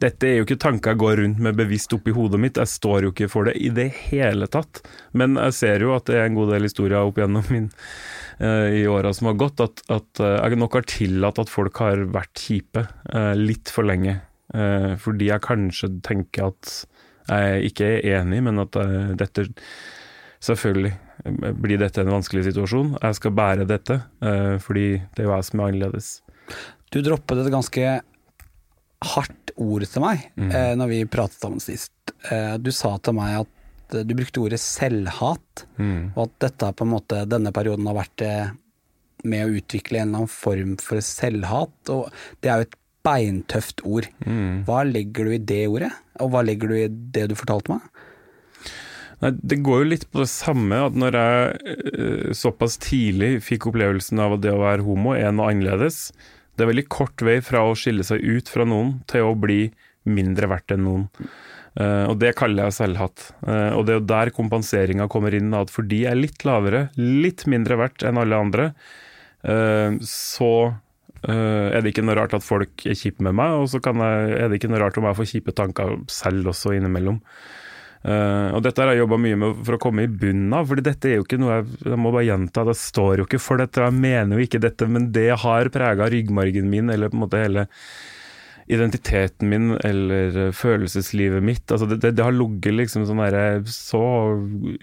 Dette 0.00 0.28
er 0.28 0.38
jo 0.38 0.46
ikke 0.46 0.60
tanker 0.62 0.94
jeg 0.94 1.00
går 1.02 1.20
rundt 1.22 1.42
med 1.44 1.58
bevisst 1.58 1.92
oppi 1.94 2.14
hodet 2.16 2.40
mitt, 2.40 2.60
jeg 2.60 2.70
står 2.72 3.06
jo 3.06 3.12
ikke 3.12 3.28
for 3.32 3.48
det 3.48 3.56
i 3.60 3.70
det 3.74 3.90
hele 4.08 4.48
tatt. 4.50 4.80
Men 5.12 5.36
jeg 5.36 5.56
ser 5.58 5.84
jo 5.84 5.94
at 5.96 6.08
det 6.08 6.18
er 6.18 6.28
en 6.28 6.38
god 6.38 6.54
del 6.54 6.68
historier 6.68 7.02
opp 7.02 7.20
gjennom 7.20 7.44
min 7.52 7.68
uh, 7.68 8.68
i 8.72 8.86
åra 8.88 9.12
som 9.16 9.30
har 9.30 9.40
gått, 9.40 9.60
at, 9.64 9.84
at 9.92 10.22
uh, 10.24 10.38
jeg 10.40 10.60
nok 10.62 10.78
har 10.80 10.88
tillatt 10.88 11.42
at 11.42 11.52
folk 11.52 11.82
har 11.84 12.06
vært 12.14 12.46
kjipe 12.46 12.86
litt 13.38 13.70
for 13.72 13.88
lenge. 13.88 14.20
fordi 15.02 15.26
jeg 15.28 15.44
kanskje 15.44 15.88
tenker 16.06 16.46
at 16.48 16.70
jeg 17.28 17.68
ikke 17.68 17.88
er 17.98 18.20
enig, 18.22 18.40
men 18.46 18.62
at 18.62 18.76
dette 19.20 19.48
Selvfølgelig 20.38 20.92
blir 21.58 21.80
dette 21.80 21.98
en 21.98 22.12
vanskelig 22.14 22.44
situasjon. 22.46 22.92
Jeg 23.02 23.16
skal 23.18 23.32
bære 23.34 23.64
dette, 23.66 23.96
fordi 24.62 24.84
det 25.16 25.24
er 25.24 25.26
jo 25.26 25.32
jeg 25.34 25.46
som 25.48 25.58
er 25.58 25.72
annerledes. 25.72 26.10
Du 26.94 27.00
droppet 27.04 27.42
et 27.42 27.52
ganske 27.52 27.98
hardt 29.08 29.52
ord 29.58 29.84
til 29.86 30.02
meg 30.02 30.24
mm. 30.38 30.48
eh, 30.50 30.72
når 30.78 30.90
vi 30.92 31.02
pratet 31.10 31.42
sammen 31.42 31.62
sist. 31.62 31.92
Eh, 32.30 32.56
du 32.58 32.70
sa 32.74 32.94
til 33.02 33.16
meg 33.18 33.42
at 33.42 33.98
eh, 33.98 34.06
du 34.06 34.14
brukte 34.18 34.42
ordet 34.42 34.60
selvhat, 34.62 35.66
mm. 35.78 36.16
og 36.16 36.24
at 36.24 36.34
dette 36.48 36.72
på 36.74 36.86
en 36.86 36.94
måte, 36.96 37.22
denne 37.30 37.52
perioden 37.54 37.86
har 37.90 37.98
vært 38.00 38.26
eh, 38.26 38.50
med 39.28 39.46
å 39.46 39.54
utvikle 39.60 40.00
en 40.00 40.08
eller 40.08 40.24
annen 40.24 40.32
form 40.32 40.76
for 40.82 41.02
selvhat. 41.04 41.92
Og 41.94 42.08
det 42.42 42.50
er 42.50 42.62
jo 42.62 42.68
et 42.68 42.78
beintøft 43.06 43.82
ord. 43.86 44.08
Mm. 44.26 44.64
Hva 44.68 44.82
legger 44.86 45.28
du 45.28 45.36
i 45.36 45.42
det 45.52 45.64
ordet, 45.70 45.92
og 46.22 46.32
hva 46.32 46.44
legger 46.46 46.70
du 46.70 46.78
i 46.78 46.88
det 46.88 47.28
du 47.30 47.36
fortalte 47.38 47.76
meg? 47.76 48.04
Nei, 49.22 49.32
Det 49.34 49.60
går 49.66 49.82
jo 49.82 49.90
litt 49.92 50.08
på 50.12 50.22
det 50.22 50.30
samme, 50.30 50.80
at 50.88 50.98
når 50.98 51.18
jeg 51.18 51.78
uh, 51.98 52.34
såpass 52.38 52.78
tidlig 52.82 53.38
fikk 53.46 53.70
opplevelsen 53.70 54.20
av 54.22 54.36
at 54.36 54.44
det 54.44 54.52
å 54.54 54.62
være 54.62 54.86
homo 54.86 55.16
er 55.18 55.32
noe 55.34 55.50
annerledes, 55.50 56.12
det 56.58 56.64
er 56.64 56.72
veldig 56.72 56.88
kort 56.90 57.22
vei 57.22 57.38
fra 57.44 57.62
å 57.62 57.76
skille 57.78 58.02
seg 58.06 58.24
ut 58.24 58.50
fra 58.50 58.66
noen 58.66 58.98
til 59.10 59.28
å 59.28 59.36
bli 59.38 59.68
mindre 60.08 60.48
verdt 60.50 60.74
enn 60.74 60.84
noen. 60.86 61.06
Uh, 61.78 62.10
og 62.10 62.16
det 62.18 62.32
kaller 62.38 62.66
jeg 62.66 62.78
selvhatt. 62.80 63.28
Uh, 63.44 63.76
og 63.76 63.84
det 63.86 63.94
er 63.94 64.00
jo 64.00 64.08
der 64.10 64.32
kompenseringa 64.34 65.06
kommer 65.12 65.36
inn, 65.36 65.52
at 65.54 65.70
fordi 65.70 66.02
jeg 66.02 66.10
er 66.10 66.18
litt 66.18 66.42
lavere, 66.48 66.88
litt 66.98 67.46
mindre 67.50 67.78
verdt 67.78 68.02
enn 68.08 68.18
alle 68.18 68.42
andre, 68.46 68.68
uh, 69.46 69.94
så 70.02 70.52
er 71.18 71.82
det 71.82 71.90
ikke 71.90 72.04
noe 72.06 72.14
rart 72.14 72.34
at 72.36 72.44
folk 72.46 72.84
er 72.86 72.94
kjipe 72.94 73.24
med 73.26 73.34
meg, 73.34 73.56
og 73.58 73.64
så 73.66 73.80
jeg, 73.82 74.34
er 74.38 74.44
det 74.46 74.60
ikke 74.60 74.68
noe 74.70 74.78
rart 74.78 75.00
om 75.00 75.06
jeg 75.08 75.16
får 75.18 75.26
kjipe 75.26 75.54
tanker 75.58 75.96
selv 76.14 76.52
også 76.52 76.76
innimellom. 76.76 77.16
Uh, 77.98 78.54
og 78.54 78.62
dette 78.62 78.78
har 78.78 78.92
jeg 78.92 79.02
jobba 79.02 79.16
mye 79.18 79.38
med 79.40 79.62
for 79.66 79.74
å 79.74 79.80
komme 79.82 80.04
i 80.06 80.10
bunnen 80.10 80.52
av, 80.54 80.68
fordi 80.70 80.84
dette 80.86 81.08
er 81.10 81.16
jo 81.18 81.24
ikke 81.24 81.40
noe 81.42 81.56
jeg, 81.56 81.64
jeg 81.82 81.98
må 81.98 82.12
bare 82.14 82.28
gjenta, 82.28 82.62
det 82.68 82.76
står 82.78 83.22
jo 83.22 83.26
ikke 83.26 83.40
for 83.42 83.58
dette, 83.58 83.82
jeg 83.82 83.96
mener 83.96 84.38
jo 84.38 84.46
ikke 84.46 84.60
dette, 84.62 84.86
men 84.86 85.08
det 85.16 85.32
har 85.42 85.72
prega 85.74 86.06
ryggmargen 86.12 86.70
min, 86.70 86.92
eller 86.94 87.10
på 87.10 87.18
en 87.18 87.24
måte 87.24 87.42
hele 87.42 87.66
identiteten 88.68 89.48
min, 89.48 89.72
eller 89.84 90.52
følelseslivet 90.52 91.42
mitt. 91.42 91.64
Altså 91.72 91.88
det, 91.88 92.02
det, 92.04 92.12
det 92.18 92.26
har 92.26 92.36
ligget 92.36 92.76
liksom 92.76 93.06
sånn 93.08 93.22
der, 93.24 93.64
så 93.72 94.02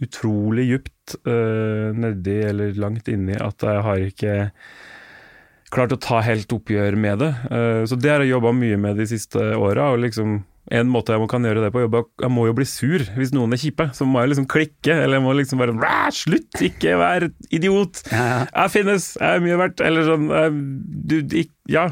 utrolig 0.01 0.65
djupt 0.71 1.15
uh, 1.29 1.93
nedi, 1.95 2.39
eller 2.49 2.75
langt 2.81 3.07
inni, 3.13 3.37
at 3.37 3.63
jeg 3.63 3.85
har 3.85 4.03
ikke 4.09 4.35
klart 5.75 5.93
å 5.93 6.01
ta 6.01 6.19
helt 6.25 6.51
oppgjør 6.55 6.97
med 6.99 7.21
det. 7.21 7.31
Uh, 7.47 7.85
så 7.87 7.95
det 7.99 8.11
har 8.11 8.25
jeg 8.25 8.33
jobba 8.33 8.51
mye 8.57 8.81
med 8.81 8.99
de 8.99 9.07
siste 9.13 9.53
åra, 9.55 9.93
liksom 10.01 10.41
en 10.73 10.89
måte 10.89 11.13
jeg 11.13 11.29
kan 11.29 11.45
gjøre 11.45 11.61
det 11.65 11.71
på, 11.73 11.83
jeg 11.85 12.31
må 12.33 12.47
jo 12.47 12.55
bli 12.57 12.65
sur 12.65 13.03
hvis 13.17 13.33
noen 13.35 13.53
er 13.53 13.61
kjipe. 13.61 13.89
Så 13.93 14.07
må 14.09 14.23
jeg 14.23 14.33
liksom 14.33 14.47
klikke, 14.49 14.95
eller 14.95 15.19
jeg 15.19 15.25
må 15.25 15.33
liksom 15.37 15.61
bare 15.61 15.97
Slutt, 16.15 16.61
ikke 16.65 16.95
vær 16.97 17.27
idiot! 17.53 18.01
Jeg 18.09 18.71
finnes, 18.73 19.11
jeg 19.19 19.39
er 19.39 19.43
mye 19.43 19.59
verdt. 19.61 19.83
Eller 19.85 20.07
sånn 20.07 20.31
du, 21.05 21.19
Ja, 21.69 21.89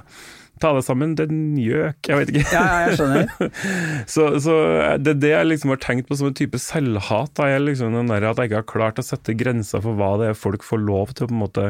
ta 0.63 0.71
deg 0.75 0.85
sammen, 0.85 1.15
det 1.17 1.27
er 1.27 1.33
gjøk, 1.59 2.09
jeg 2.09 2.19
vet 2.19 2.31
ikke. 2.31 2.43
Ja, 2.53 2.63
jeg 2.85 2.97
skjønner. 2.99 3.53
så, 4.13 4.27
så, 4.43 4.57
det 5.01 5.15
er 5.15 5.21
det 5.21 5.33
jeg 5.33 5.49
liksom 5.49 5.73
har 5.73 5.81
tenkt 5.83 6.09
på 6.09 6.17
som 6.19 6.29
en 6.29 6.37
type 6.37 6.61
selvhat. 6.61 7.33
Da, 7.37 7.49
jeg 7.51 7.65
liksom 7.65 7.97
den 7.97 8.11
der, 8.11 8.29
at 8.29 8.41
jeg 8.41 8.51
ikke 8.51 8.61
har 8.61 8.69
klart 8.69 9.01
å 9.01 9.05
sette 9.05 9.35
grenser 9.37 9.83
for 9.83 9.99
hva 9.99 10.15
det 10.21 10.31
er 10.31 10.39
folk 10.39 10.65
får 10.65 10.83
lov 10.83 11.13
til 11.13 11.27
å 11.27 11.31
på 11.31 11.37
en 11.37 11.43
måte 11.43 11.67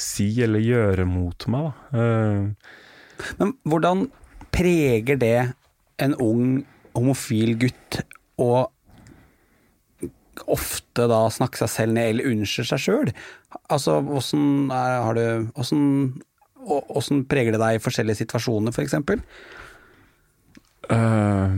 si 0.00 0.30
eller 0.44 0.62
gjøre 0.64 1.06
mot 1.08 1.48
meg. 1.50 1.72
Da. 1.90 2.04
Uh, 2.04 3.32
Men 3.40 3.56
hvordan 3.68 4.06
preger 4.54 5.18
det 5.20 5.38
en 6.00 6.16
ung 6.20 6.44
homofil 6.96 7.56
gutt 7.60 8.00
å 8.40 8.50
ofte 10.50 11.06
da 11.10 11.22
snakke 11.32 11.60
seg 11.60 11.70
selv 11.70 11.96
ned 11.98 12.14
eller 12.14 12.30
unnskylde 12.32 12.70
seg 12.72 12.84
sjøl. 12.84 13.14
Altså, 13.68 14.00
åssen 14.00 14.70
har 14.72 15.18
du 15.18 15.50
Åssen 16.60 17.22
preger 17.24 17.54
det 17.54 17.60
deg 17.62 17.78
i 17.78 17.80
forskjellige 17.80 18.20
situasjoner, 18.20 18.68
f.eks.? 18.68 18.76
For 18.76 18.84
eksempel? 18.84 19.22
uh, 20.90 21.54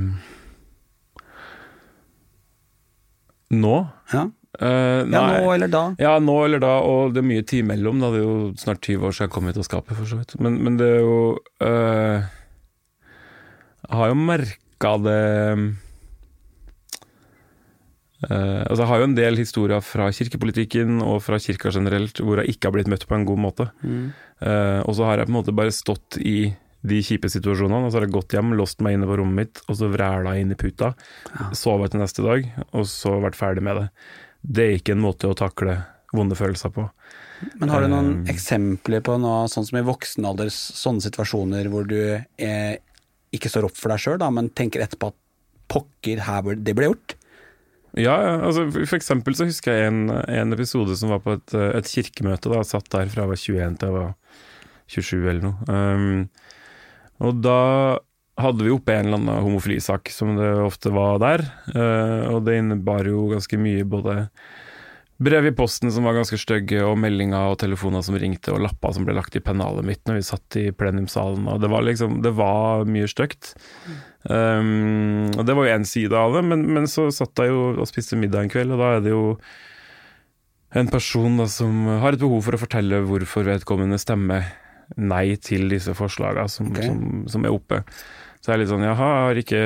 nå? 3.50 3.74
Ja. 4.12 4.28
Uh, 4.60 5.08
ja, 5.08 5.22
nå 5.40 5.48
eller 5.54 5.70
da? 5.72 5.82
Ja, 6.00 6.12
nå 6.20 6.36
eller 6.44 6.60
da, 6.62 6.74
og 6.84 7.14
det 7.16 7.22
er 7.22 7.28
mye 7.28 7.44
tid 7.44 7.64
imellom. 7.64 8.02
Da. 8.02 8.12
Det 8.12 8.20
er 8.20 8.26
jo 8.26 8.36
snart 8.60 8.84
20 8.84 9.08
år 9.08 9.16
siden 9.16 9.28
jeg 9.28 9.34
kom 9.36 9.48
hit 9.50 9.60
og 9.60 9.68
skapet, 9.68 9.96
for 9.98 10.08
så 10.08 10.20
vidt. 10.20 10.36
Men, 10.44 10.60
men 10.64 10.78
det 10.80 10.88
er 10.98 11.02
jo 11.02 11.18
uh, 11.64 12.30
har 13.98 14.12
jo 14.12 14.18
merka 14.18 14.92
det 15.02 15.22
uh, 18.26 18.62
altså 18.66 18.80
Jeg 18.82 18.90
har 18.90 19.00
jo 19.02 19.06
en 19.08 19.18
del 19.18 19.38
historier 19.40 19.84
fra 19.84 20.08
kirkepolitikken 20.14 21.02
og 21.04 21.22
fra 21.26 21.38
kirka 21.42 21.72
generelt 21.74 22.22
hvor 22.22 22.42
jeg 22.42 22.54
ikke 22.54 22.68
har 22.68 22.76
blitt 22.78 22.90
møtt 22.92 23.06
på 23.08 23.16
en 23.18 23.28
god 23.28 23.40
måte. 23.46 23.68
Mm. 23.82 24.10
Uh, 24.42 24.80
og 24.86 24.96
så 24.98 25.08
har 25.08 25.20
jeg 25.20 25.28
på 25.28 25.34
en 25.34 25.40
måte 25.40 25.56
bare 25.56 25.74
stått 25.74 26.18
i 26.18 26.52
de 26.82 26.98
kjipe 27.06 27.30
situasjonene, 27.30 27.86
og 27.86 27.92
så 27.92 28.00
har 28.00 28.08
jeg 28.08 28.14
gått 28.16 28.34
hjem, 28.34 28.56
låst 28.58 28.82
meg 28.82 28.96
inne 28.96 29.06
på 29.06 29.16
rommet 29.20 29.38
mitt, 29.38 29.60
og 29.70 29.78
så 29.78 29.86
vræla 29.90 30.34
inn 30.40 30.50
i 30.50 30.58
puta. 30.58 30.90
Ja. 31.30 31.50
Sovet 31.54 31.94
til 31.94 32.02
neste 32.02 32.24
dag, 32.26 32.48
og 32.74 32.88
så 32.90 33.14
vært 33.22 33.38
ferdig 33.38 33.62
med 33.62 33.78
det. 33.78 33.88
Det 34.42 34.64
er 34.64 34.80
ikke 34.80 34.96
en 34.96 35.04
måte 35.04 35.30
å 35.30 35.38
takle 35.38 35.78
vonde 36.12 36.36
følelser 36.36 36.72
på. 36.74 36.88
Men 37.58 37.72
har 37.72 37.82
du 37.82 37.90
noen 37.90 38.10
um, 38.20 38.24
eksempler 38.30 39.02
på 39.04 39.16
noe 39.22 39.46
sånn 39.50 39.66
som 39.66 39.78
i 39.78 39.84
voksen 39.86 40.26
alder, 40.26 40.50
sånne 40.52 41.02
situasjoner 41.06 41.70
hvor 41.70 41.86
du 41.88 41.98
er 42.02 42.82
ikke 43.32 43.50
står 43.50 43.68
opp 43.68 43.78
for 43.78 43.92
deg 43.92 44.02
sjøl, 44.02 44.22
men 44.34 44.50
tenker 44.56 44.84
etterpå 44.84 45.12
at 45.12 45.18
pokker, 45.72 46.22
her, 46.26 46.54
det 46.60 46.74
ble 46.76 46.90
gjort? 46.90 47.16
Ja, 47.98 48.14
altså 48.40 48.66
for 48.72 48.96
eksempel 48.96 49.36
så 49.36 49.44
husker 49.48 49.74
jeg 49.74 49.90
en, 49.90 50.06
en 50.08 50.56
episode 50.56 50.94
som 50.96 51.12
var 51.12 51.20
på 51.24 51.34
et, 51.36 51.52
et, 51.52 51.90
kirkemøte. 51.92 52.48
da, 52.48 52.62
satt 52.64 52.88
der 52.92 53.10
fra 53.12 53.26
jeg 53.26 53.32
var 53.32 53.42
21 53.42 53.76
til 53.76 53.90
jeg 53.90 53.96
var 53.98 54.14
27 54.92 55.18
eller 55.18 55.44
noe. 55.44 55.66
Um, 55.68 56.22
og 57.22 57.42
da 57.44 57.58
hadde 58.40 58.64
vi 58.64 58.72
oppe 58.72 58.96
en 58.96 59.10
eller 59.10 59.20
annen 59.20 59.44
homofilisak, 59.44 60.08
som 60.12 60.32
det 60.38 60.48
ofte 60.64 60.92
var 60.94 61.20
der. 61.22 61.44
Uh, 61.74 62.32
og 62.32 62.46
det 62.48 62.58
innebar 62.62 63.08
jo 63.08 63.28
ganske 63.34 63.60
mye 63.60 63.84
både 63.84 64.16
brev 65.24 65.48
i 65.48 65.54
posten 65.56 65.92
som 65.92 66.06
var 66.06 66.16
ganske 66.16 66.38
stygge, 66.40 66.82
og 66.84 66.98
meldinger 67.00 67.52
og 67.52 67.58
telefoner 67.62 68.04
som 68.04 68.16
ringte, 68.18 68.52
og 68.54 68.62
lapper 68.64 68.94
som 68.96 69.06
ble 69.06 69.16
lagt 69.16 69.36
i 69.38 69.42
pennalet 69.44 69.86
mitt 69.86 70.02
når 70.08 70.20
vi 70.20 70.24
satt 70.26 70.58
i 70.60 70.64
plenumsalen. 70.76 71.48
Og 71.50 71.60
det 71.62 71.70
var 71.72 71.86
liksom 71.86 72.20
Det 72.24 72.34
var 72.38 72.86
mye 72.88 73.10
stygt. 73.10 73.54
Um, 74.22 75.32
og 75.34 75.42
det 75.48 75.56
var 75.58 75.66
jo 75.66 75.74
én 75.74 75.86
side 75.88 76.14
av 76.14 76.36
det, 76.36 76.44
men, 76.46 76.64
men, 76.74 76.86
så 76.86 77.08
satt 77.10 77.38
jeg 77.42 77.50
jo 77.50 77.72
og 77.74 77.88
spiste 77.90 78.18
middag 78.18 78.46
en 78.46 78.52
kveld, 78.52 78.74
og 78.74 78.82
da 78.82 78.90
er 78.96 79.04
det 79.04 79.14
jo 79.14 79.24
en 80.78 80.88
person 80.88 81.36
da, 81.40 81.48
som 81.50 81.86
har 82.00 82.14
et 82.14 82.22
behov 82.22 82.44
for 82.46 82.56
å 82.56 82.62
fortelle 82.62 83.02
hvorfor 83.04 83.44
vedkommende 83.48 83.98
stemmer 84.00 84.46
nei 84.96 85.34
til 85.40 85.68
disse 85.72 85.94
forslagene 85.96 86.48
som, 86.52 86.70
okay. 86.70 86.88
som, 86.88 87.24
som 87.34 87.46
er 87.46 87.54
oppe. 87.54 87.82
Så 88.42 88.50
det 88.50 88.54
er 88.56 88.60
litt 88.64 88.72
sånn 88.72 88.82
jaha, 88.82 89.08
jeg 89.08 89.26
har 89.28 89.38
ikke 89.38 89.64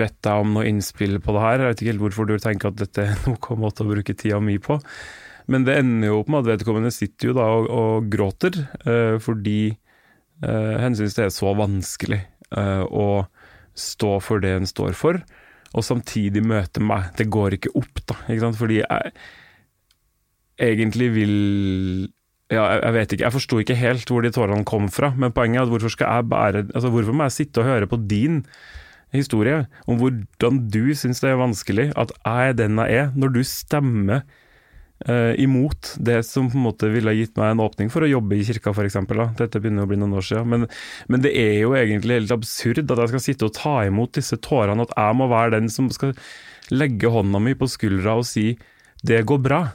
bedt 0.00 0.14
deg 0.24 0.42
om 0.42 0.54
noe 0.56 0.68
innspill 0.70 1.18
på 1.20 1.34
det 1.36 1.42
her. 1.44 1.60
Jeg 1.60 1.72
vet 1.74 1.82
ikke 1.82 1.92
helt 1.92 2.04
hvorfor 2.06 2.28
du 2.30 2.38
tenker 2.40 2.70
at 2.70 2.78
dette 2.80 3.04
er 3.04 3.18
noe 3.28 3.58
måte 3.60 3.84
å 3.84 3.90
bruke 3.90 4.16
tida 4.16 4.38
mi 4.40 4.56
på. 4.64 4.78
Men 5.52 5.66
det 5.66 5.76
ender 5.80 6.10
jo 6.10 6.22
opp 6.22 6.30
med 6.32 6.40
at 6.40 6.48
vedkommende 6.54 6.92
sitter 6.92 7.30
jo 7.30 7.34
da 7.36 7.50
og, 7.56 7.68
og 7.68 8.08
gråter, 8.12 8.56
uh, 8.88 9.16
fordi 9.20 9.60
uh, 10.44 10.74
hen 10.80 10.96
syns 10.96 11.16
det 11.16 11.26
er 11.26 11.34
så 11.36 11.52
vanskelig 11.56 12.22
uh, 12.56 12.84
å 12.88 13.08
stå 13.78 14.14
for 14.24 14.40
det 14.44 14.54
en 14.56 14.68
står 14.68 14.96
for, 14.96 15.20
og 15.76 15.84
samtidig 15.84 16.42
møte 16.48 16.80
meg. 16.80 17.12
Det 17.16 17.28
går 17.28 17.58
ikke 17.58 17.74
opp, 17.76 18.04
da. 18.08 18.16
Ikke 18.24 18.46
sant? 18.46 18.60
Fordi 18.60 18.80
jeg 18.80 19.12
egentlig 20.68 21.10
vil 21.12 21.36
ja, 22.48 22.64
jeg, 22.78 22.92
vet 22.96 23.12
ikke, 23.12 23.24
jeg 23.26 23.34
forsto 23.34 23.60
ikke 23.60 23.76
helt 23.76 24.10
hvor 24.10 24.24
de 24.24 24.32
tårene 24.32 24.64
kom 24.68 24.88
fra, 24.92 25.12
men 25.16 25.34
poenget 25.36 25.60
er 25.60 25.66
at 25.66 25.72
hvorfor 25.72 25.92
skal 25.92 26.12
jeg 26.16 26.28
bære 26.32 26.66
altså 26.72 26.90
Hvorfor 26.92 27.16
må 27.16 27.26
jeg 27.28 27.36
sitte 27.36 27.60
og 27.60 27.68
høre 27.68 27.88
på 27.90 28.00
din 28.08 28.42
historie 29.12 29.62
om 29.88 30.00
hvordan 30.00 30.60
du 30.72 30.94
syns 30.96 31.20
det 31.24 31.30
er 31.30 31.40
vanskelig 31.40 31.88
at 31.96 32.12
jeg 32.24 32.52
er 32.52 32.56
den 32.56 32.80
jeg 32.80 33.00
er, 33.02 33.10
når 33.16 33.32
du 33.36 33.40
stemmer 33.44 34.22
eh, 35.06 35.34
imot 35.40 35.94
det 36.00 36.22
som 36.28 36.48
på 36.50 36.58
en 36.58 36.66
måte 36.66 36.90
ville 36.92 37.14
gitt 37.16 37.36
meg 37.40 37.54
en 37.54 37.64
åpning 37.64 37.92
for 37.92 38.04
å 38.04 38.10
jobbe 38.10 38.36
i 38.36 38.44
kirka, 38.48 38.72
f.eks. 38.72 38.98
Dette 39.38 39.60
begynner 39.60 39.84
å 39.84 39.90
bli 39.90 40.00
noen 40.00 40.16
år 40.18 40.26
siden. 40.28 40.48
Men, 40.52 40.68
men 41.08 41.24
det 41.24 41.32
er 41.36 41.54
jo 41.62 41.74
egentlig 41.78 42.20
helt 42.20 42.36
absurd 42.36 42.84
at 42.84 43.04
jeg 43.04 43.12
skal 43.14 43.24
sitte 43.24 43.48
og 43.48 43.56
ta 43.56 43.76
imot 43.88 44.16
disse 44.18 44.40
tårene, 44.44 44.88
at 44.88 44.96
jeg 44.96 45.20
må 45.20 45.28
være 45.32 45.56
den 45.56 45.72
som 45.72 45.92
skal 45.92 46.16
legge 46.72 47.12
hånda 47.12 47.40
mi 47.40 47.56
på 47.56 47.68
skuldra 47.70 48.18
og 48.20 48.28
si 48.28 48.50
'det 49.04 49.24
går 49.24 49.38
bra'. 49.38 49.68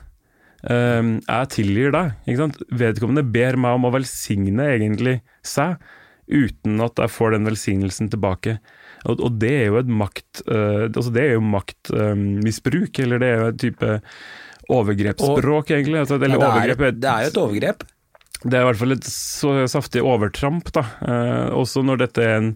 Um, 0.63 1.17
jeg 1.27 1.49
tilgir 1.51 1.91
deg. 1.91 2.13
Ikke 2.23 2.39
sant? 2.39 2.61
Vedkommende 2.71 3.25
ber 3.35 3.57
meg 3.59 3.75
om 3.75 3.89
å 3.89 3.91
velsigne 3.91 4.69
egentlig 4.77 5.17
seg, 5.43 5.75
uten 6.31 6.79
at 6.85 7.01
jeg 7.03 7.11
får 7.11 7.35
den 7.35 7.49
velsignelsen 7.49 8.07
tilbake. 8.13 8.57
Og, 9.03 9.19
og 9.19 9.35
det 9.41 9.49
er 9.51 9.65
jo 9.67 9.81
et 9.81 9.89
makt 9.91 10.45
uh, 10.47 10.85
altså 10.87 11.11
Det 11.11 11.23
er 11.25 11.33
jo 11.33 11.41
maktmisbruk, 11.43 13.01
eller 13.03 13.19
det 13.19 13.27
er 13.33 13.41
jo 13.41 13.49
et 13.51 13.59
type 13.65 13.89
overgrepsspråk, 14.71 15.73
egentlig. 15.75 15.99
Altså, 16.05 16.15
eller 16.21 16.37
Ja, 16.37 16.39
det, 16.39 16.45
er, 16.47 16.53
overgrep 16.53 16.85
er- 16.87 16.95
det 17.03 17.09
er 17.11 17.25
jo 17.25 17.33
et 17.33 17.41
overgrep. 17.43 17.83
det 18.43 18.53
er 18.57 18.63
i 18.63 18.67
hvert 18.69 18.79
fall 18.79 18.95
et 18.95 19.09
så 19.11 19.53
saftig 19.71 20.01
overtramp, 20.03 20.71
da. 20.75 20.85
Eh, 21.03 21.49
også 21.59 21.83
når 21.83 22.01
dette 22.05 22.23
er 22.23 22.37
en, 22.39 22.49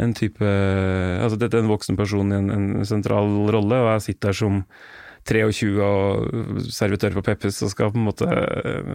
en 0.00 0.14
type 0.16 0.44
Altså 0.44 1.36
dette 1.40 1.56
er 1.56 1.64
en 1.64 1.72
voksen 1.72 1.96
person 1.96 2.30
i 2.32 2.36
en, 2.38 2.50
en 2.52 2.84
sentral 2.88 3.32
rolle, 3.52 3.80
og 3.80 3.94
jeg 3.96 4.10
sitter 4.10 4.28
der 4.34 4.38
som 4.44 4.62
23 5.28 5.68
og 5.84 6.64
servitør 6.72 7.14
på 7.18 7.22
Peppes 7.26 7.60
og 7.66 7.70
skal 7.72 7.92
på 7.92 8.00
en 8.00 8.06
måte 8.08 8.26
eh, 8.30 8.90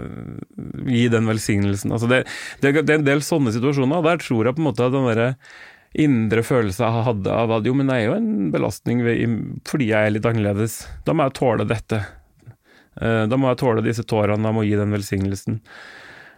gi 0.90 1.06
den 1.14 1.30
velsignelsen. 1.30 1.94
Altså 1.96 2.10
det, 2.12 2.24
det, 2.64 2.74
det 2.82 2.96
er 2.96 3.00
en 3.02 3.08
del 3.08 3.24
sånne 3.26 3.54
situasjoner, 3.56 4.04
der 4.06 4.22
tror 4.24 4.46
jeg 4.50 4.58
på 4.58 4.64
en 4.64 4.70
måte 4.72 4.86
at 4.88 4.96
den 4.96 5.08
derre 5.12 5.30
indre 5.96 6.42
følelse 6.44 6.84
jeg 6.84 7.06
hadde 7.08 7.32
av 7.32 7.54
at 7.56 7.68
jo, 7.70 7.74
men 7.78 7.88
det 7.88 7.96
er 8.02 8.08
jo 8.10 8.16
en 8.18 8.50
belastning 8.52 9.04
fordi 9.64 9.92
jeg 9.94 10.10
er 10.10 10.12
litt 10.18 10.26
annerledes. 10.28 10.82
Da 11.08 11.16
må 11.16 11.28
jeg 11.30 11.38
tåle 11.40 11.68
dette. 11.70 12.02
Eh, 13.00 13.24
Da 13.32 13.38
må 13.40 13.52
jeg 13.54 13.62
tåle 13.64 13.86
disse 13.86 14.04
tårene, 14.04 14.44
da 14.44 14.52
må 14.52 14.66
jeg 14.66 14.74
gi 14.76 14.82
den 14.82 14.96
velsignelsen. 14.98 15.62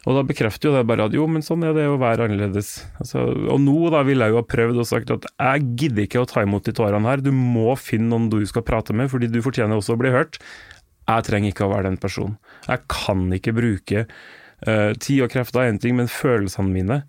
Og 0.07 0.15
da 0.15 0.21
bekrefter 0.23 0.69
jo 0.69 0.75
det 0.77 0.85
bare 0.87 1.09
at 1.09 1.15
jo, 1.17 1.25
men 1.27 1.43
sånn 1.43 1.65
er 1.67 1.73
det 1.75 1.83
å 1.91 1.97
være 1.99 2.29
annerledes. 2.29 2.69
Altså, 3.01 3.25
og 3.51 3.59
nå 3.59 3.89
da 3.91 4.05
ville 4.07 4.23
jeg 4.23 4.31
jo 4.35 4.39
ha 4.39 4.45
prøvd 4.47 4.79
og 4.79 4.87
sagt 4.87 5.11
at 5.11 5.27
jeg 5.35 5.65
gidder 5.81 6.05
ikke 6.05 6.21
å 6.23 6.29
ta 6.29 6.45
imot 6.45 6.63
de 6.69 6.73
tårene 6.77 7.09
her, 7.11 7.19
du 7.25 7.33
må 7.35 7.73
finne 7.75 8.07
noen 8.13 8.29
du 8.31 8.39
skal 8.47 8.63
prate 8.67 8.95
med, 8.95 9.11
fordi 9.11 9.27
du 9.33 9.41
fortjener 9.43 9.75
også 9.75 9.97
å 9.97 9.99
bli 9.99 10.13
hørt. 10.15 10.39
Jeg 11.07 11.25
trenger 11.27 11.51
ikke 11.51 11.67
å 11.67 11.73
være 11.73 11.89
den 11.89 11.99
personen. 11.99 12.37
Jeg 12.69 12.85
kan 12.91 13.25
ikke 13.35 13.55
bruke 13.57 14.05
uh, 14.07 14.91
tid 14.95 15.25
og 15.25 15.31
krefter 15.33 15.65
er 15.65 15.73
én 15.73 15.81
ting, 15.83 15.95
men 15.99 16.07
følelsene 16.11 16.71
mine 16.71 17.01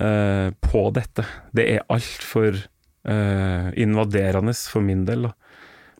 uh, 0.00 0.48
på 0.64 0.86
dette, 0.96 1.24
det 1.56 1.68
er 1.76 1.84
altfor 1.92 2.56
uh, 2.56 3.68
invaderende 3.76 4.56
for 4.72 4.84
min 4.84 5.04
del. 5.08 5.28
da. 5.28 5.34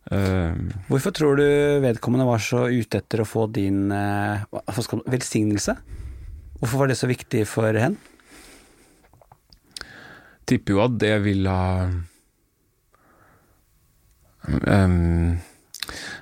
Eh, 0.06 0.54
Hvorfor 0.86 1.10
tror 1.10 1.40
du 1.40 1.46
vedkommende 1.82 2.28
var 2.28 2.38
så 2.38 2.68
ute 2.70 3.00
etter 3.00 3.24
å 3.24 3.26
få 3.26 3.48
din 3.50 3.90
eh, 3.90 4.44
man- 4.54 5.02
velsignelse? 5.10 5.74
Hvorfor 6.60 6.82
var 6.82 6.90
det 6.90 6.98
så 6.98 7.08
viktig 7.10 7.44
for 7.50 7.76
henne? 7.76 8.00
tipper 10.46 10.76
jo 10.76 10.84
at 10.84 10.98
det 11.02 11.14
ville 11.24 11.50
ha 11.52 11.88
um, 14.46 15.34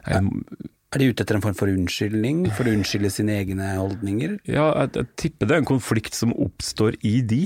jeg, 0.09 0.23
Er 0.95 1.03
de 1.03 1.11
ute 1.11 1.25
etter 1.25 1.39
en 1.39 1.45
form 1.45 1.59
for 1.59 1.73
unnskyldning? 1.73 2.47
For 2.57 2.69
å 2.69 2.75
unnskylde 2.77 3.13
sine 3.13 3.37
egne 3.43 3.75
holdninger? 3.77 4.39
Ja, 4.49 4.71
jeg, 4.85 4.95
jeg 5.01 5.11
tipper 5.21 5.51
det 5.51 5.59
er 5.59 5.65
en 5.65 5.73
konflikt 5.75 6.17
som 6.17 6.35
oppstår 6.37 6.99
i 7.05 7.19
de. 7.27 7.45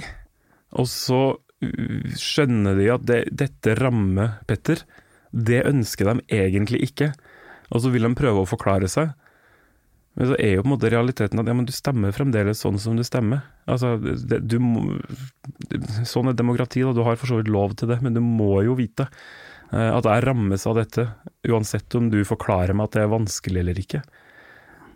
Og 0.78 0.88
så 0.92 1.22
uh, 1.34 2.16
skjønner 2.18 2.78
de 2.78 2.90
at 2.94 3.08
det, 3.08 3.22
dette 3.46 3.78
rammer 3.80 4.38
Petter. 4.48 4.84
Det 5.32 5.64
ønsker 5.68 6.12
de 6.12 6.28
egentlig 6.42 6.84
ikke. 6.90 7.12
Og 7.74 7.82
så 7.84 7.90
vil 7.92 8.06
de 8.06 8.14
prøve 8.16 8.44
å 8.44 8.48
forklare 8.48 8.88
seg. 8.90 9.12
Men 10.18 10.32
så 10.32 10.36
er 10.42 10.56
jo 10.56 10.64
på 10.64 10.66
en 10.66 10.72
måte 10.72 10.90
realiteten 10.90 11.38
at 11.38 11.46
ja, 11.46 11.54
du 11.54 11.74
stemmer 11.74 12.14
fremdeles 12.14 12.58
sånn 12.64 12.78
som 12.82 12.96
du 12.98 13.04
stemmer. 13.06 13.44
Altså, 13.70 13.94
det, 14.02 14.40
du 14.50 14.56
må, 14.58 14.96
sånn 16.02 16.32
er 16.32 16.34
demokrati, 16.34 16.82
da. 16.82 16.90
Du 16.96 17.04
har 17.06 17.20
for 17.20 17.30
så 17.30 17.38
vidt 17.38 17.50
lov 17.54 17.76
til 17.78 17.92
det, 17.92 18.00
men 18.02 18.16
du 18.16 18.18
må 18.24 18.56
jo 18.66 18.74
vite 18.80 19.06
eh, 19.06 19.90
at 19.92 20.08
jeg 20.10 20.24
rammes 20.26 20.66
av 20.66 20.74
dette, 20.80 21.04
uansett 21.46 21.94
om 21.94 22.08
du 22.10 22.18
forklarer 22.26 22.74
meg 22.74 22.88
at 22.88 22.98
det 22.98 23.04
er 23.04 23.12
vanskelig 23.14 23.62
eller 23.62 23.78
ikke. 23.78 24.02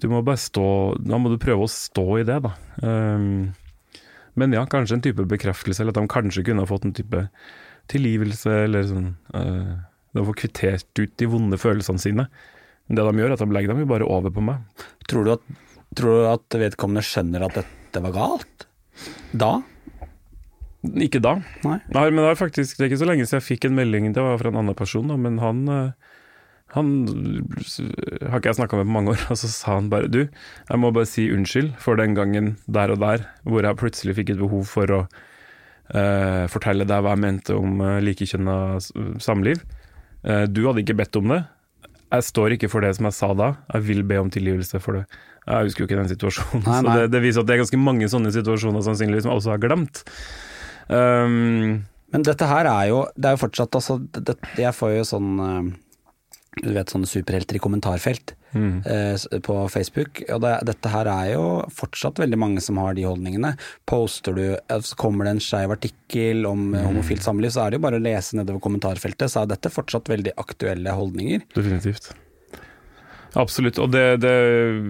Du 0.03 0.09
må 0.11 0.25
bare 0.27 0.41
stå 0.43 0.67
Da 0.99 1.19
må 1.23 1.31
du 1.31 1.39
prøve 1.39 1.69
å 1.69 1.71
stå 1.71 2.07
i 2.19 2.27
det, 2.27 2.41
da. 2.43 2.57
Um, 2.83 3.53
men 4.35 4.57
ja, 4.57 4.65
kanskje 4.67 4.99
en 4.99 5.05
type 5.05 5.27
bekreftelse, 5.31 5.85
eller 5.85 5.95
at 5.95 6.01
de 6.01 6.11
kanskje 6.11 6.43
kunne 6.49 6.65
ha 6.65 6.67
fått 6.67 6.89
en 6.89 6.97
type 6.97 7.29
tilgivelse, 7.93 8.57
eller 8.65 8.89
sånn 8.91 9.13
uh, 9.37 9.77
De 10.17 10.27
får 10.27 10.41
kvittert 10.43 10.99
ut 10.99 11.15
de 11.21 11.31
vonde 11.31 11.61
følelsene 11.63 12.03
sine. 12.03 12.27
Men 12.93 13.01
det 13.01 13.05
de 13.09 13.23
gjør, 13.23 13.31
er 13.33 13.39
at 13.39 13.41
de 13.41 13.57
legger 13.57 13.73
dem 13.73 13.79
jo 13.81 13.89
bare 13.89 14.05
over 14.05 14.33
på 14.37 14.43
meg. 14.45 14.85
Tror 15.09 15.25
du 15.25 15.31
at, 15.33 15.45
tror 15.97 16.19
du 16.19 16.27
at 16.29 16.57
vedkommende 16.61 17.01
skjønner 17.09 17.47
at 17.47 17.63
dette 17.63 18.03
var 18.05 18.13
galt? 18.13 18.67
Da? 19.33 19.55
Ikke 21.01 21.23
da. 21.25 21.39
Nei. 21.65 21.79
Nei, 21.97 22.05
men 22.11 22.21
det 22.21 22.35
er 22.35 22.37
faktisk 22.37 22.77
det 22.77 22.85
er 22.85 22.91
ikke 22.91 23.01
så 23.01 23.09
lenge 23.09 23.25
siden 23.25 23.41
jeg 23.41 23.49
fikk 23.49 23.65
en 23.71 23.79
melding, 23.81 24.11
det 24.13 24.21
var 24.21 24.37
fra 24.43 24.53
en 24.53 24.61
annen 24.61 24.77
person, 24.77 25.09
da, 25.09 25.17
men 25.17 25.41
han 25.41 25.65
eh, 25.73 26.11
han 26.77 26.91
har 28.29 28.41
ikke 28.41 28.51
jeg 28.51 28.59
snakka 28.61 28.79
med 28.81 28.89
på 28.89 28.95
mange 28.99 29.15
år, 29.15 29.25
og 29.33 29.41
så 29.41 29.49
sa 29.53 29.77
han 29.79 29.89
bare 29.93 30.13
du, 30.13 30.23
jeg 30.69 30.81
må 30.85 30.93
bare 30.93 31.09
si 31.09 31.31
unnskyld 31.33 31.75
for 31.81 32.01
den 32.01 32.17
gangen 32.19 32.57
der 32.69 32.93
og 32.93 33.01
der 33.01 33.25
hvor 33.45 33.65
jeg 33.65 33.81
plutselig 33.81 34.17
fikk 34.21 34.35
et 34.35 34.41
behov 34.41 34.69
for 34.69 34.93
å 34.93 35.01
uh, 35.05 36.45
fortelle 36.53 36.89
deg 36.89 37.05
hva 37.05 37.17
jeg 37.17 37.25
mente 37.25 37.57
om 37.57 37.81
uh, 37.85 37.99
likekjønna 38.05 38.57
samliv. 39.21 39.61
Uh, 40.25 40.45
du 40.49 40.65
hadde 40.65 40.85
ikke 40.85 40.97
bedt 41.03 41.19
om 41.21 41.35
det. 41.35 41.43
Jeg 42.13 42.27
står 42.29 42.55
ikke 42.59 42.69
for 42.69 42.85
det 42.85 42.91
som 42.99 43.07
jeg 43.09 43.17
sa 43.17 43.31
da, 43.39 43.47
jeg 43.73 43.87
vil 43.89 44.03
be 44.05 44.19
om 44.21 44.29
tilgivelse 44.33 44.81
for 44.85 44.99
det. 45.01 45.05
Jeg 45.47 45.67
husker 45.69 45.83
jo 45.83 45.89
ikke 45.89 45.99
den 45.99 46.11
situasjonen, 46.11 46.63
Nei, 46.67 46.81
nei. 46.85 46.93
så 46.93 46.99
det, 47.01 47.07
det 47.15 47.21
viser 47.25 47.43
at 47.43 47.49
det 47.49 47.55
er 47.57 47.63
ganske 47.65 47.81
mange 47.81 48.09
sånne 48.13 48.31
situasjoner 48.35 48.85
sannsynligvis 48.87 49.25
som 49.25 49.33
jeg 49.33 49.41
også 49.41 49.55
har 49.55 49.63
glemt. 49.65 50.03
Um, 50.93 51.81
Men 52.13 52.27
dette 52.27 52.47
her 52.51 52.67
er 52.69 52.89
jo 52.91 52.99
Det 53.17 53.29
er 53.31 53.37
jo 53.37 53.41
fortsatt 53.41 53.77
altså, 53.79 53.95
det, 54.03 54.35
Jeg 54.59 54.75
får 54.75 54.91
jo 54.97 55.05
sånn 55.07 55.29
eh, 55.41 55.69
Du 56.59 56.73
vet 56.75 56.91
sånne 56.91 57.09
superhelter 57.09 57.57
i 57.57 57.63
kommentarfelt 57.63 58.35
eh, 58.55 59.39
på 59.47 59.57
Facebook. 59.73 60.23
Og 60.29 60.43
det, 60.45 60.55
dette 60.69 60.93
her 60.93 61.11
er 61.11 61.33
jo 61.35 61.45
fortsatt 61.73 62.21
veldig 62.23 62.39
mange 62.41 62.65
som 62.65 62.81
har 62.83 62.97
de 62.99 63.07
holdningene. 63.09 63.55
Poster 63.89 64.37
du, 64.37 64.45
eh, 64.57 64.83
så 64.85 64.99
kommer 65.01 65.29
det 65.29 65.37
en 65.37 65.45
skeiv 65.45 65.77
artikkel 65.77 66.47
om 66.49 66.71
mm. 66.73 66.81
homofilt 66.89 67.25
samliv, 67.25 67.55
så 67.55 67.65
er 67.65 67.73
det 67.73 67.81
jo 67.81 67.87
bare 67.87 68.01
å 68.01 68.05
lese 68.05 68.39
nedover 68.39 68.63
kommentarfeltet, 68.65 69.33
så 69.33 69.43
er 69.43 69.55
dette 69.55 69.73
fortsatt 69.73 70.13
veldig 70.13 70.37
aktuelle 70.41 70.97
holdninger. 70.97 71.47
Definitivt. 71.57 72.13
Absolutt, 73.39 73.79
og 73.81 73.93
det, 73.95 74.21
det 74.21 74.33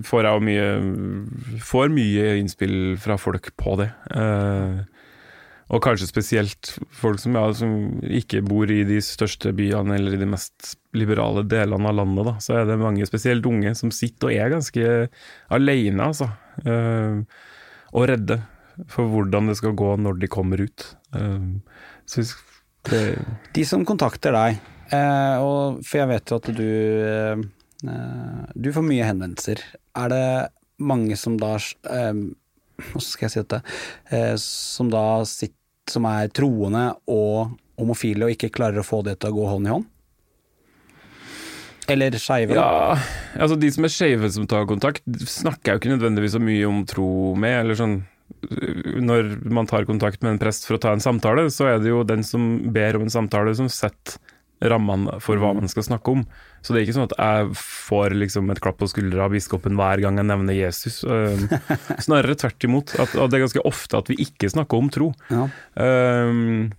får 0.08 0.26
jeg 0.26 0.34
jo 0.34 0.46
mye 0.48 1.58
Får 1.62 1.92
mye 1.94 2.24
innspill 2.40 2.96
fra 2.98 3.14
folk 3.20 3.52
på 3.60 3.76
det. 3.78 3.92
Eh, 4.10 4.80
og 5.72 5.80
kanskje 5.80 6.08
spesielt 6.08 6.74
folk 6.92 7.20
som, 7.22 7.36
ja, 7.38 7.46
som 7.56 7.76
ikke 8.04 8.42
bor 8.44 8.68
i 8.70 8.82
de 8.84 8.98
største 9.04 9.54
byene 9.56 9.96
eller 9.96 10.16
i 10.16 10.20
de 10.20 10.28
mest 10.28 10.74
liberale 10.96 11.46
delene 11.48 11.88
av 11.88 11.96
landet. 11.96 12.28
Da. 12.28 12.34
Så 12.44 12.58
er 12.58 12.66
det 12.68 12.76
mange, 12.80 13.08
spesielt 13.08 13.46
unge, 13.48 13.72
som 13.78 13.92
sitter 13.94 14.28
og 14.28 14.36
er 14.36 14.52
ganske 14.52 14.90
alene, 15.56 16.10
altså. 16.10 16.28
Uh, 16.66 17.24
og 17.96 18.04
redde 18.10 18.42
for 18.92 19.08
hvordan 19.08 19.48
det 19.48 19.56
skal 19.60 19.72
gå 19.76 19.94
når 20.00 20.20
de 20.20 20.28
kommer 20.32 20.60
ut. 20.60 20.84
Uh, 21.16 21.56
det 22.90 23.00
De 23.56 23.64
som 23.68 23.86
kontakter 23.88 24.36
deg, 24.36 24.60
uh, 24.92 25.40
og, 25.40 25.80
for 25.88 26.02
jeg 26.02 26.10
vet 26.12 26.34
jo 26.34 26.40
at 26.40 26.52
du 26.52 27.48
Du 28.52 28.68
får 28.76 28.84
mye 28.86 29.08
henvendelser. 29.08 29.64
Er 29.96 30.12
det 30.12 30.28
mange 30.78 31.16
som 31.16 31.40
da 31.40 31.56
Hvordan 31.56 33.02
skal 33.02 33.26
jeg 33.26 33.32
si 33.32 33.40
dette? 33.42 34.38
Som 34.38 34.92
da 34.92 35.24
sitter, 35.26 35.61
som 35.92 36.06
er 36.08 36.32
troende 36.34 36.88
og 37.10 37.52
homofile 37.80 38.26
og 38.26 38.34
ikke 38.34 38.52
klarer 38.54 38.82
å 38.82 38.86
få 38.86 39.02
det 39.06 39.18
til 39.20 39.32
å 39.32 39.36
gå 39.36 39.50
hånd 39.50 39.68
i 39.68 39.74
hånd? 39.74 39.88
Eller 41.90 42.14
skeive? 42.20 42.54
Ja, 42.56 42.96
altså 43.36 43.56
de 43.58 43.68
som 43.74 43.86
er 43.86 43.92
skeive 43.92 44.30
som 44.32 44.46
tar 44.50 44.68
kontakt, 44.70 45.02
snakker 45.06 45.72
jeg 45.72 45.74
jo 45.74 45.82
ikke 45.82 45.94
nødvendigvis 45.96 46.36
så 46.36 46.42
mye 46.42 46.68
om 46.68 46.82
tro 46.88 47.08
med, 47.34 47.56
eller 47.64 47.78
sånn 47.78 47.96
Når 49.02 49.32
man 49.52 49.68
tar 49.70 49.88
kontakt 49.88 50.22
med 50.22 50.36
en 50.36 50.40
prest 50.40 50.68
for 50.68 50.78
å 50.78 50.82
ta 50.82 50.94
en 50.94 51.02
samtale, 51.02 51.48
så 51.52 51.72
er 51.72 51.82
det 51.82 51.90
jo 51.90 52.04
den 52.06 52.22
som 52.26 52.72
ber 52.74 52.96
om 52.96 53.06
en 53.06 53.12
samtale, 53.12 53.54
som 53.58 53.68
setter 53.70 54.20
rammene 54.70 55.18
for 55.22 55.40
hva 55.40 55.52
man 55.56 55.70
skal 55.70 55.86
snakke 55.86 56.14
om. 56.14 56.26
Så 56.62 56.72
det 56.72 56.80
er 56.80 56.86
ikke 56.86 56.96
sånn 56.98 57.08
at 57.08 57.16
jeg 57.18 57.56
får 57.58 58.14
liksom 58.18 58.52
et 58.52 58.60
klapp 58.62 58.78
på 58.82 58.90
skuldra 58.90 59.26
av 59.26 59.34
biskopen 59.34 59.78
hver 59.78 60.02
gang 60.04 60.20
jeg 60.20 60.28
nevner 60.28 60.56
Jesus. 60.56 61.00
Um, 61.02 61.48
Snarere 62.06 62.38
tvert 62.38 62.68
imot. 62.68 62.94
At, 63.02 63.16
at 63.16 63.32
det 63.32 63.38
er 63.38 63.46
ganske 63.46 63.66
ofte 63.68 63.98
at 63.98 64.12
vi 64.12 64.20
ikke 64.26 64.52
snakker 64.52 64.78
om 64.78 64.92
tro. 64.92 65.10
Ja. 65.32 65.48
Um, 65.74 66.70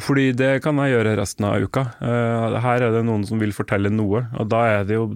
fordi 0.00 0.30
det 0.36 0.62
kan 0.64 0.78
jeg 0.80 0.94
gjøre 0.94 1.16
resten 1.20 1.46
av 1.46 1.62
uka. 1.62 1.86
Uh, 2.00 2.58
her 2.64 2.88
er 2.88 2.96
det 2.96 3.04
noen 3.06 3.26
som 3.28 3.40
vil 3.42 3.54
fortelle 3.54 3.92
noe, 3.92 4.24
og 4.40 4.50
da 4.50 4.64
er 4.78 4.86
det 4.88 4.96
jo 4.96 5.10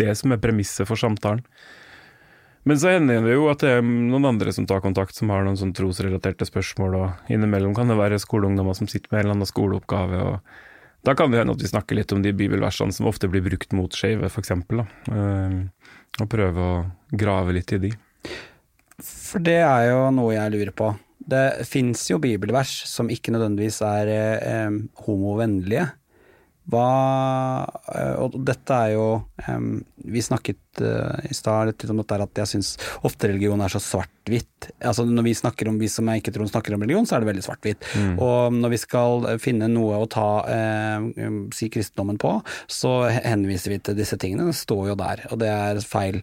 det 0.00 0.14
som 0.18 0.32
er 0.34 0.42
premisset 0.42 0.88
for 0.88 0.98
samtalen. 0.98 1.44
Men 2.64 2.78
så 2.80 2.94
hender 2.94 3.20
det 3.20 3.34
jo 3.34 3.48
at 3.52 3.60
det 3.60 3.74
er 3.76 3.82
noen 3.84 4.24
andre 4.24 4.52
som 4.56 4.64
tar 4.68 4.80
kontakt, 4.80 5.12
som 5.16 5.28
har 5.28 5.44
noen 5.44 5.58
sånn 5.60 5.74
trosrelaterte 5.76 6.46
spørsmål, 6.48 6.94
og 6.96 7.32
innimellom 7.32 7.74
kan 7.76 7.92
det 7.92 7.98
være 7.98 8.22
skoleungdommer 8.22 8.76
som 8.78 8.88
sitter 8.88 9.12
med 9.12 9.20
en 9.20 9.26
eller 9.26 9.36
annen 9.36 9.50
skoleoppgave. 9.50 10.22
og 10.24 10.62
Da 11.04 11.12
kan 11.16 11.30
det 11.30 11.42
hende 11.42 11.52
at 11.52 11.62
vi 11.62 11.68
snakker 11.68 11.98
litt 11.98 12.12
om 12.16 12.22
de 12.24 12.32
bibelversene 12.32 12.94
som 12.94 13.08
ofte 13.10 13.28
blir 13.28 13.44
brukt 13.44 13.74
mot 13.76 13.92
skeive, 13.92 14.30
f.eks., 14.30 14.54
uh, 14.56 15.58
og 16.22 16.30
prøve 16.30 16.68
å 16.68 16.76
grave 17.12 17.56
litt 17.56 17.74
i 17.76 17.80
de. 17.82 17.90
For 19.02 19.42
det 19.42 19.58
er 19.66 19.88
jo 19.90 20.06
noe 20.14 20.36
jeg 20.36 20.54
lurer 20.54 20.72
på. 20.76 20.92
Det 21.24 21.66
fins 21.66 22.06
jo 22.10 22.20
bibelvers 22.22 22.72
som 22.88 23.10
ikke 23.10 23.32
nødvendigvis 23.34 23.80
er 23.86 24.10
eh, 24.12 24.74
homovennlige. 25.06 25.86
Hva 26.72 26.84
eh, 27.92 28.14
Og 28.24 28.36
dette 28.46 28.76
er 28.86 28.94
jo 28.94 29.06
um, 29.50 29.82
Vi 30.08 30.22
snakket 30.24 30.80
uh, 30.80 31.18
i 31.28 31.36
stad 31.36 31.68
litt 31.68 31.84
om 31.92 32.00
dette 32.00 32.18
at 32.24 32.40
jeg 32.40 32.50
syns 32.54 32.70
ofte 33.04 33.28
religion 33.28 33.60
er 33.60 33.72
så 33.72 33.80
svart-hvitt. 33.82 34.70
Altså 34.80 35.04
Når 35.06 35.26
vi 35.26 35.34
snakker 35.36 35.68
om 35.68 35.76
vi 35.80 35.90
som 35.92 36.08
er 36.08 36.20
ikke-troende 36.20 36.52
snakker 36.54 36.76
om 36.76 36.84
religion, 36.84 37.06
så 37.06 37.16
er 37.16 37.24
det 37.24 37.30
veldig 37.30 37.44
svart-hvitt. 37.44 37.90
Og 38.22 38.56
når 38.56 38.72
vi 38.72 38.80
skal 38.80 39.28
finne 39.42 39.68
noe 39.70 40.00
å 40.00 40.08
ta 40.10 40.28
uh, 40.48 41.10
si 41.54 41.68
kristendommen 41.72 42.18
på, 42.20 42.38
så 42.70 42.94
henviser 43.12 43.76
vi 43.76 43.80
til 43.84 43.98
disse 44.00 44.18
tingene. 44.20 44.48
Det 44.48 44.56
står 44.58 44.90
jo 44.92 44.96
der, 44.98 45.26
og 45.30 45.42
det 45.42 45.52
er 45.52 45.82
feil. 45.84 46.22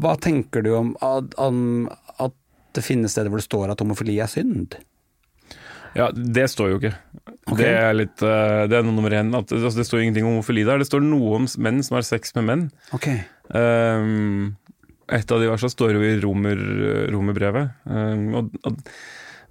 Hva 0.00 0.14
tenker 0.22 0.64
du 0.64 0.72
om 0.78 0.94
at, 1.04 1.34
om 1.42 1.90
at 2.22 2.38
det 2.76 2.86
finnes 2.86 3.12
steder 3.12 3.32
hvor 3.32 3.42
det 3.42 3.50
står 3.50 3.74
at 3.74 3.82
homofili 3.84 4.16
er 4.22 4.30
synd? 4.30 4.78
Ja, 5.96 6.08
det 6.12 6.48
står 6.50 6.72
jo 6.72 6.80
ikke. 6.80 6.94
Ok. 7.50 7.58
Det 7.58 7.70
er 7.74 7.94
litt 7.96 8.22
uh, 8.22 8.64
Det 8.70 8.78
er 8.78 8.84
nummer 8.86 9.14
én. 9.18 9.32
At, 9.34 9.50
altså, 9.50 9.74
det 9.80 9.86
står 9.88 10.04
ingenting 10.04 10.26
om 10.28 10.36
homofili 10.36 10.66
der. 10.66 10.82
Det 10.82 10.88
står 10.88 11.02
noe 11.04 11.40
om 11.40 11.48
menn 11.64 11.82
som 11.82 11.98
har 11.98 12.06
sex 12.06 12.36
med 12.38 12.46
menn. 12.48 12.68
Okay. 12.94 13.24
Um, 13.50 14.54
et 15.12 15.34
av 15.34 15.42
de 15.42 15.50
versene 15.50 15.72
står 15.72 15.96
jo 15.96 16.04
i 16.06 16.14
romer, 16.22 16.60
romerbrevet. 17.12 17.74
Um, 17.88 18.28
og, 18.38 18.54
og 18.68 18.78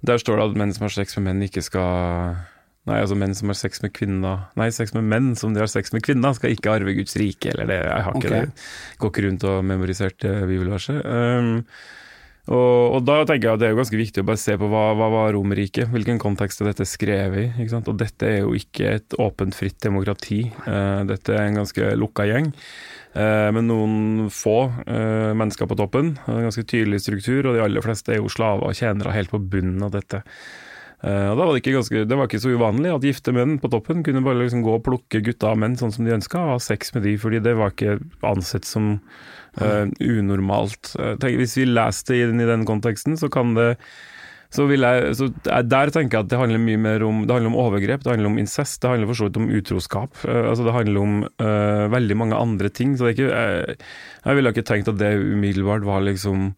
der 0.08 0.22
står 0.22 0.40
det 0.40 0.48
at 0.48 0.58
menn 0.62 0.72
som 0.74 0.88
har 0.88 0.96
sex 0.96 1.14
med 1.18 1.28
menn, 1.28 1.44
ikke 1.46 1.64
skal 1.64 2.40
Nei, 2.82 2.96
altså 2.98 3.14
menn 3.14 3.36
som 3.38 3.46
har 3.46 3.54
sex 3.54 3.78
med 3.84 3.92
kvinner 3.94 4.48
Nei, 4.58 4.66
sex 4.74 4.90
med 4.96 5.06
menn 5.06 5.28
som 5.38 5.52
de 5.54 5.60
har 5.62 5.68
sex 5.70 5.92
med 5.94 6.02
kvinner, 6.02 6.34
skal 6.34 6.50
ikke 6.50 6.72
arve 6.72 6.96
Guds 6.96 7.14
rike, 7.20 7.52
eller 7.52 7.68
det 7.70 7.76
Jeg 7.78 8.06
har 8.08 8.16
ikke 8.18 8.32
det. 8.32 8.64
Går 8.98 9.12
ikke 9.12 9.24
rundt 9.28 9.46
og 9.46 9.60
memorisert 9.68 10.26
bibelverset. 10.26 10.98
Um, 11.06 11.60
og, 12.50 12.96
og 12.96 13.04
da 13.06 13.20
tenker 13.22 13.46
jeg 13.46 13.54
at 13.54 13.60
det 13.62 13.68
er 13.68 13.74
jo 13.74 13.78
ganske 13.78 13.98
viktig 14.00 14.22
å 14.24 14.26
bare 14.26 14.40
se 14.42 14.56
på 14.58 14.66
hva, 14.70 14.88
hva 14.98 15.08
var 15.12 15.34
Romerriket, 15.36 15.92
hvilken 15.92 16.18
kontekst 16.22 16.62
er 16.62 16.72
dette 16.72 16.86
skrevet 16.90 17.60
i. 17.60 17.68
Og 17.78 17.92
dette 18.00 18.26
er 18.26 18.40
jo 18.40 18.56
ikke 18.58 18.96
et 18.96 19.14
åpent, 19.22 19.54
fritt 19.54 19.78
demokrati. 19.84 20.40
Uh, 20.66 21.06
dette 21.06 21.36
er 21.36 21.46
en 21.46 21.60
ganske 21.60 21.92
lukka 22.00 22.26
gjeng. 22.26 22.50
Uh, 23.14 23.52
med 23.54 23.68
noen 23.68 24.26
få 24.34 24.56
uh, 24.72 25.30
mennesker 25.38 25.70
på 25.70 25.78
toppen. 25.78 26.16
En 26.26 26.42
ganske 26.48 26.66
tydelig 26.66 27.04
struktur, 27.04 27.46
og 27.46 27.54
de 27.54 27.62
aller 27.62 27.86
fleste 27.86 28.16
er 28.16 28.18
jo 28.18 28.32
slaver 28.32 28.72
og 28.72 28.78
tjenere 28.80 29.14
helt 29.14 29.30
på 29.30 29.38
bunnen 29.38 29.86
av 29.86 29.94
dette. 29.94 30.24
Eh, 31.02 31.28
og 31.32 31.34
da 31.34 31.46
var 31.46 31.50
det, 31.50 31.64
ikke 31.64 31.74
ganske, 31.74 32.04
det 32.06 32.16
var 32.18 32.28
ikke 32.28 32.40
så 32.44 32.52
uvanlig 32.54 32.92
at 32.94 33.04
gifte 33.06 33.32
menn 33.34 33.56
på 33.58 33.70
toppen 33.72 34.04
kunne 34.06 34.22
bare 34.22 34.38
liksom 34.44 34.62
gå 34.62 34.76
og 34.76 34.84
plukke 34.86 35.18
gutter 35.26 35.50
og 35.50 35.58
menn 35.58 35.74
sånn 35.78 35.90
som 35.94 36.06
de 36.06 36.14
ønska, 36.14 36.38
og 36.38 36.54
ha 36.54 36.58
sex 36.62 36.94
med 36.94 37.02
de, 37.08 37.16
fordi 37.18 37.40
det 37.42 37.56
var 37.58 37.74
ikke 37.74 37.96
ansett 38.28 38.68
som 38.68 38.92
eh, 39.60 39.84
unormalt. 40.00 40.94
Eh, 40.98 41.14
tenk, 41.20 41.38
hvis 41.40 41.58
vi 41.60 41.68
leser 41.68 42.12
det 42.12 42.24
inn 42.30 42.42
i 42.42 42.48
den 42.48 42.66
konteksten, 42.68 43.18
så 43.20 43.30
kan 43.32 43.54
det 43.58 43.74
så 44.52 44.66
jeg, 44.68 45.14
så 45.16 45.30
der 45.64 45.88
tenker 45.88 46.18
jeg 46.18 46.26
at 46.26 46.28
det 46.28 46.36
handler 46.36 46.60
mye 46.60 46.80
mer 46.80 47.02
om 47.06 47.22
Det 47.24 47.32
handler 47.32 47.54
om 47.54 47.60
overgrep, 47.62 48.02
det 48.04 48.10
handler 48.12 48.28
om 48.28 48.36
incest, 48.36 48.82
det 48.82 48.90
handler 48.90 49.08
for 49.08 49.16
så 49.16 49.28
vidt 49.28 49.38
om 49.40 49.48
utroskap. 49.48 50.18
Uh, 50.26 50.50
altså 50.50 50.66
Det 50.66 50.74
handler 50.76 51.00
om 51.00 51.14
uh, 51.24 51.88
veldig 51.88 52.16
mange 52.20 52.36
andre 52.36 52.68
ting. 52.68 52.92
Så 52.92 53.06
det 53.06 53.14
er 53.14 53.16
ikke 53.16 53.30
Jeg, 53.32 53.78
jeg 54.26 54.36
ville 54.36 54.52
ikke 54.52 54.66
tenkt 54.68 54.92
at 54.92 55.00
det 55.00 55.14
umiddelbart 55.16 55.88
var 55.88 56.04
liksom 56.04 56.52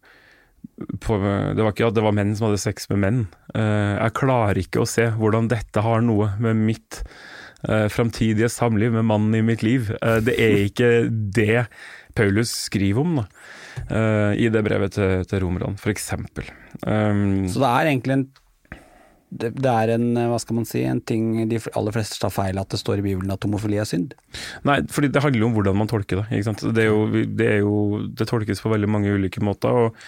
på, 0.75 1.17
Det 1.55 1.63
var 1.63 1.71
ikke 1.71 1.87
at 1.87 1.95
det 1.95 2.03
var 2.03 2.15
menn 2.17 2.35
som 2.35 2.49
hadde 2.49 2.59
sex 2.65 2.89
med 2.91 2.99
menn. 2.99 3.23
Uh, 3.55 3.95
jeg 3.95 4.17
klarer 4.19 4.59
ikke 4.59 4.83
å 4.83 4.89
se 4.89 5.07
hvordan 5.15 5.47
dette 5.51 5.83
har 5.85 6.03
noe 6.03 6.33
med 6.43 6.59
mitt 6.67 6.99
uh, 7.69 7.87
framtidige 7.87 8.51
samliv 8.51 8.91
med 8.95 9.07
mannen 9.07 9.39
i 9.39 9.45
mitt 9.45 9.63
liv. 9.63 9.93
Uh, 10.01 10.19
det 10.19 10.35
er 10.35 10.65
ikke 10.67 10.91
det 11.09 11.65
Paulus 12.15 12.53
skriver 12.69 13.03
om 13.03 13.19
da, 13.21 13.27
uh, 13.91 14.31
i 14.39 14.49
det 14.51 14.63
brevet 14.65 14.95
til, 14.95 15.21
til 15.29 15.43
romerne, 15.43 15.75
f.eks. 15.75 16.09
Um, 16.15 17.45
Så 17.51 17.61
det 17.61 17.69
er 17.69 17.91
egentlig 17.91 18.19
en 18.19 18.27
det, 19.35 19.51
det 19.57 19.71
er 19.71 19.93
en, 19.95 20.05
eh, 20.15 20.27
hva 20.31 20.37
skal 20.39 20.59
man 20.59 20.67
si, 20.69 20.83
en 20.87 21.01
ting 21.03 21.33
de 21.49 21.59
aller 21.75 21.95
fleste 21.95 22.19
tar 22.21 22.31
feil 22.31 22.59
at 22.61 22.71
det 22.71 22.79
står 22.79 23.01
i 23.01 23.05
Bibelen 23.07 23.33
at 23.33 23.43
homofili 23.43 23.79
er 23.81 23.87
synd. 23.89 24.13
Nei, 24.67 24.77
fordi 24.91 25.09
det 25.11 25.23
handler 25.23 25.43
jo 25.43 25.49
om 25.49 25.57
hvordan 25.57 25.79
man 25.81 25.89
tolker 25.91 26.21
det. 26.21 26.27
Ikke 26.29 26.47
sant? 26.47 26.63
Det, 26.75 26.85
er 26.85 26.91
jo, 26.91 27.25
det, 27.25 27.49
er 27.57 27.59
jo, 27.65 28.05
det 28.15 28.29
tolkes 28.29 28.63
på 28.63 28.71
veldig 28.71 28.91
mange 28.91 29.11
ulike 29.17 29.43
måter. 29.43 29.75
og 29.89 29.99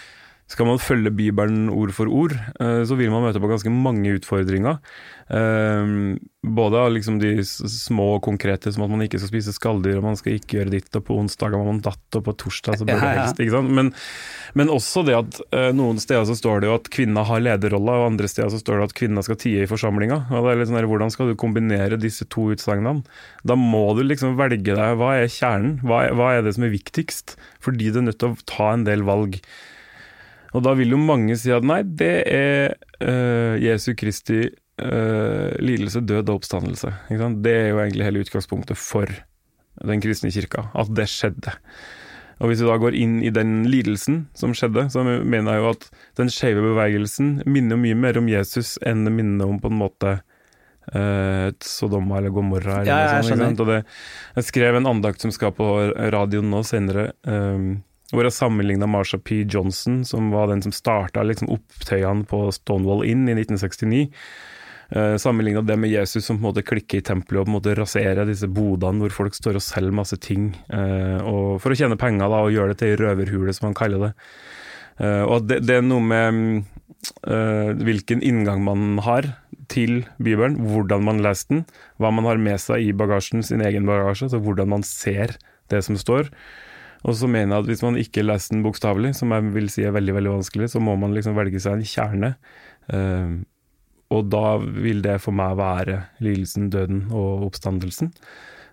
Skal 0.48 0.70
man 0.70 0.80
følge 0.80 1.12
Bibelen 1.12 1.68
ord 1.74 1.92
for 1.92 2.08
ord, 2.08 2.32
eh, 2.60 2.82
så 2.88 2.96
vil 2.96 3.12
man 3.12 3.26
møte 3.26 3.42
på 3.44 3.50
ganske 3.52 3.72
mange 3.74 4.16
utfordringer. 4.20 4.80
Eh, 5.28 6.16
Både 6.48 6.80
av 6.80 6.94
liksom 6.94 7.18
de 7.20 7.42
små 7.44 8.06
og 8.16 8.22
konkrete, 8.24 8.72
som 8.72 8.86
at 8.86 8.92
man 8.94 9.02
ikke 9.04 9.20
skal 9.20 9.32
spise 9.34 9.52
skalldyr, 9.52 9.98
og 10.00 10.06
man 10.06 10.16
skal 10.16 10.38
ikke 10.38 10.62
gjøre 10.62 10.72
ditt, 10.72 10.88
og 10.96 11.04
på 11.10 11.18
onsdag 11.20 11.52
har 11.58 11.66
man 11.68 11.82
datt, 11.84 12.06
og 12.16 12.24
på 12.24 12.34
torsdag 12.40 12.78
så 12.80 12.88
bør 12.88 13.02
det 13.02 13.10
helst. 13.18 13.42
ikke 13.44 13.56
sant? 13.58 13.74
Men, 13.76 13.90
men 14.56 14.72
også 14.72 15.04
det 15.10 15.18
at 15.18 15.42
eh, 15.52 15.74
noen 15.76 16.00
steder 16.00 16.24
så 16.30 16.38
står 16.40 16.64
det 16.64 16.70
jo 16.70 16.78
at 16.78 16.88
kvinner 16.94 17.28
har 17.28 17.44
lederrolla, 17.44 17.98
og 18.00 18.14
andre 18.14 18.32
steder 18.32 18.54
så 18.54 18.62
står 18.64 18.80
det 18.80 18.88
at 18.88 18.96
kvinner 19.02 19.28
skal 19.28 19.42
tie 19.44 19.66
i 19.66 19.68
forsamlinga. 19.68 20.22
Og 20.32 20.48
det 20.48 20.54
er 20.54 20.62
litt 20.62 20.72
sånn 20.72 20.80
her, 20.80 20.88
Hvordan 20.88 21.12
skal 21.12 21.34
du 21.34 21.36
kombinere 21.36 22.00
disse 22.00 22.24
to 22.32 22.48
utsagnene? 22.56 23.04
Da 23.44 23.60
må 23.60 23.84
du 23.98 24.06
liksom 24.08 24.40
velge 24.40 24.64
deg 24.78 24.96
hva 25.02 25.18
er 25.20 25.28
kjernen, 25.28 25.82
hva 25.84 26.06
er, 26.08 26.16
hva 26.16 26.32
er 26.38 26.48
det 26.48 26.56
som 26.56 26.64
er 26.70 26.72
viktigst? 26.78 27.36
Fordi 27.60 27.92
du 27.92 28.00
er 28.00 28.08
nødt 28.08 28.22
til 28.24 28.38
å 28.38 28.46
ta 28.48 28.72
en 28.78 28.88
del 28.88 29.04
valg. 29.04 29.42
Og 30.58 30.64
da 30.66 30.74
vil 30.78 30.96
jo 30.96 31.00
mange 31.02 31.38
si 31.38 31.54
at 31.54 31.66
nei, 31.68 31.84
det 31.86 32.16
er 32.34 32.74
uh, 33.04 33.56
Jesu 33.62 33.92
Kristi 34.00 34.48
uh, 34.48 35.54
lidelse, 35.62 36.02
død 36.02 36.26
og 36.26 36.40
oppstandelse. 36.40 36.94
Det 37.46 37.54
er 37.54 37.72
jo 37.72 37.82
egentlig 37.84 38.08
hele 38.08 38.26
utgangspunktet 38.26 38.80
for 38.82 39.12
den 39.86 40.02
kristne 40.02 40.34
kirka, 40.34 40.72
at 40.74 40.90
det 40.98 41.06
skjedde. 41.12 41.54
Og 42.38 42.52
Hvis 42.52 42.62
vi 42.62 42.70
da 42.70 42.78
går 42.78 42.98
inn 42.98 43.18
i 43.26 43.34
den 43.34 43.64
lidelsen 43.70 44.28
som 44.38 44.54
skjedde, 44.58 44.88
så 44.94 45.02
mener 45.06 45.56
jeg 45.56 45.64
jo 45.64 45.70
at 45.74 45.88
den 46.20 46.30
skeive 46.34 46.62
bevegelsen 46.62 47.40
minner 47.50 47.80
mye 47.82 47.98
mer 47.98 48.20
om 48.22 48.30
Jesus 48.30 48.76
enn 48.86 49.08
det 49.08 49.14
minner 49.16 49.50
om 49.50 49.58
på 49.62 49.72
en 49.72 49.80
måte 49.80 50.12
eh, 50.94 51.48
et 51.50 51.66
Sodoma 51.66 52.20
eller 52.20 52.36
Gomorra. 52.36 52.84
Eller 52.84 52.92
Ja, 52.92 53.18
jeg 53.18 53.40
sånt, 53.42 53.64
jeg 54.38 54.50
skrev 54.52 54.78
en 54.78 54.90
andakt 54.94 55.26
som 55.26 55.34
skal 55.34 55.56
på 55.58 55.72
radioen 56.14 56.54
nå 56.54 56.62
senere, 56.68 57.10
eh, 57.26 57.66
hvor 58.14 58.28
jeg 58.28 58.36
sammenligna 58.36 58.88
Marsha 58.90 59.20
P. 59.20 59.42
Johnson, 59.44 60.04
som 60.08 60.30
var 60.32 60.52
den 60.52 60.62
som 60.64 60.76
starta 60.76 61.26
liksom, 61.26 61.50
opptøyene 61.58 62.28
på 62.30 62.46
Stonewall 62.56 63.04
Inn 63.08 63.26
i 63.28 63.36
1969. 63.36 64.06
Uh, 64.96 65.18
Sammenligna 65.20 65.60
det 65.68 65.76
med 65.76 65.92
Jesus 65.92 66.24
som 66.24 66.38
på 66.38 66.40
en 66.40 66.48
måte 66.48 66.64
klikker 66.64 67.02
i 67.02 67.04
tempelet 67.04 67.42
og 67.42 67.50
på 67.50 67.52
en 67.52 67.58
måte 67.58 67.74
raserer 67.76 68.30
disse 68.30 68.48
bodene 68.48 69.04
hvor 69.04 69.12
folk 69.18 69.36
står 69.36 69.60
og 69.60 69.66
selger 69.66 69.92
masse 69.92 70.16
ting 70.24 70.54
uh, 70.72 71.20
og 71.28 71.58
for 71.60 71.76
å 71.76 71.76
tjene 71.76 72.00
penger 72.00 72.32
da, 72.32 72.40
og 72.46 72.56
gjøre 72.56 72.72
det 72.72 72.80
til 72.80 72.94
ei 72.94 73.00
røverhule, 73.02 73.56
som 73.58 73.68
han 73.68 73.76
kaller 73.76 74.06
det. 74.06 74.14
Uh, 75.02 75.24
og 75.28 75.50
det, 75.50 75.60
det 75.68 75.82
er 75.82 75.84
noe 75.84 76.06
med 76.08 76.64
eh, 77.28 77.74
hvilken 77.84 78.24
inngang 78.26 78.64
man 78.66 79.02
har 79.06 79.28
til 79.72 80.06
Bibelen, 80.24 80.58
hvordan 80.72 81.04
man 81.06 81.22
leser 81.24 81.52
den, 81.52 81.66
hva 82.00 82.12
man 82.14 82.28
har 82.30 82.40
med 82.42 82.60
seg 82.62 82.86
i 82.86 82.96
bagasjen, 82.96 83.44
sin 83.44 83.64
egen 83.66 83.88
bagasje, 83.88 84.30
altså 84.30 84.42
hvordan 84.44 84.72
man 84.78 84.86
ser 84.88 85.36
det 85.72 85.84
som 85.86 86.00
står. 86.00 86.32
Og 87.06 87.18
så 87.18 87.30
mener 87.30 87.56
jeg 87.56 87.64
at 87.64 87.70
hvis 87.70 87.84
man 87.86 88.00
ikke 88.02 88.26
leser 88.26 88.56
den 88.56 88.64
bokstavelig, 88.66 89.14
som 89.20 89.34
jeg 89.36 89.52
vil 89.56 89.70
si 89.74 89.86
er 89.86 89.94
veldig 89.96 90.16
veldig 90.18 90.34
vanskelig, 90.40 90.72
så 90.74 90.82
må 90.84 90.96
man 91.00 91.14
liksom 91.16 91.38
velge 91.38 91.62
seg 91.64 91.78
en 91.78 91.88
kjerne. 91.88 92.34
Uh, 92.90 93.38
og 94.16 94.30
da 94.32 94.58
vil 94.64 95.04
det 95.04 95.18
for 95.22 95.36
meg 95.36 95.58
være 95.60 96.00
lidelsen, 96.24 96.72
døden 96.74 97.06
og 97.12 97.48
oppstandelsen. 97.50 98.14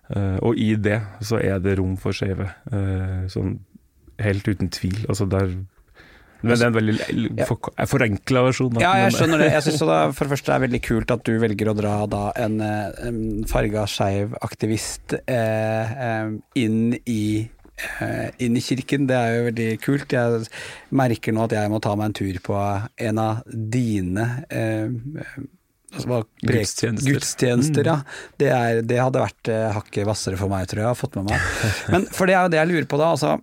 Uh, 0.09 0.37
og 0.45 0.59
i 0.61 0.73
det 0.79 1.01
så 1.25 1.39
er 1.41 1.61
det 1.63 1.77
rom 1.79 1.95
for 2.01 2.15
skeive. 2.15 2.49
Uh, 2.71 3.25
sånn 3.31 3.57
helt 4.21 4.47
uten 4.47 4.71
tvil. 4.71 5.01
Altså 5.09 5.27
der 5.29 5.53
men 6.45 6.59
det 6.59 6.65
er 6.65 6.69
en 6.69 6.75
veldig 6.75 7.45
for, 7.49 7.71
forenkla 7.89 8.43
versjon. 8.45 8.77
Ja, 8.83 8.91
jeg 9.01 9.15
skjønner 9.15 9.41
det. 9.41 9.49
Jeg 9.55 9.65
synes 9.65 9.81
det 9.89 9.99
for 10.17 10.27
det 10.27 10.33
første 10.35 10.53
er 10.53 10.63
veldig 10.65 10.81
kult 10.85 11.13
at 11.15 11.25
du 11.25 11.33
velger 11.41 11.71
å 11.71 11.75
dra 11.77 11.95
da 12.11 12.23
en, 12.45 12.59
eh, 12.61 13.07
en 13.07 13.19
farga 13.49 13.85
skeiv 13.89 14.35
aktivist 14.45 15.15
eh, 15.17 15.95
eh, 16.07 16.35
inn 16.61 16.81
i 17.01 17.25
eh, 17.41 17.54
inn 18.39 18.55
i 18.55 18.63
kirken, 18.63 19.07
det 19.09 19.17
er 19.17 19.33
jo 19.35 19.47
veldig 19.49 19.69
kult. 19.83 20.15
Jeg 20.15 20.45
merker 20.95 21.35
nå 21.35 21.43
at 21.47 21.55
jeg 21.57 21.71
må 21.73 21.81
ta 21.83 21.95
meg 21.99 22.11
en 22.11 22.17
tur 22.21 22.39
på 22.45 22.55
en 23.09 23.21
av 23.21 23.43
dine 23.51 24.27
eh, 24.47 24.87
altså 25.95 26.21
Gudstjenester. 26.41 27.11
Gudstjenester, 27.11 27.89
ja. 27.89 27.97
Det, 28.39 28.51
er, 28.51 28.81
det 28.87 29.01
hadde 29.01 29.23
vært 29.23 29.51
eh, 29.51 29.67
hakket 29.75 30.07
hvassere 30.07 30.39
for 30.39 30.51
meg, 30.51 30.67
tror 30.69 30.81
jeg. 30.81 30.87
Jeg 30.87 30.93
har 30.93 30.99
fått 30.99 31.19
med 31.19 31.29
meg. 31.31 31.51
Men 31.93 32.07
for 32.15 32.29
det 32.29 32.37
er 32.37 32.47
jo 32.47 32.53
det 32.55 32.61
jeg 32.61 32.71
lurer 32.73 32.89
på 32.91 33.01
da. 33.01 33.11
altså 33.15 33.35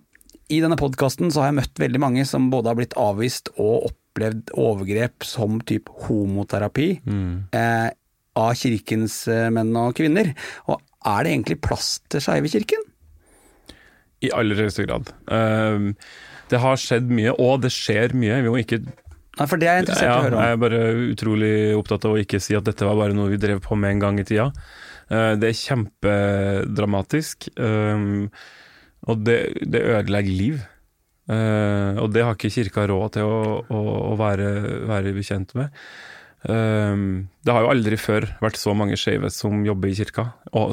i 0.53 0.59
denne 0.61 0.77
podkasten 0.77 1.31
så 1.33 1.41
har 1.41 1.51
jeg 1.51 1.59
møtt 1.61 1.81
veldig 1.81 2.01
mange 2.03 2.23
som 2.29 2.49
både 2.53 2.69
har 2.69 2.77
blitt 2.77 2.95
avvist 2.99 3.49
og 3.55 3.87
opplevd 3.89 4.51
overgrep 4.59 5.25
som 5.25 5.61
type 5.65 5.93
homoterapi 6.05 6.89
eh, 6.99 7.89
av 8.37 8.51
kirkens 8.59 9.23
eh, 9.31 9.47
menn 9.53 9.71
og 9.79 9.95
kvinner. 9.97 10.33
Og 10.67 10.81
er 11.09 11.23
det 11.23 11.33
egentlig 11.33 11.61
plass 11.63 11.95
til 12.11 12.23
skeive 12.23 12.49
i 12.49 12.53
kirken? 12.53 12.83
I 14.23 14.31
aller 14.35 14.59
høyeste 14.63 14.85
grad. 14.87 15.11
Uh, 15.27 15.93
det 16.51 16.61
har 16.61 16.79
skjedd 16.79 17.09
mye, 17.11 17.33
og 17.41 17.63
det 17.63 17.71
skjer 17.73 18.13
mye. 18.17 18.41
Vi 18.43 18.51
må 18.51 18.59
ikke 18.61 18.83
Nei, 19.33 19.47
for 19.49 19.57
det 19.57 19.65
er 19.65 19.79
jeg 19.79 19.83
interessert 19.87 20.05
i 20.05 20.13
å 20.13 20.25
høre 20.27 20.35
om. 20.37 20.43
Jeg 20.45 20.53
er 20.53 20.59
bare 20.61 20.81
utrolig 21.09 21.53
opptatt 21.73 22.03
av 22.05 22.13
å 22.13 22.19
ikke 22.21 22.37
si 22.43 22.53
at 22.53 22.67
dette 22.67 22.85
var 22.85 22.99
bare 22.99 23.15
noe 23.17 23.31
vi 23.31 23.39
drev 23.41 23.63
på 23.65 23.73
med 23.81 23.95
en 23.95 24.03
gang 24.03 24.19
i 24.21 24.25
tida. 24.29 24.51
Uh, 25.09 25.33
det 25.41 25.49
er 25.49 25.57
kjempedramatisk, 25.57 27.47
um, 27.57 28.27
og 29.09 29.25
det, 29.25 29.39
det 29.65 29.81
ødelegger 29.81 30.37
liv. 30.37 30.61
Uh, 31.25 31.97
og 32.03 32.11
det 32.13 32.27
har 32.27 32.37
ikke 32.37 32.51
kirka 32.53 32.85
råd 32.91 33.15
til 33.15 33.25
å, 33.25 33.41
å, 33.63 33.81
å 34.11 34.15
være, 34.19 34.51
være 34.91 35.15
bekjent 35.17 35.55
med. 35.57 35.73
Um, 36.43 37.29
det 37.45 37.53
har 37.55 37.63
jo 37.63 37.71
aldri 37.71 37.97
før 37.99 38.27
vært 38.43 38.59
så 38.59 38.73
mange 38.75 38.97
skeive 38.99 39.29
som 39.31 39.61
jobber 39.63 39.91
i 39.91 39.95
kirka, 39.95 40.25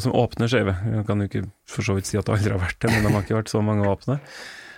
som 0.02 0.16
åpner 0.18 0.50
skeive. 0.50 0.74
Jeg 0.96 1.04
kan 1.06 1.22
jo 1.22 1.28
ikke 1.30 1.44
for 1.70 1.86
så 1.86 1.94
vidt 1.98 2.10
si 2.10 2.18
at 2.18 2.26
det 2.26 2.38
aldri 2.38 2.56
har 2.56 2.64
vært 2.64 2.80
det, 2.82 2.90
men 2.90 3.06
det 3.06 3.14
har 3.14 3.26
ikke 3.26 3.38
vært 3.38 3.52
så 3.52 3.62
mange 3.64 3.86
åpne. 3.90 4.18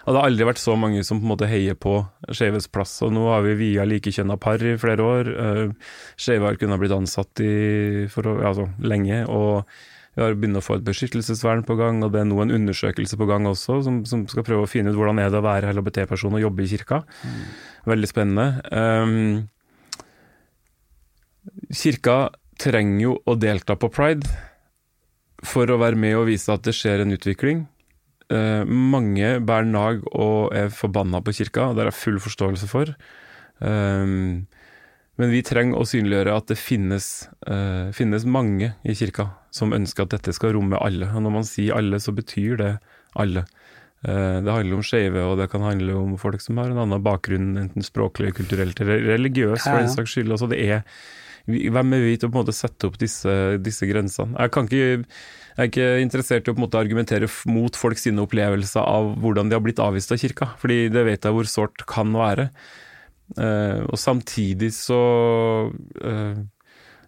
Og 0.02 0.10
det 0.10 0.18
har 0.18 0.28
aldri 0.28 0.48
vært 0.48 0.60
så 0.60 0.74
mange 0.74 1.04
som 1.06 1.20
på 1.20 1.26
en 1.28 1.30
måte 1.30 1.48
heier 1.48 1.76
på 1.78 1.94
skeives 2.34 2.66
plass. 2.72 2.96
Og 3.06 3.12
nå 3.14 3.22
har 3.30 3.44
vi 3.46 3.54
via 3.60 3.86
likekjønna 3.86 4.36
par 4.42 4.62
i 4.66 4.74
flere 4.80 5.06
år. 5.06 5.30
Uh, 5.32 5.96
Skeive 6.18 6.48
har 6.48 6.58
kunnet 6.60 6.82
blitt 6.82 6.94
ansatt 6.96 7.42
i, 7.44 7.52
for 8.12 8.26
altså, 8.34 8.66
lenge. 8.82 9.24
og 9.30 9.62
vi 10.12 10.20
har 10.20 10.34
begynt 10.36 10.58
å 10.60 10.64
få 10.64 10.76
et 10.76 10.84
beskyttelsesvern 10.84 11.62
på 11.64 11.76
gang, 11.78 12.02
og 12.04 12.10
det 12.12 12.20
er 12.20 12.26
nå 12.28 12.36
en 12.42 12.52
undersøkelse 12.52 13.16
på 13.16 13.28
gang 13.30 13.46
også, 13.48 13.78
som, 13.86 14.02
som 14.04 14.26
skal 14.28 14.44
prøve 14.44 14.66
å 14.66 14.68
finne 14.68 14.92
ut 14.92 14.98
hvordan 14.98 15.22
er 15.22 15.30
det 15.32 15.40
å 15.40 15.46
være 15.46 15.70
LHBT-person 15.72 16.36
og 16.36 16.42
jobbe 16.42 16.66
i 16.66 16.68
kirka. 16.68 16.98
Veldig 17.88 18.10
spennende. 18.10 18.60
Um, 18.68 19.46
kirka 21.72 22.30
trenger 22.60 23.02
jo 23.02 23.18
å 23.26 23.36
delta 23.40 23.76
på 23.80 23.90
pride 23.92 24.28
for 25.42 25.70
å 25.70 25.80
være 25.80 25.98
med 25.98 26.16
og 26.20 26.28
vise 26.30 26.52
at 26.54 26.62
det 26.66 26.74
skjer 26.78 27.02
en 27.02 27.14
utvikling. 27.16 27.64
Eh, 28.32 28.62
mange 28.68 29.34
bærer 29.42 29.68
nag 29.68 30.04
og 30.12 30.54
er 30.54 30.70
forbanna 30.72 31.22
på 31.24 31.34
kirka, 31.40 31.70
og 31.70 31.76
det 31.76 31.84
er 31.84 31.90
jeg 31.90 31.98
full 31.98 32.20
forståelse 32.22 32.68
for. 32.70 32.94
Eh, 33.60 34.12
men 35.20 35.30
vi 35.30 35.42
trenger 35.44 35.76
å 35.78 35.86
synliggjøre 35.86 36.34
at 36.34 36.48
det 36.50 36.58
finnes, 36.58 37.28
eh, 37.46 37.90
finnes 37.92 38.24
mange 38.24 38.72
i 38.82 38.94
kirka 38.96 39.28
som 39.50 39.74
ønsker 39.76 40.06
at 40.06 40.14
dette 40.16 40.32
skal 40.32 40.54
romme 40.56 40.78
alle. 40.80 41.10
Og 41.12 41.22
når 41.22 41.34
man 41.34 41.44
sier 41.44 41.76
alle, 41.76 42.00
så 42.00 42.14
betyr 42.16 42.56
det 42.56 42.72
alle. 43.14 43.44
Eh, 44.02 44.40
det 44.42 44.50
handler 44.50 44.78
om 44.78 44.82
skeive, 44.82 45.20
og 45.22 45.36
det 45.38 45.50
kan 45.50 45.62
handle 45.62 45.94
om 45.94 46.16
folk 46.18 46.40
som 46.40 46.56
har 46.58 46.72
en 46.72 46.80
annen 46.86 47.02
bakgrunn, 47.02 47.58
enten 47.60 47.84
språklig, 47.84 48.32
kulturelt 48.34 48.80
eller 48.80 49.04
religiøs, 49.12 49.62
for 49.62 49.78
den 49.78 49.92
saks 49.92 50.16
skyld. 50.16 50.32
Altså, 50.32 50.48
det 50.50 50.58
er 50.64 50.82
hvem 51.46 51.96
er 51.96 52.04
vi 52.04 52.14
til 52.16 52.28
å 52.28 52.32
på 52.32 52.38
en 52.38 52.44
måte 52.44 52.54
sette 52.54 52.86
opp 52.86 52.98
disse, 53.00 53.32
disse 53.62 53.88
grensene? 53.88 54.36
Jeg, 54.38 54.52
kan 54.54 54.68
ikke, 54.68 55.08
jeg 55.56 55.58
er 55.58 55.70
ikke 55.70 55.90
interessert 56.04 56.46
i 56.46 56.52
å 56.52 56.54
på 56.54 56.62
en 56.62 56.66
måte 56.68 56.80
argumentere 56.80 57.28
mot 57.50 57.76
folk 57.78 57.98
sine 57.98 58.22
opplevelser 58.22 58.84
av 58.84 59.14
hvordan 59.22 59.50
de 59.50 59.58
har 59.58 59.64
blitt 59.64 59.82
avvist 59.82 60.14
av 60.14 60.22
kirka, 60.22 60.52
fordi 60.62 60.86
det 60.94 61.04
vet 61.08 61.26
jeg 61.26 61.36
hvor 61.36 61.50
sårt 61.50 61.86
kan 61.90 62.14
være. 62.14 62.50
Uh, 63.38 63.88
og 63.88 63.96
samtidig 63.96 64.72
så 64.76 65.02
uh, 65.72 66.40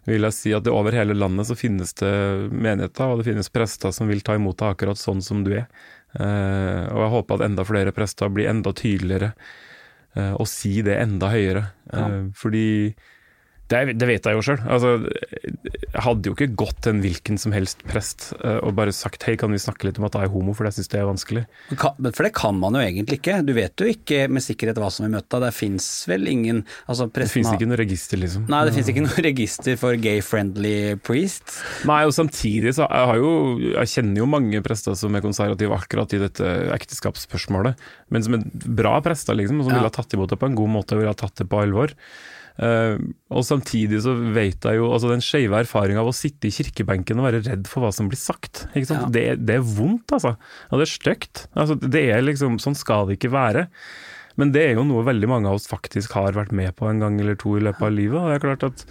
vil 0.09 0.27
jeg 0.27 0.35
si 0.37 0.53
at 0.57 0.65
det 0.65 0.73
over 0.73 0.95
hele 0.95 1.15
landet 1.17 1.47
så 1.49 1.57
finnes 1.57 1.93
det 2.01 2.15
menigheter, 2.51 3.11
og 3.11 3.21
det 3.21 3.29
finnes 3.29 3.51
prester 3.53 3.93
som 3.95 4.09
vil 4.09 4.23
ta 4.25 4.37
imot 4.37 4.57
deg 4.59 4.73
akkurat 4.73 4.99
sånn 4.99 5.23
som 5.25 5.45
du 5.45 5.53
er. 5.55 5.69
Uh, 6.15 6.91
og 6.91 7.05
jeg 7.05 7.13
håper 7.15 7.37
at 7.37 7.47
enda 7.49 7.67
flere 7.67 7.95
prester 7.95 8.31
blir 8.33 8.51
enda 8.51 8.75
tydeligere 8.75 9.35
og 10.15 10.45
si 10.47 10.77
det 10.79 10.93
enda 10.95 11.27
høyere. 11.27 11.61
Ja. 11.91 12.05
fordi 12.39 12.93
det, 13.71 13.79
det 13.97 14.07
vet 14.07 14.27
jeg 14.29 14.37
jo 14.37 14.41
sjøl. 14.45 14.59
Altså, 14.69 14.89
jeg 15.49 16.01
hadde 16.05 16.29
jo 16.29 16.35
ikke 16.35 16.47
gått 16.59 16.83
til 16.85 16.93
en 16.93 16.99
hvilken 17.01 17.39
som 17.41 17.53
helst 17.55 17.79
prest 17.89 18.27
eh, 18.37 18.59
og 18.61 18.75
bare 18.77 18.93
sagt 18.93 19.23
hei, 19.25 19.33
kan 19.41 19.49
vi 19.53 19.57
snakke 19.61 19.87
litt 19.87 19.97
om 19.97 20.05
at 20.05 20.17
jeg 20.19 20.27
er 20.27 20.33
homo, 20.33 20.53
for 20.53 20.67
jeg 20.69 20.75
syns 20.77 20.91
det 20.91 20.99
er 20.99 21.07
vanskelig. 21.09 21.43
Men 21.97 22.13
For 22.13 22.27
det 22.27 22.33
kan 22.37 22.59
man 22.61 22.77
jo 22.77 22.83
egentlig 22.83 23.17
ikke. 23.21 23.39
Du 23.47 23.53
vet 23.57 23.73
jo 23.81 23.87
ikke 23.89 24.25
med 24.29 24.45
sikkerhet 24.45 24.77
hva 24.81 24.91
som 24.93 25.07
vil 25.07 25.15
møte 25.15 25.31
deg. 25.33 25.47
Det 25.47 25.53
fins 25.57 25.87
vel 26.11 26.29
ingen 26.29 26.61
altså 26.85 27.07
Det 27.09 27.29
fins 27.31 27.49
ikke 27.55 27.69
noe 27.71 27.79
register, 27.81 28.21
liksom. 28.21 28.45
Nei, 28.53 28.61
det 28.69 28.75
fins 28.77 28.91
ikke 28.93 29.05
noe 29.07 29.25
register 29.29 29.79
for 29.81 29.97
gay-friendly 30.05 30.75
priests. 31.05 31.57
Nei, 31.89 32.03
og 32.05 32.13
samtidig 32.17 32.75
så 32.77 32.85
jeg 32.85 33.09
har 33.11 33.17
jo 33.21 33.31
Jeg 33.73 33.91
kjenner 33.95 34.21
jo 34.21 34.29
mange 34.29 34.61
prester 34.65 34.93
som 34.99 35.15
er 35.17 35.25
konservative 35.25 35.73
akkurat 35.75 36.13
i 36.13 36.21
dette 36.21 36.53
ekteskapsspørsmålet, 36.77 37.81
men 38.13 38.23
som 38.25 38.37
er 38.37 38.45
bra 38.77 38.97
prester, 39.05 39.35
liksom, 39.37 39.59
og 39.59 39.65
som 39.67 39.73
Ja. 39.73 39.79
ville 39.81 39.89
ha 39.89 39.97
tatt 39.97 40.13
imot 40.13 40.29
det 40.29 40.39
på 40.39 40.45
en 40.49 40.55
god 40.55 40.69
måte 40.69 40.93
og 40.95 41.01
ville 41.01 41.13
ha 41.13 41.17
tatt 41.17 41.35
det 41.35 41.49
på 41.49 41.61
alvor. 41.61 41.91
Eh, 42.55 42.95
og 43.35 43.43
samtidig 43.43 43.99
så 44.05 44.13
vet 44.35 44.63
jeg 44.63 44.79
jo 44.79 44.87
altså 44.95 45.09
den 45.11 45.23
skeive 45.23 45.59
erfaringa 45.59 45.99
av 45.99 46.11
å 46.11 46.15
sitte 46.15 46.47
i 46.47 46.53
kirkebenken 46.55 47.19
og 47.19 47.27
være 47.27 47.43
redd 47.49 47.67
for 47.67 47.83
hva 47.83 47.91
som 47.95 48.07
blir 48.11 48.19
sagt. 48.19 48.65
Ja. 48.77 49.03
Det, 49.11 49.25
det 49.43 49.59
er 49.59 49.65
vondt, 49.65 50.15
altså. 50.15 50.35
Og 50.69 50.79
det 50.79 50.87
er 50.87 50.93
stygt. 50.93 51.45
Altså, 51.53 51.77
det 51.81 52.05
er 52.15 52.23
liksom, 52.23 52.59
sånn 52.63 52.77
skal 52.79 53.09
det 53.09 53.19
ikke 53.19 53.33
være. 53.35 53.67
Men 54.39 54.51
det 54.55 54.65
er 54.65 54.73
jo 54.75 54.87
noe 54.87 55.05
veldig 55.07 55.29
mange 55.31 55.51
av 55.51 55.59
oss 55.59 55.69
faktisk 55.71 56.15
har 56.17 56.35
vært 56.35 56.55
med 56.55 56.75
på 56.75 56.89
en 56.89 57.03
gang 57.03 57.19
eller 57.21 57.37
to 57.39 57.55
i 57.59 57.63
løpet 57.63 57.87
av 57.87 57.95
livet. 57.95 58.19
Og 58.19 58.31
det 58.31 58.39
er 58.39 58.43
klart 58.43 58.67
at 58.67 58.87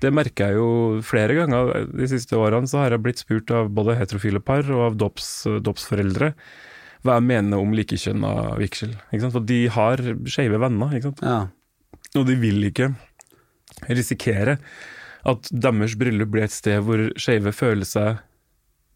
det 0.00 0.14
merker 0.16 0.50
jeg 0.50 0.58
jo 0.58 0.70
flere 1.04 1.36
ganger. 1.36 1.86
De 1.92 2.08
siste 2.10 2.38
årene 2.38 2.70
så 2.70 2.82
har 2.82 2.94
jeg 2.94 3.04
blitt 3.04 3.22
spurt 3.22 3.52
av 3.54 3.70
både 3.74 3.98
heterofile 3.98 4.42
par 4.42 4.66
og 4.72 4.86
av 4.88 4.98
dops, 4.98 5.30
dopsforeldre 5.62 6.34
hva 7.06 7.16
jeg 7.16 7.24
mener 7.30 7.62
om 7.62 7.70
likekjønna 7.72 8.58
vigsel. 8.60 8.92
For 9.22 9.44
de 9.46 9.62
har 9.72 10.02
skeive 10.28 10.60
venner, 10.60 10.92
ikke 10.96 11.10
sant? 11.10 11.22
Ja. 11.24 11.38
Og 12.18 12.26
de 12.26 12.36
vil 12.40 12.64
ikke 12.70 12.90
risikere 13.88 14.58
at 15.28 15.50
deres 15.52 15.94
bryllup 16.00 16.32
blir 16.32 16.46
et 16.46 16.54
sted 16.54 16.80
hvor 16.84 17.02
skeive 17.20 17.52
føler 17.54 17.88
seg 17.88 18.20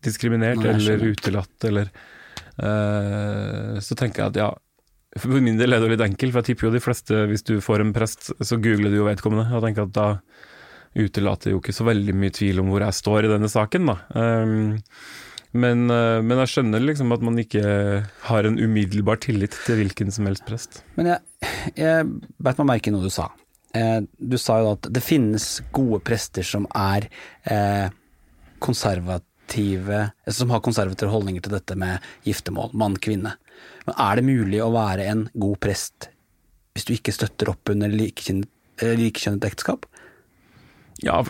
diskriminert 0.05 0.61
Nei, 0.61 0.75
eller 0.77 1.05
utelatt, 1.13 1.55
eller 1.69 1.91
uh, 2.61 3.81
Så 3.85 3.97
tenker 3.97 4.25
jeg 4.25 4.33
at 4.33 4.41
ja, 4.41 4.49
for 5.21 5.45
min 5.45 5.61
del 5.61 5.77
er 5.77 5.85
det 5.85 5.93
litt 5.95 6.05
enkelt, 6.05 6.33
for 6.33 6.43
jeg 6.43 6.51
tipper 6.51 6.69
jo 6.69 6.75
de 6.75 6.83
fleste, 6.83 7.21
hvis 7.31 7.47
du 7.47 7.55
får 7.65 7.85
en 7.85 7.95
prest, 7.97 8.33
så 8.35 8.59
googler 8.59 8.91
du 8.91 8.99
jo 8.99 9.07
vedkommende. 9.07 9.47
Jeg 9.53 9.63
tenker 9.63 9.87
at 9.87 9.95
da 9.95 10.09
utelater 10.95 11.55
jo 11.55 11.61
ikke 11.61 11.75
så 11.75 11.87
veldig 11.87 12.15
mye 12.19 12.35
tvil 12.35 12.63
om 12.63 12.73
hvor 12.73 12.85
jeg 12.85 12.99
står 12.99 13.27
i 13.27 13.31
denne 13.31 13.51
saken, 13.51 13.91
da. 13.91 13.97
Um, 14.15 14.75
men, 15.55 15.87
eh, 15.91 16.21
men 16.25 16.41
jeg 16.43 16.51
skjønner 16.51 16.83
liksom 16.83 17.15
at 17.15 17.23
man 17.25 17.39
ikke 17.39 17.63
har 18.29 18.49
en 18.49 18.59
umiddelbar 18.59 19.21
tillit 19.23 19.55
til 19.67 19.79
hvilken 19.81 20.11
som 20.15 20.27
helst 20.27 20.47
prest. 20.49 20.81
Men 20.99 21.13
jeg, 21.13 21.51
jeg 21.79 22.09
beit 22.43 22.61
meg 22.61 22.71
merke 22.73 22.91
i 22.91 22.95
noe 22.95 23.07
du 23.07 23.13
sa. 23.15 23.29
Eh, 23.75 24.01
du 24.03 24.37
sa 24.39 24.59
jo 24.63 24.73
at 24.75 24.89
det 24.95 25.03
finnes 25.03 25.47
gode 25.75 26.01
prester 26.07 26.47
som 26.47 26.67
er 26.79 27.09
eh, 27.51 27.87
konservative 28.63 29.31
Som 30.33 30.51
har 30.55 30.63
konservative 30.65 31.11
holdninger 31.13 31.43
til 31.45 31.53
dette 31.53 31.75
med 31.79 32.03
giftermål, 32.25 32.71
mann-kvinne. 32.73 33.35
Men 33.85 33.99
er 34.07 34.19
det 34.19 34.27
mulig 34.27 34.63
å 34.65 34.73
være 34.75 35.07
en 35.11 35.27
god 35.35 35.59
prest 35.63 36.09
hvis 36.75 36.89
du 36.89 36.95
ikke 36.97 37.13
støtter 37.15 37.53
opp 37.53 37.71
under 37.71 37.93
likekjønnet 37.93 39.45
ekteskap? 39.47 39.85
Ja, 41.05 41.21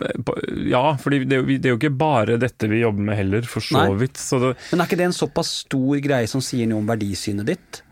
ja 0.71 0.85
for 1.01 1.15
det, 1.15 1.25
det 1.29 1.61
er 1.61 1.75
jo 1.75 1.81
ikke 1.81 1.95
bare 1.99 2.39
dette 2.41 2.71
vi 2.71 2.85
jobber 2.85 3.11
med 3.11 3.19
heller, 3.19 3.49
for 3.49 3.65
så 3.65 3.83
Nei. 3.83 3.99
vidt. 4.05 4.21
Så 4.21 4.41
det, 4.43 4.55
Men 4.71 4.85
er 4.85 4.91
ikke 4.91 5.01
det 5.01 5.11
en 5.11 5.17
såpass 5.17 5.51
stor 5.65 6.05
greie 6.05 6.31
som 6.31 6.45
sier 6.45 6.71
noe 6.71 6.83
om 6.83 6.89
verdisynet 6.91 7.53
ditt? 7.55 7.83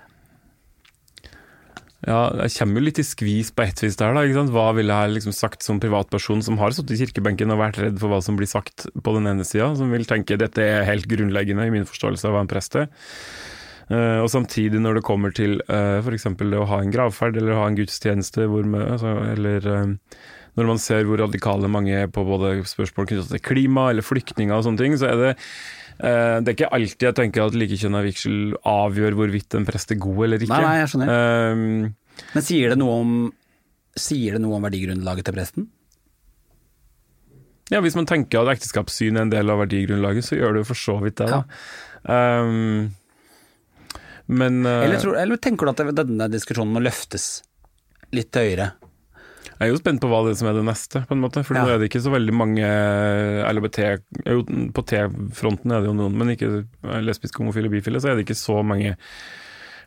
ja, 2.03 2.22
jeg 2.43 2.51
kommer 2.57 2.80
jo 2.80 2.89
litt 2.89 2.99
i 2.99 3.05
skvis 3.07 3.53
på 3.55 3.62
ett 3.62 3.78
vis 3.85 3.97
der, 3.99 4.11
da. 4.16 4.24
Ikke 4.26 4.41
sant? 4.41 4.51
Hva 4.55 4.72
ville 4.74 4.95
jeg 5.05 5.14
liksom 5.14 5.35
sagt 5.37 5.62
som 5.62 5.78
privatperson 5.83 6.43
som 6.43 6.59
har 6.59 6.74
sittet 6.74 6.97
i 6.97 7.05
kirkebenken 7.05 7.55
og 7.55 7.61
vært 7.61 7.78
redd 7.78 8.01
for 8.03 8.11
hva 8.11 8.18
som 8.24 8.39
blir 8.39 8.51
sagt 8.51 8.89
på 8.91 9.14
den 9.14 9.30
ene 9.30 9.47
sida, 9.47 9.70
som 9.78 9.93
vil 9.95 10.07
tenke 10.09 10.39
dette 10.41 10.66
er 10.66 10.89
helt 10.89 11.07
grunnleggende 11.11 11.68
i 11.68 11.74
min 11.74 11.87
forståelse 11.87 12.26
av 12.26 12.35
hva 12.35 12.43
en 12.43 12.51
prest 12.51 12.78
er. 12.80 12.91
Eh, 13.93 14.18
og 14.18 14.26
samtidig 14.35 14.83
når 14.83 14.99
det 14.99 15.07
kommer 15.07 15.35
til 15.37 15.61
uh, 15.68 16.03
f.eks. 16.03 16.26
det 16.41 16.59
å 16.59 16.66
ha 16.70 16.80
en 16.83 16.91
gravferd 16.95 17.39
eller 17.39 17.55
å 17.55 17.62
ha 17.62 17.70
en 17.70 17.78
gudstjeneste 17.78 18.49
hvor 18.51 18.66
med, 18.66 18.83
altså, 18.97 19.14
eller 19.37 19.70
eh, 19.70 20.18
når 20.59 20.68
man 20.68 20.80
ser 20.82 21.07
hvor 21.09 21.22
radikale 21.22 21.70
mange 21.72 21.94
er 22.05 22.11
på 22.12 22.24
både 22.28 22.59
spørsmål 22.68 23.09
knyttet 23.09 23.30
til 23.32 23.44
klima 23.44 23.90
eller 23.92 24.05
flyktninger 24.05 24.53
og 24.53 24.66
sånne 24.66 24.82
ting, 24.82 24.98
så 25.00 25.12
er 25.12 25.22
det 25.22 25.30
Eh, 26.03 26.38
det 26.42 26.50
er 26.50 26.57
ikke 26.57 26.72
alltid 26.74 27.07
jeg 27.07 27.16
tenker 27.18 27.44
at 27.44 27.57
likekjønna 27.59 28.00
vigsel 28.03 28.57
avgjør 28.68 29.16
hvorvidt 29.18 29.55
en 29.59 29.66
prest 29.68 29.92
er 29.94 30.00
god 30.03 30.24
eller 30.26 30.42
ikke. 30.42 30.55
Nei, 30.55 30.64
nei, 30.64 30.80
jeg 30.80 30.90
skjønner. 30.92 31.12
Eh, 31.12 32.24
Men 32.34 32.46
sier 32.46 32.74
det 32.74 32.80
noe 32.80 32.98
om 33.03 33.14
Sier 33.92 34.38
det 34.38 34.40
noe 34.40 34.57
om 34.57 34.64
verdigrunnlaget 34.64 35.26
til 35.28 35.34
presten? 35.36 35.70
ja, 37.72 37.80
hvis 37.80 37.94
man 37.96 38.07
tenker 38.09 38.40
at 38.40 38.50
ekteskapssyn 38.55 39.16
er 39.16 39.26
en 39.26 39.30
del 39.32 39.48
av 39.53 39.61
verdigrunnlaget, 39.62 40.24
så 40.26 40.36
gjør 40.36 40.57
det 40.57 40.62
jo 40.62 40.68
for 40.70 40.80
så 40.80 40.94
vidt 41.00 41.20
det. 41.20 41.28
Da. 41.28 41.38
Eh, 42.14 42.48
men 44.32 44.59
uh, 44.64 44.84
Eller, 44.86 44.98
tror, 45.00 45.16
eller 45.20 45.40
tenker 45.40 45.68
du 45.68 45.72
at 45.72 46.00
denne 46.03 46.28
diskusjonen 46.32 46.72
må 46.72 46.82
løftes 46.84 47.26
litt 48.16 48.32
høyere? 48.36 48.70
Jeg 49.62 49.70
er 49.70 49.76
jo 49.76 49.78
spent 49.78 50.00
på 50.02 50.08
hva 50.10 50.24
det 50.26 50.32
er 50.34 50.38
som 50.40 50.48
er 50.50 50.56
det 50.58 50.64
neste, 50.66 51.04
på 51.06 51.14
en 51.14 51.20
måte. 51.22 51.44
For 51.46 51.54
Ja. 51.54 51.62
nå 51.62 51.70
er 51.70 51.78
det 51.78 51.86
ikke 51.90 52.02
så 52.02 52.10
veldig 52.10 52.34
mange 52.34 52.66
LHBT 53.46 53.78
jo, 54.26 54.40
På 54.74 54.82
T-fronten 54.82 55.70
er 55.70 55.84
det 55.84 55.90
jo 55.92 55.94
noen, 55.94 56.16
men 56.18 56.32
ikke 56.34 56.64
lesbiske, 57.06 57.38
homofile, 57.38 57.70
bifile, 57.70 58.00
så 58.02 58.10
er 58.10 58.18
det 58.18 58.26
ikke 58.26 58.34
så 58.42 58.58
mange 58.66 58.96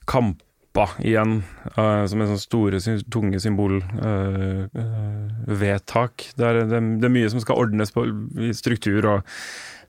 kamper 0.07 0.95
igjen, 1.03 1.41
uh, 1.77 2.07
som 2.07 2.21
er 2.23 2.27
sånne 2.31 2.39
store, 2.41 2.79
tunge 3.11 3.39
symbolvedtak. 3.43 6.25
det, 6.37 6.45
er- 6.45 6.65
det, 6.67 6.79
det 7.01 7.07
er 7.09 7.13
mye 7.15 7.29
som 7.31 7.39
skal 7.43 7.59
ordnes 7.63 7.91
på 7.95 8.03
i 8.43 8.51
struktur 8.55 9.07
og 9.13 9.19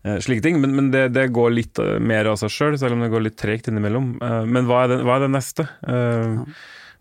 eh, 0.06 0.18
slike 0.22 0.42
ting, 0.44 0.60
men, 0.62 0.74
men 0.78 0.90
det, 0.94 1.08
det 1.16 1.28
går 1.34 1.50
litt 1.56 1.78
eh, 1.82 1.96
mer 2.02 2.24
av 2.30 2.36
seg 2.42 2.50
sjøl, 2.54 2.78
selv 2.78 2.94
om 2.96 3.02
det 3.04 3.10
går 3.12 3.24
litt 3.28 3.38
tregt 3.40 3.68
innimellom. 3.70 4.06
Eh, 4.22 4.44
men 4.46 4.68
hva 4.70 4.84
er 4.84 4.88
det, 4.94 4.98
hva 5.06 5.14
er 5.18 5.22
det 5.26 5.32
neste? 5.34 5.62
Eh, 5.86 6.26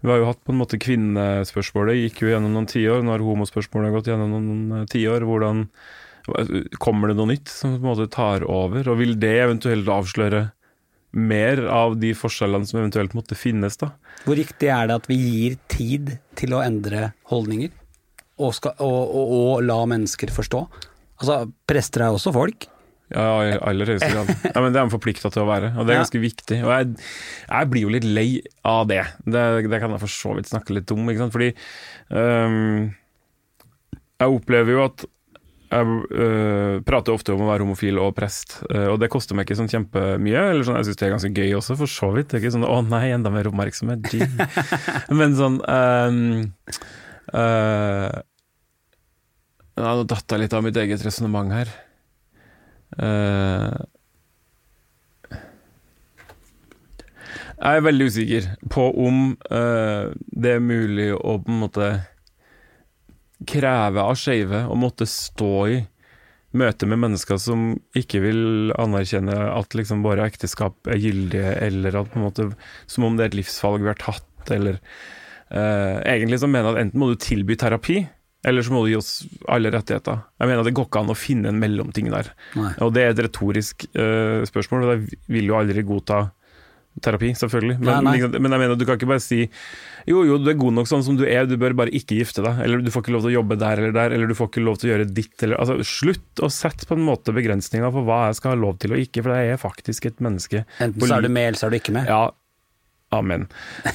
vi 0.02 0.12
har 0.12 0.22
jo 0.22 0.30
hatt 0.30 0.42
på 0.46 0.54
en 0.54 0.60
måte 0.60 0.80
kvinnespørsmålet, 0.82 2.02
gikk 2.06 2.24
jo 2.24 2.34
gjennom 2.34 2.56
noen 2.56 2.68
tiår. 2.70 3.06
Nå 3.06 3.14
har 3.14 3.24
homospørsmålet 3.26 3.96
gått 3.96 4.10
gjennom 4.12 4.34
noen 4.36 4.82
eh, 4.82 4.90
tiår. 4.92 5.28
Hvordan 5.28 5.70
Kommer 6.82 7.12
det 7.12 7.20
noe 7.20 7.30
nytt 7.30 7.52
som 7.54 7.76
på 7.76 7.84
en 7.84 7.92
måte 7.92 8.08
tar 8.10 8.42
over? 8.50 8.88
Og 8.90 8.98
vil 8.98 9.14
det 9.22 9.36
eventuelt 9.44 9.90
avsløre 9.94 10.48
mer 11.16 11.62
av 11.70 11.96
de 12.02 12.12
forskjellene 12.18 12.68
som 12.68 12.80
eventuelt 12.82 13.14
måtte 13.16 13.38
finnes, 13.38 13.78
da? 13.78 13.92
Hvor 14.26 14.38
riktig 14.40 14.72
er 14.74 14.90
det 14.90 14.98
at 14.98 15.06
vi 15.08 15.20
gir 15.22 15.60
tid 15.72 16.16
til 16.40 16.56
å 16.58 16.64
endre 16.66 17.12
holdninger? 17.30 17.70
Og, 18.42 18.52
skal, 18.58 18.74
og, 18.84 19.14
og, 19.16 19.36
og 19.38 19.64
la 19.64 19.78
mennesker 19.88 20.34
forstå? 20.34 20.64
Altså, 21.22 21.38
prester 21.70 22.04
er 22.04 22.18
også 22.18 22.34
folk. 22.36 22.68
Ja, 23.14 23.26
i 23.46 23.54
aller 23.62 23.92
høyeste 23.94 24.10
grad. 24.10 24.32
Ja, 24.50 24.62
men 24.64 24.74
det 24.74 24.80
er 24.80 24.88
man 24.88 24.94
forplikta 24.94 25.30
til 25.34 25.44
å 25.44 25.50
være, 25.50 25.74
og 25.78 25.86
det 25.86 25.94
er 25.94 26.02
ganske 26.02 26.22
viktig. 26.24 26.58
Og 26.66 26.72
jeg, 26.74 27.08
jeg 27.46 27.72
blir 27.72 27.86
jo 27.86 27.94
litt 27.94 28.08
lei 28.08 28.30
av 28.66 28.88
det. 28.90 29.04
det. 29.30 29.44
Det 29.70 29.82
kan 29.82 29.94
jeg 29.94 30.02
for 30.02 30.14
så 30.16 30.34
vidt 30.38 30.50
snakke 30.50 30.74
litt 30.78 30.94
om, 30.96 31.04
ikke 31.12 31.22
sant. 31.22 31.36
Fordi 31.36 31.52
um, 32.10 32.88
jeg 34.22 34.40
opplever 34.40 34.74
jo 34.74 34.82
at 34.88 35.06
jeg 35.76 35.86
øh, 36.22 36.82
prater 36.88 37.16
ofte 37.16 37.34
om 37.34 37.42
å 37.44 37.48
være 37.50 37.66
homofil 37.66 37.98
og 38.00 38.14
prest, 38.16 38.60
øh, 38.70 38.94
og 38.94 39.00
det 39.02 39.10
koster 39.12 39.36
meg 39.36 39.48
ikke 39.48 39.58
sånn 39.60 39.72
kjempemye. 39.72 40.44
Eller 40.52 40.64
sånn, 40.66 40.78
jeg 40.80 40.88
syns 40.90 41.00
det 41.02 41.08
er 41.08 41.16
ganske 41.16 41.34
gøy 41.36 41.56
også, 41.58 41.78
for 41.80 41.92
så 41.92 42.12
vidt. 42.16 42.30
Det 42.32 42.38
er 42.38 42.44
ikke 42.44 42.56
sånn 42.56 42.68
'å 42.70 42.78
nei, 42.86 43.08
enda 43.16 43.30
mer 43.34 43.50
oppmerksomhet', 43.50 44.06
gee. 44.14 44.30
Men 45.20 45.36
sånn 45.36 45.58
øh, 45.66 46.46
ja, 49.76 49.90
Nå 49.92 50.06
datt 50.08 50.32
jeg 50.32 50.40
litt 50.46 50.56
av 50.56 50.64
mitt 50.64 50.78
eget 50.80 51.04
resonnement 51.04 51.52
her. 51.52 51.68
Eh, 52.96 53.78
jeg 57.56 57.80
er 57.80 57.86
veldig 57.86 58.08
usikker 58.12 58.48
på 58.72 58.86
om 59.06 59.20
uh, 59.48 60.12
det 60.12 60.58
er 60.58 60.64
mulig 60.64 61.10
å 61.16 61.38
på 61.40 61.52
en 61.54 61.62
måte 61.64 61.90
kreve 63.48 64.04
av 64.04 64.18
skeive 64.20 64.66
å 64.68 64.76
måtte 64.80 65.08
stå 65.10 65.52
i 65.72 65.78
møte 66.56 66.88
med 66.88 67.02
mennesker 67.04 67.40
som 67.42 67.74
ikke 67.98 68.22
vil 68.24 68.74
anerkjenne 68.80 69.36
at 69.52 69.76
liksom 69.76 70.04
våre 70.06 70.28
ekteskap 70.30 70.88
er 70.88 71.00
gyldige, 71.02 71.52
eller 71.68 72.00
at 72.00 72.12
på 72.12 72.20
en 72.20 72.28
måte 72.28 72.50
som 72.92 73.08
om 73.08 73.18
det 73.18 73.26
er 73.26 73.34
et 73.34 73.40
livsvalg 73.42 73.84
vi 73.84 73.92
har 73.92 74.00
tatt, 74.00 74.52
eller 74.56 74.80
uh, 75.52 76.00
Egentlig 76.04 76.42
så 76.44 76.52
mener 76.52 76.70
jeg 76.70 76.76
at 76.76 76.84
enten 76.86 77.02
må 77.02 77.12
du 77.12 77.18
tilby 77.20 77.58
terapi, 77.60 78.04
eller 78.46 78.66
så 78.66 78.74
må 78.74 78.86
du 78.86 78.92
gi 78.92 79.00
oss 79.00 79.12
alle 79.52 79.72
rettigheter. 79.74 80.24
Jeg 80.38 80.50
mener 80.50 80.62
at 80.62 80.70
det 80.70 80.76
går 80.78 80.90
ikke 80.90 81.02
an 81.02 81.14
å 81.14 81.18
finne 81.18 81.52
en 81.52 81.62
mellomting 81.62 82.12
der. 82.14 82.32
Nei. 82.56 82.72
Og 82.86 82.94
det 82.96 83.04
er 83.04 83.14
et 83.14 83.22
retorisk 83.26 83.88
uh, 83.98 84.46
spørsmål, 84.48 84.86
og 84.86 84.94
jeg 84.94 85.22
vil 85.34 85.50
jo 85.50 85.58
aldri 85.58 85.86
godta 85.88 86.28
terapi, 87.04 87.34
selvfølgelig. 87.36 87.76
Men, 87.82 87.90
nei, 87.90 87.98
nei. 88.06 88.14
liksom, 88.20 88.38
men 88.40 88.56
jeg 88.56 88.62
mener 88.62 88.80
du 88.80 88.86
kan 88.88 89.00
ikke 89.00 89.10
bare 89.10 89.24
si 89.24 89.42
jo, 90.08 90.22
jo, 90.28 90.38
du 90.40 90.48
er 90.52 90.58
god 90.60 90.78
nok 90.78 90.88
sånn 90.88 91.04
som 91.04 91.18
du 91.20 91.26
er, 91.28 91.48
du 91.50 91.58
bør 91.60 91.76
bare 91.78 91.92
ikke 91.98 92.20
gifte 92.20 92.44
deg. 92.46 92.62
Eller 92.64 92.84
du 92.86 92.92
får 92.94 93.04
ikke 93.04 93.16
lov 93.16 93.26
til 93.26 93.34
å 93.34 93.36
jobbe 93.40 93.58
der 93.60 93.82
eller 93.82 93.96
der, 93.96 94.16
eller 94.16 94.32
du 94.32 94.38
får 94.38 94.52
ikke 94.52 94.64
lov 94.64 94.80
til 94.80 94.90
å 94.90 94.94
gjøre 94.94 95.10
ditt 95.10 95.46
eller 95.48 95.60
altså, 95.60 95.80
Slutt 95.96 96.44
å 96.46 96.52
sette 96.54 96.88
på 96.88 96.96
en 96.98 97.06
måte 97.08 97.36
begrensninger 97.36 97.92
for 97.92 98.08
hva 98.08 98.22
jeg 98.30 98.40
skal 98.40 98.54
ha 98.54 98.62
lov 98.62 98.80
til 98.84 98.96
og 98.96 99.02
ikke, 99.02 99.26
for 99.26 99.36
jeg 99.36 99.56
er 99.56 99.62
faktisk 99.62 100.08
et 100.12 100.24
menneske. 100.24 100.64
Enten 100.84 101.04
så 101.04 101.18
er 101.18 101.26
du 101.26 101.32
med, 101.32 101.50
eller 101.50 101.60
så 101.60 101.68
er 101.68 101.76
du 101.76 101.80
ikke 101.82 101.96
med. 101.98 102.10
Ja, 102.12 102.30
amen. 103.18 103.48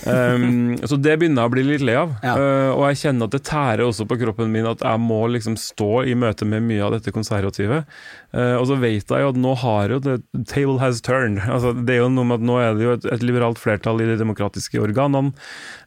Um, 0.06 0.76
så 0.88 0.98
det 1.00 1.16
begynner 1.20 1.44
jeg 1.44 1.50
å 1.50 1.54
bli 1.54 1.64
litt 1.66 1.84
lei 1.84 1.96
av. 2.00 2.14
Ja. 2.24 2.34
Uh, 2.36 2.70
og 2.74 2.84
jeg 2.88 3.00
kjenner 3.04 3.30
at 3.30 3.36
det 3.36 3.42
tærer 3.48 3.84
også 3.86 4.06
på 4.10 4.18
kroppen 4.20 4.52
min 4.54 4.68
at 4.70 4.84
jeg 4.84 5.02
må 5.02 5.22
liksom 5.32 5.58
stå 5.60 6.04
i 6.10 6.16
møte 6.18 6.48
med 6.48 6.66
mye 6.66 6.86
av 6.86 6.96
dette 6.96 7.14
konservative. 7.14 7.82
Uh, 8.30 8.56
og 8.60 8.68
så 8.70 8.78
vet 8.78 9.10
jeg 9.10 9.24
jo 9.24 9.32
at 9.32 9.40
nå 9.40 9.54
har 9.62 9.94
jo 9.94 10.00
det 10.04 10.16
table 10.50 10.78
has 10.82 11.02
turned. 11.04 11.42
Altså, 11.50 11.72
det 11.74 11.96
er 11.96 12.04
jo 12.04 12.10
noe 12.12 12.28
med 12.28 12.40
at 12.40 12.46
nå 12.46 12.58
er 12.62 12.76
det 12.78 12.86
jo 12.86 12.96
et, 12.96 13.08
et 13.16 13.24
liberalt 13.26 13.60
flertall 13.60 14.02
i 14.02 14.08
de 14.08 14.18
demokratiske 14.20 14.80
organene. 14.80 15.34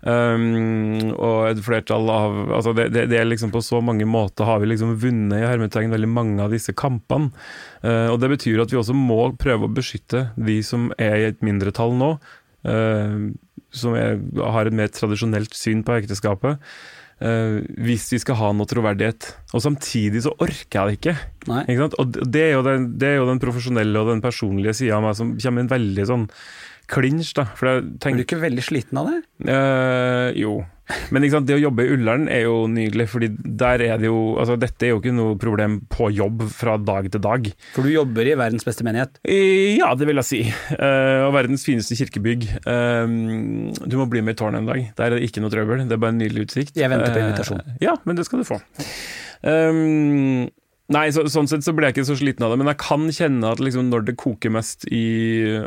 Um, 0.03 1.13
og 1.15 1.47
et 1.47 1.61
flertall 1.63 2.09
av 2.11 2.33
altså 2.57 2.73
det, 2.75 2.89
det, 2.91 3.05
det 3.07 3.21
er 3.21 3.27
liksom 3.29 3.53
På 3.53 3.61
så 3.63 3.79
mange 3.79 4.03
måter 4.03 4.43
har 4.43 4.59
vi 4.59 4.67
liksom 4.67 4.97
vunnet 4.99 5.37
i 5.39 5.45
hermetegn 5.47 5.93
veldig 5.93 6.09
mange 6.11 6.43
av 6.43 6.51
disse 6.51 6.75
kampene. 6.75 7.31
Uh, 7.83 8.11
og 8.11 8.19
det 8.23 8.33
betyr 8.35 8.63
at 8.63 8.73
vi 8.73 8.79
også 8.79 8.95
må 8.97 9.21
prøve 9.39 9.67
å 9.67 9.73
beskytte 9.73 10.27
de 10.35 10.59
som 10.65 10.91
er 11.01 11.19
i 11.19 11.27
et 11.31 11.43
mindretall 11.45 11.95
nå. 11.99 12.15
Uh, 12.63 13.31
som 13.73 13.95
har 13.97 14.69
et 14.69 14.75
mer 14.75 14.91
tradisjonelt 14.93 15.55
syn 15.57 15.81
på 15.85 15.95
ekteskapet. 15.97 16.61
Uh, 17.23 17.63
hvis 17.85 18.09
vi 18.13 18.19
skal 18.21 18.37
ha 18.41 18.51
noe 18.55 18.69
troverdighet. 18.69 19.29
Og 19.53 19.63
samtidig 19.63 20.25
så 20.25 20.33
orker 20.43 20.79
jeg 20.79 20.83
det 20.89 20.99
ikke. 20.99 21.15
Ikke 21.47 21.79
sant? 21.85 21.97
Og 22.01 22.19
det 22.33 22.45
er, 22.49 22.53
jo 22.57 22.67
den, 22.67 22.91
det 22.99 23.13
er 23.13 23.17
jo 23.21 23.29
den 23.31 23.41
profesjonelle 23.43 24.03
og 24.03 24.11
den 24.11 24.23
personlige 24.23 24.75
sida 24.81 24.99
av 24.99 25.07
meg 25.07 25.17
som 25.19 25.35
kommer 25.37 25.63
inn 25.63 25.69
en 25.69 25.75
veldig 25.75 26.07
sånn 26.09 26.29
klinsj, 26.91 27.33
da. 27.37 27.47
For 27.57 27.69
jeg 27.69 27.83
Er 27.83 28.17
du 28.17 28.25
ikke 28.25 28.41
veldig 28.41 28.63
sliten 28.65 28.99
av 28.99 29.09
det? 29.09 29.19
Eh, 29.49 30.29
jo. 30.41 30.57
Men 31.15 31.23
sant, 31.31 31.47
det 31.47 31.55
å 31.55 31.61
jobbe 31.61 31.85
i 31.85 31.91
Ullern 31.95 32.25
er 32.27 32.41
jo 32.43 32.65
nydelig, 32.67 33.05
fordi 33.07 33.29
der 33.31 33.79
er 33.85 33.97
det 34.01 34.09
jo 34.09 34.35
Altså, 34.41 34.57
dette 34.59 34.83
er 34.83 34.91
jo 34.91 34.99
ikke 34.99 35.13
noe 35.15 35.37
problem 35.39 35.77
på 35.87 36.09
jobb 36.11 36.43
fra 36.51 36.75
dag 36.77 37.07
til 37.13 37.21
dag. 37.23 37.47
For 37.75 37.87
du 37.87 37.93
jobber 37.93 38.27
i 38.27 38.35
verdens 38.35 38.65
beste 38.67 38.83
menighet. 38.83 39.15
Ja, 39.23 39.93
det 39.95 40.07
vil 40.09 40.19
jeg 40.19 40.27
si. 40.27 40.41
Eh, 40.75 41.21
og 41.23 41.31
verdens 41.37 41.63
fineste 41.63 41.95
kirkebygg. 41.95 42.49
Eh, 42.67 43.13
du 43.87 43.95
må 43.99 44.09
bli 44.11 44.21
med 44.25 44.35
i 44.35 44.39
tårnet 44.43 44.59
en 44.63 44.71
dag. 44.73 44.83
Der 44.97 45.05
er 45.11 45.15
det 45.19 45.29
ikke 45.29 45.43
noe 45.43 45.53
trøbbel. 45.53 45.85
Det 45.87 45.95
er 45.95 46.03
bare 46.03 46.15
en 46.17 46.19
nydelig 46.19 46.47
utsikt. 46.49 46.75
Jeg 46.75 46.91
venter 46.91 47.13
på 47.15 47.21
Eh, 47.21 47.29
invitasjon. 47.29 47.63
ja, 47.81 47.95
men 48.03 48.19
det 48.19 48.25
skal 48.27 48.43
du 48.43 48.49
få. 48.51 48.59
Um, 49.43 50.49
nei, 50.91 51.07
så, 51.15 51.23
sånn 51.31 51.47
sett 51.47 51.63
så 51.63 51.71
ble 51.75 51.87
jeg 51.87 51.95
ikke 51.95 52.07
så 52.11 52.17
sliten 52.19 52.43
av 52.43 52.51
det, 52.51 52.59
men 52.59 52.71
jeg 52.73 52.81
kan 52.83 53.07
kjenne 53.15 53.51
at 53.55 53.63
liksom 53.63 53.87
når 53.87 54.07
det 54.09 54.17
koker 54.19 54.51
mest 54.51 54.83
i 54.91 55.05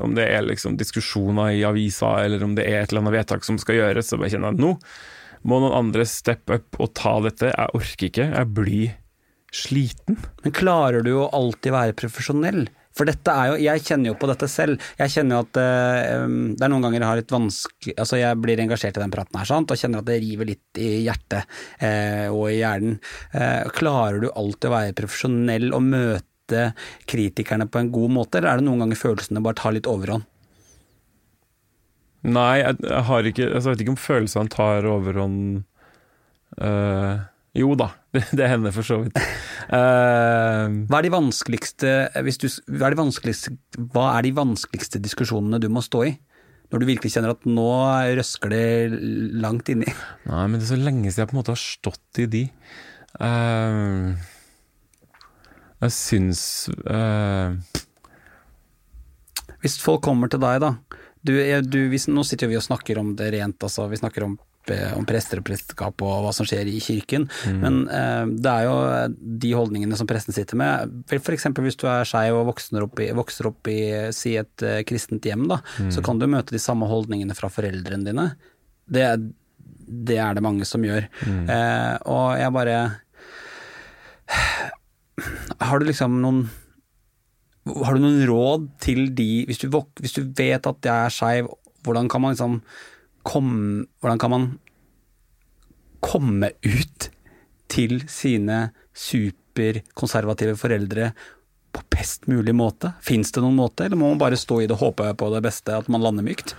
Om 0.03 0.17
det 0.19 0.27
er 0.29 0.45
liksom 0.45 0.77
diskusjoner 0.77 1.55
i 1.57 1.65
avisa, 1.65 2.19
eller 2.27 2.45
om 2.45 2.57
det 2.59 2.67
er 2.69 2.83
et 2.83 2.93
eller 2.93 3.07
annet 3.07 3.21
vedtak 3.21 3.47
som 3.47 3.61
skal 3.61 3.81
gjøres, 3.81 4.11
så 4.11 4.21
bare 4.21 4.35
kjenner 4.35 4.53
jeg 4.53 4.61
at 4.61 4.67
nå 4.67 4.75
må 5.47 5.61
noen 5.63 5.77
andre 5.79 6.07
steppe 6.09 6.59
up 6.59 6.79
og 6.83 6.93
ta 6.99 7.19
dette. 7.23 7.53
Jeg 7.53 7.79
orker 7.79 8.09
ikke. 8.09 8.25
Jeg 8.33 8.53
blir 8.57 8.97
sliten. 9.55 10.19
Men 10.43 10.55
klarer 10.57 11.07
du 11.07 11.13
å 11.21 11.29
alltid 11.37 11.75
være 11.75 11.97
profesjonell? 11.99 12.67
For 12.97 13.09
dette 13.09 13.33
er 13.33 13.51
jo, 13.51 13.57
jeg 13.61 13.85
kjenner 13.85 14.11
jo 14.11 14.17
på 14.21 14.29
dette 14.31 14.49
selv. 14.51 14.83
Jeg 15.01 15.13
kjenner 15.13 15.37
jo 15.37 15.43
at 15.45 15.61
um, 16.25 16.37
det 16.57 16.65
er 16.65 16.73
noen 16.73 16.87
ganger 16.87 17.03
jeg 17.03 17.11
har 17.11 17.21
litt 17.21 17.35
vanskelig 17.35 17.95
Altså 18.03 18.21
jeg 18.21 18.39
blir 18.41 18.63
engasjert 18.63 18.97
i 18.97 19.03
den 19.03 19.13
praten 19.13 19.41
her, 19.41 19.49
sant, 19.49 19.73
og 19.73 19.81
kjenner 19.81 20.03
at 20.03 20.09
det 20.09 20.21
river 20.25 20.51
litt 20.53 20.81
i 20.81 20.89
hjertet 21.05 21.45
uh, 21.83 22.29
og 22.33 22.49
i 22.51 22.61
hjernen. 22.61 22.97
Uh, 23.35 23.69
klarer 23.77 24.25
du 24.25 24.31
alltid 24.33 24.71
å 24.71 24.75
være 24.77 24.97
profesjonell 25.03 25.69
og 25.77 25.85
møte 25.85 26.71
kritikerne 27.11 27.67
på 27.69 27.83
en 27.83 27.93
god 27.95 28.17
måte, 28.17 28.39
eller 28.39 28.55
er 28.55 28.61
det 28.61 28.69
noen 28.69 28.85
ganger 28.85 29.01
følelsene 29.01 29.43
bare 29.45 29.59
tar 29.59 29.77
litt 29.77 29.89
overhånd? 29.91 30.27
Nei, 32.27 32.59
jeg, 32.59 32.79
har 33.07 33.27
ikke 33.29 33.45
altså, 33.53 33.69
Jeg 33.69 33.77
vet 33.77 33.83
ikke 33.85 33.93
om 33.93 34.01
følelsene 34.03 34.51
tar 34.51 34.87
overhånd 34.91 35.65
Eh, 36.57 37.17
Jo 37.57 37.73
da, 37.79 37.89
det, 38.37 38.49
hender 38.51 38.75
for 38.75 38.87
så 38.87 39.01
vidt. 39.01 39.17
Uh, 39.71 40.85
Hva 40.91 41.01
er 41.01 41.07
de 41.07 41.13
vanskeligste, 41.15 41.93
du, 42.13 42.49
hva 42.77 42.89
er 42.89 42.95
de 42.95 43.01
vanskeligste, 43.01 43.55
hva 43.95 44.11
er 44.19 44.27
de 44.27 44.33
vanskeligste 44.37 45.01
diskusjonene 45.03 45.61
du 45.63 45.71
må 45.73 45.85
stå 45.85 46.05
i? 46.11 46.15
Når 46.67 46.83
du 46.83 46.89
virkelig 46.89 47.13
kjenner 47.15 47.33
at 47.33 47.45
nå 47.47 47.71
røsker 48.19 48.51
det 48.51 48.65
langt 49.39 49.71
inni. 49.71 49.87
Nei, 50.27 50.45
men 50.51 50.59
det 50.59 50.67
er 50.67 50.73
så 50.73 50.81
lenge 50.81 51.13
siden 51.13 51.23
jeg 51.23 51.31
på 51.31 51.37
en 51.37 51.41
måte 51.41 51.55
har 51.55 51.63
stått 51.63 52.21
i 52.25 52.27
de. 52.33 52.43
Uh, 53.23 54.17
jeg 55.87 55.95
syns 55.95 56.43
uh... 56.91 57.55
Hvis 59.63 59.79
folk 59.81 60.03
kommer 60.05 60.31
til 60.31 60.43
deg, 60.43 60.59
da 60.63 60.75
du, 61.27 61.35
du, 61.63 61.79
hvis, 61.91 62.07
Nå 62.13 62.25
sitter 62.27 62.51
vi 62.51 62.59
og 62.59 62.65
snakker 62.65 63.01
om 63.01 63.15
det 63.19 63.33
rent, 63.35 63.59
altså. 63.63 63.87
Vi 63.91 63.99
snakker 63.99 64.27
om 64.27 64.37
om 64.97 65.07
prester 65.09 65.41
og 65.41 65.47
presteskap 65.47 66.03
og 66.05 66.25
hva 66.25 66.33
som 66.35 66.47
skjer 66.49 66.69
i 66.71 66.81
kirken, 66.83 67.29
men 67.63 67.85
eh, 67.93 68.25
det 68.33 68.53
er 68.53 68.67
jo 68.67 68.77
de 69.45 69.53
holdningene 69.57 69.99
som 69.99 70.09
presten 70.11 70.37
sitter 70.37 70.59
med. 70.61 70.93
F.eks. 71.13 71.49
hvis 71.55 71.81
du 71.81 71.87
er 71.91 72.09
skeiv 72.09 72.41
og 72.41 72.51
vokser 72.51 72.87
opp 72.87 73.01
i, 73.03 73.11
vokser 73.17 73.51
opp 73.51 73.71
i 73.73 73.79
si 74.17 74.37
et 74.41 74.67
eh, 74.67 74.83
kristent 74.89 75.27
hjem, 75.27 75.47
da, 75.51 75.61
så 75.93 76.05
kan 76.05 76.21
du 76.21 76.29
møte 76.31 76.55
de 76.55 76.63
samme 76.63 76.89
holdningene 76.91 77.37
fra 77.39 77.51
foreldrene 77.53 78.07
dine. 78.07 78.29
Det, 78.87 79.07
det 79.87 80.21
er 80.23 80.37
det 80.37 80.45
mange 80.45 80.67
som 80.69 80.85
gjør. 80.87 81.09
Eh, 81.27 81.95
og 82.11 82.37
jeg 82.39 82.55
bare 82.55 82.79
Har 85.63 85.81
du 85.81 85.87
liksom 85.89 86.21
noen 86.23 86.47
har 87.67 87.97
du 87.97 88.03
noen 88.03 88.21
råd 88.29 88.67
til 88.83 89.09
de 89.17 89.47
Hvis 89.49 89.59
du, 89.59 89.71
hvis 90.01 90.15
du 90.15 90.23
vet 90.39 90.67
at 90.71 90.87
jeg 90.87 90.95
er 90.95 91.15
skeiv, 91.15 91.49
hvordan 91.83 92.11
kan 92.11 92.23
man 92.23 92.35
liksom 92.35 92.61
komme 93.27 93.87
Hvordan 94.01 94.23
kan 94.23 94.33
man 94.33 94.47
komme 96.07 96.53
ut 96.63 97.09
til 97.73 97.99
sine 98.11 98.69
superkonservative 98.95 100.55
foreldre 100.61 101.11
på 101.75 101.83
best 101.93 102.29
mulig 102.31 102.55
måte? 102.57 102.93
Fins 103.05 103.33
det 103.35 103.43
noen 103.43 103.59
måte, 103.59 103.87
eller 103.87 103.99
må 103.99 104.13
man 104.13 104.21
bare 104.23 104.39
stå 104.39 104.63
i 104.63 104.69
det 104.69 104.77
og 104.77 104.85
håpe 104.85 105.09
på 105.19 105.31
det 105.35 105.43
beste, 105.45 105.75
at 105.75 105.91
man 105.93 106.05
lander 106.05 106.25
mykt? 106.27 106.55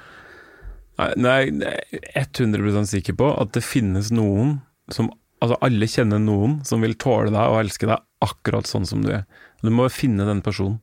Nei, 0.98 1.40
jeg 1.54 2.02
er 2.18 2.26
100% 2.26 2.90
sikker 2.90 3.16
på 3.18 3.30
at 3.38 3.54
det 3.56 3.66
finnes 3.66 4.12
noen 4.14 4.60
som 4.94 5.14
Altså, 5.38 5.54
alle 5.62 5.86
kjenner 5.86 6.18
noen 6.18 6.56
som 6.66 6.82
vil 6.82 6.96
tåle 6.98 7.30
deg 7.30 7.52
og 7.52 7.60
elske 7.60 7.86
deg 7.86 8.02
akkurat 8.26 8.66
sånn 8.66 8.88
som 8.90 9.04
du 9.06 9.12
er. 9.20 9.28
Du 9.62 9.70
må 9.70 9.86
finne 9.94 10.26
den 10.26 10.40
personen. 10.42 10.80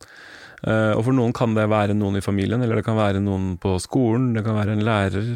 Eh, 0.64 0.92
og 0.96 1.02
for 1.04 1.16
noen 1.16 1.34
kan 1.36 1.54
det 1.56 1.66
være 1.68 1.96
noen 1.96 2.16
i 2.18 2.24
familien, 2.24 2.62
eller 2.64 2.80
det 2.80 2.86
kan 2.86 2.96
være 2.96 3.20
noen 3.22 3.54
på 3.60 3.76
skolen, 3.82 4.32
det 4.36 4.44
kan 4.46 4.56
være 4.56 4.76
en 4.76 4.84
lærer. 4.86 5.30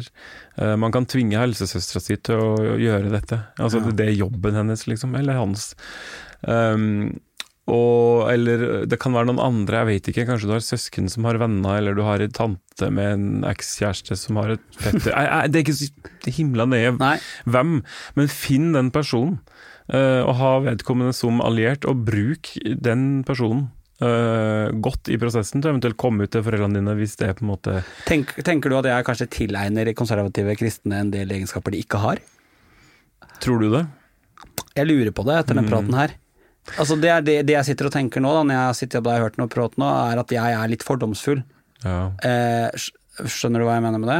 Eh, 0.57 0.75
man 0.81 0.93
kan 0.95 1.07
tvinge 1.09 1.37
helsesøstera 1.37 2.01
si 2.01 2.17
til 2.17 2.41
å 2.41 2.77
gjøre 2.81 3.13
dette. 3.13 3.43
Altså, 3.61 3.83
det 3.93 4.07
er 4.07 4.17
jobben 4.17 4.57
hennes, 4.57 4.87
liksom, 4.89 5.13
eller 5.19 5.37
hans. 5.37 5.71
Um, 6.41 7.19
og, 7.69 8.25
eller 8.31 8.87
det 8.89 8.97
kan 9.01 9.13
være 9.13 9.29
noen 9.29 9.43
andre, 9.43 9.83
jeg 9.83 9.89
vet 9.91 10.09
ikke. 10.09 10.25
Kanskje 10.31 10.49
du 10.49 10.55
har 10.55 10.65
søsken 10.65 11.11
som 11.13 11.27
har 11.29 11.37
venner, 11.41 11.77
eller 11.77 11.93
du 11.93 12.01
har 12.07 12.23
en 12.23 12.33
tante 12.33 12.89
med 12.89 13.13
en 13.13 13.27
ekskjæreste 13.45 14.17
som 14.17 14.39
har 14.41 14.55
et 14.55 14.79
fetter 14.79 15.13
Det 15.51 15.59
er 15.59 15.65
ikke 15.65 15.77
så 15.77 15.91
himla 16.39 16.65
nøye 16.69 16.95
hvem, 16.97 17.81
men 18.17 18.31
finn 18.33 18.71
den 18.73 18.89
personen. 18.95 19.37
Uh, 19.89 20.21
og 20.21 20.35
ha 20.37 20.49
vedkommende 20.65 21.13
som 21.17 21.41
alliert, 21.41 21.85
og 21.89 22.07
bruk 22.09 22.55
den 22.61 23.21
personen 23.25 23.69
eh, 24.05 24.71
godt 24.85 25.11
i 25.11 25.17
prosessen 25.21 25.63
til 25.63 25.73
eventuelt 25.73 25.99
komme 25.99 26.25
ut 26.25 26.33
til 26.33 26.43
foreldrene 26.45 26.79
dine 26.79 26.95
hvis 26.99 27.17
det 27.19 27.29
er 27.29 27.37
på 27.37 27.45
en 27.45 27.51
måte 27.51 27.79
Tenk, 28.07 28.33
tenker 28.45 28.71
du 28.71 28.79
at 28.79 28.89
jeg 28.89 29.07
kanskje 29.07 29.29
tilegner 29.35 29.93
konservative 29.97 30.55
kristne 30.59 31.03
en 31.03 31.13
del 31.13 31.31
egenskaper 31.37 31.75
de 31.75 31.83
ikke 31.83 32.01
har? 32.03 32.23
Tror 33.43 33.63
du 33.63 33.69
det? 33.73 33.85
Jeg 34.75 34.89
lurer 34.89 35.13
på 35.15 35.25
det 35.27 35.37
etter 35.39 35.57
den 35.57 35.67
praten 35.69 35.95
her. 35.97 36.15
Altså 36.77 36.97
det, 36.99 37.11
det, 37.25 37.39
det 37.47 37.55
jeg 37.55 37.71
sitter 37.71 37.89
og 37.89 37.95
tenker 37.95 38.21
nå, 38.21 38.31
da, 38.35 38.43
når 38.45 38.57
jeg 38.59 38.79
sitter 38.83 39.01
og 39.01 39.11
har 39.11 39.23
hørt 39.25 39.39
noe 39.41 39.51
prat 39.51 39.75
nå, 39.81 39.87
er 40.11 40.21
at 40.21 40.33
jeg 40.33 40.57
er 40.59 40.71
litt 40.71 40.85
fordomsfull. 40.85 41.41
Ja. 41.83 41.99
Eh, 42.27 42.89
skjønner 43.27 43.61
du 43.61 43.65
hva 43.67 43.75
jeg 43.77 43.83
mener 43.85 44.01
med 44.01 44.09
det? 44.11 44.19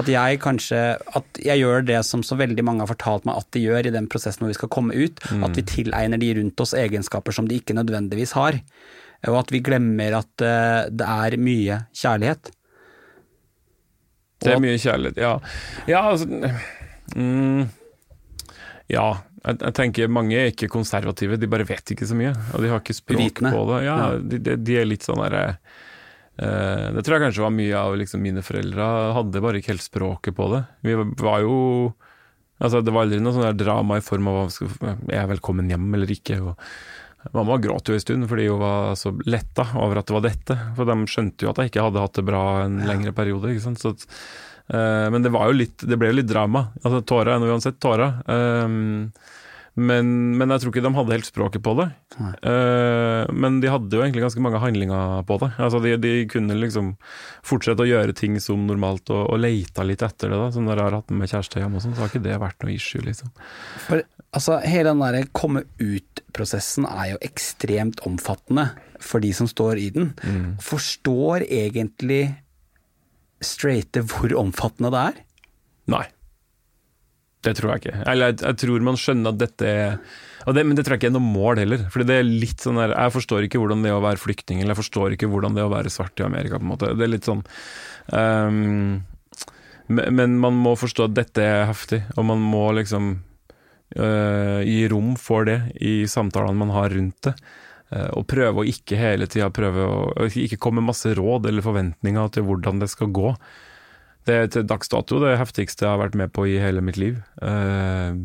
At 0.00 0.08
jeg 0.10 0.40
kanskje 0.42 0.80
At 1.16 1.40
jeg 1.40 1.62
gjør 1.62 1.86
det 1.86 2.00
som 2.06 2.24
så 2.26 2.36
veldig 2.40 2.64
mange 2.66 2.84
har 2.84 2.90
fortalt 2.90 3.24
meg 3.28 3.38
at 3.40 3.48
de 3.54 3.62
gjør 3.64 3.88
i 3.88 3.94
den 3.94 4.08
prosessen 4.10 4.44
hvor 4.44 4.52
vi 4.52 4.58
skal 4.58 4.72
komme 4.74 4.96
ut. 4.96 5.22
At 5.44 5.56
vi 5.56 5.64
tilegner 5.70 6.20
de 6.20 6.32
rundt 6.40 6.60
oss 6.64 6.74
egenskaper 6.78 7.36
som 7.36 7.48
de 7.48 7.60
ikke 7.60 7.76
nødvendigvis 7.76 8.34
har. 8.38 8.60
Og 9.30 9.38
at 9.40 9.52
vi 9.54 9.62
glemmer 9.64 10.18
at 10.20 10.44
eh, 10.44 10.90
det 10.92 11.06
er 11.08 11.38
mye 11.40 11.78
kjærlighet. 11.96 12.50
Det 14.44 14.52
er 14.52 14.60
mye 14.60 14.80
kjærlighet, 14.80 15.20
ja. 15.22 15.38
Ja, 15.88 16.02
altså 16.10 16.26
mm, 17.16 17.62
Ja, 18.92 19.06
jeg, 19.44 19.56
jeg 19.60 19.74
tenker 19.78 20.12
mange 20.12 20.36
er 20.36 20.52
ikke 20.52 20.68
konservative, 20.72 21.38
de 21.40 21.48
bare 21.48 21.64
vet 21.68 21.94
ikke 21.94 22.08
så 22.08 22.16
mye. 22.18 22.34
Og 22.52 22.64
de 22.64 22.72
har 22.72 22.82
ikke 22.82 22.96
språk 22.96 23.22
Uvitende. 23.22 23.54
på 23.54 23.64
det. 23.70 23.80
Ja, 23.86 23.96
de, 24.20 24.56
de 24.60 24.78
er 24.80 24.88
litt 24.88 25.06
sånn 25.06 25.22
derre 25.24 25.44
eh, 25.54 25.80
Det 26.34 27.02
tror 27.06 27.14
jeg 27.14 27.22
kanskje 27.28 27.44
var 27.44 27.52
mye 27.54 27.78
av 27.78 27.92
liksom, 28.00 28.22
mine 28.24 28.42
foreldre 28.42 28.86
hadde 29.14 29.42
bare 29.44 29.60
ikke 29.60 29.70
helt 29.70 29.84
språket 29.84 30.34
på 30.34 30.48
det. 30.50 30.64
Vi 30.82 30.96
var 31.22 31.44
jo 31.44 31.54
Altså, 32.62 32.80
det 32.84 32.92
var 32.94 33.04
aldri 33.04 33.20
noe 33.22 33.34
sånn 33.34 33.58
drama 33.58 33.98
i 33.98 34.04
form 34.04 34.28
av 34.30 34.46
er 34.46 35.16
jeg 35.16 35.30
velkommen 35.34 35.70
hjem 35.72 35.88
eller 35.98 36.12
ikke. 36.14 36.38
Og 36.40 37.34
mamma 37.34 37.58
gråt 37.62 37.90
jo 37.90 37.96
en 37.96 38.02
stund 38.02 38.28
fordi 38.30 38.46
hun 38.48 38.62
var 38.62 38.94
så 38.98 39.12
letta 39.26 39.66
over 39.80 40.00
at 40.00 40.08
det 40.08 40.16
var 40.16 40.26
dette. 40.26 40.58
For 40.78 40.88
de 40.88 40.96
skjønte 41.10 41.46
jo 41.46 41.52
at 41.52 41.60
jeg 41.60 41.72
ikke 41.72 41.86
hadde 41.88 42.04
hatt 42.04 42.18
det 42.20 42.26
bra 42.28 42.44
en 42.64 42.82
lengre 42.88 43.14
periode. 43.16 43.50
ikke 43.52 43.66
sant? 43.66 43.82
Så 43.82 43.94
at, 43.96 44.06
uh, 44.70 45.10
men 45.14 45.26
det 45.26 45.34
var 45.34 45.50
jo 45.50 45.58
litt 45.58 45.82
Det 45.82 45.98
ble 45.98 46.12
jo 46.12 46.20
litt 46.20 46.30
drama. 46.30 46.68
Altså, 46.82 47.02
tårer 47.02 47.34
er 47.34 47.42
nå 47.42 47.50
uansett 47.50 47.80
tårer. 47.82 48.20
Um, 48.30 49.10
men, 49.74 50.10
men 50.38 50.52
jeg 50.54 50.62
tror 50.62 50.70
ikke 50.70 50.82
de 50.84 50.92
hadde 50.94 51.14
helt 51.16 51.26
språket 51.26 51.62
på 51.66 51.72
det. 51.80 51.88
Uh, 52.14 53.26
men 53.34 53.58
de 53.62 53.70
hadde 53.72 53.96
jo 53.96 54.04
egentlig 54.04 54.22
ganske 54.22 54.44
mange 54.44 54.60
handlinger 54.62 55.24
på 55.26 55.38
det. 55.42 55.50
Altså 55.58 55.80
de, 55.82 55.96
de 55.98 56.12
kunne 56.30 56.54
liksom 56.60 56.92
fortsette 57.46 57.82
å 57.82 57.88
gjøre 57.88 58.14
ting 58.14 58.38
som 58.42 58.68
normalt, 58.68 59.10
og, 59.10 59.24
og 59.34 59.42
leita 59.42 59.86
litt 59.86 60.04
etter 60.06 60.30
det. 60.30 60.38
da 60.38 60.52
Som 60.54 60.68
når 60.68 60.78
jeg 60.78 60.86
har 60.86 60.98
hatt 61.00 61.10
med 61.10 61.32
kjæreste 61.32 61.62
hjemme 61.62 61.80
og 61.80 61.86
sånn, 61.86 61.96
så 61.98 62.04
har 62.04 62.12
ikke 62.12 62.22
det 62.28 62.38
vært 62.44 62.62
noe 62.62 62.76
issue, 62.76 63.02
liksom. 63.02 63.34
For 63.88 64.04
altså, 64.30 64.60
hele 64.62 64.92
den 64.92 65.02
der 65.02 65.28
komme 65.34 65.64
ut-prosessen 65.82 66.86
er 66.92 67.14
jo 67.16 67.20
ekstremt 67.26 68.04
omfattende 68.06 68.70
for 69.02 69.24
de 69.24 69.34
som 69.36 69.50
står 69.50 69.82
i 69.82 69.90
den. 69.94 70.12
Forstår 70.62 71.48
egentlig 71.50 72.22
straighte 73.44 74.06
hvor 74.08 74.32
omfattende 74.38 74.94
det 74.94 75.06
er? 75.10 75.24
Nei. 75.92 76.04
Det 77.44 77.54
tror 77.58 77.74
jeg 77.74 77.84
ikke. 77.84 77.96
Eller 78.10 78.32
jeg, 78.32 78.40
jeg 78.42 78.60
tror 78.64 78.86
man 78.86 79.00
skjønner 79.00 79.34
at 79.34 79.40
dette 79.42 79.72
er 79.74 79.98
det, 80.52 80.64
Men 80.66 80.76
det 80.76 80.84
tror 80.84 80.96
jeg 80.96 81.04
ikke 81.04 81.10
er 81.12 81.16
noe 81.16 81.24
mål 81.24 81.62
heller. 81.62 81.86
Fordi 81.92 82.06
det 82.08 82.18
er 82.20 82.28
litt 82.28 82.60
sånn 82.64 82.80
der, 82.80 82.92
Jeg 82.92 83.14
forstår 83.14 83.46
ikke 83.46 83.60
hvordan 83.62 83.84
det 83.84 83.92
er 83.92 83.98
å 83.98 84.04
være 84.04 84.20
flyktning, 84.20 84.60
eller 84.60 84.74
jeg 84.74 84.82
forstår 84.82 85.16
ikke 85.16 85.30
hvordan 85.32 85.56
det 85.56 85.64
er 85.64 85.70
å 85.70 85.74
være 85.74 85.92
svart 85.92 86.20
i 86.20 86.26
Amerika. 86.26 86.60
på 86.60 86.66
en 86.66 86.72
måte. 86.74 86.92
Det 86.92 87.06
er 87.06 87.12
litt 87.14 87.28
sånn 87.28 87.44
um, 88.12 89.02
men, 89.86 90.38
man 90.40 90.56
må 90.56 90.74
forstå 90.80 91.08
at 91.08 91.16
dette 91.16 91.44
er 91.44 91.66
heftig, 91.68 92.00
og 92.16 92.24
man 92.30 92.40
må 92.40 92.70
liksom 92.78 93.10
uh, 93.98 94.60
gi 94.64 94.86
rom 94.88 95.12
for 95.20 95.44
det 95.48 95.58
i 95.84 96.06
samtalene 96.08 96.60
man 96.60 96.72
har 96.72 96.94
rundt 96.94 97.28
det. 97.28 97.34
Uh, 97.92 98.08
og 98.16 98.26
prøve 98.30 98.62
å 98.62 98.68
ikke 98.68 98.96
hele 98.96 99.28
tida 99.28 99.50
prøve 99.52 99.84
å 99.84 100.28
ikke 100.28 100.60
komme 100.60 100.80
med 100.80 100.94
masse 100.94 101.12
råd 101.16 101.50
eller 101.50 101.64
forventninger 101.64 102.32
til 102.32 102.48
hvordan 102.48 102.80
det 102.80 102.90
skal 102.92 103.12
gå. 103.12 103.34
Det 104.24 104.34
er 104.34 104.50
til 104.52 104.66
dags 104.68 104.88
dato 104.92 105.20
det 105.20 105.36
heftigste 105.40 105.84
jeg 105.84 105.92
har 105.92 106.00
vært 106.00 106.16
med 106.16 106.32
på 106.32 106.46
i 106.48 106.56
hele 106.62 106.80
mitt 106.84 106.96
liv. 107.00 107.18
Eh, 107.44 108.16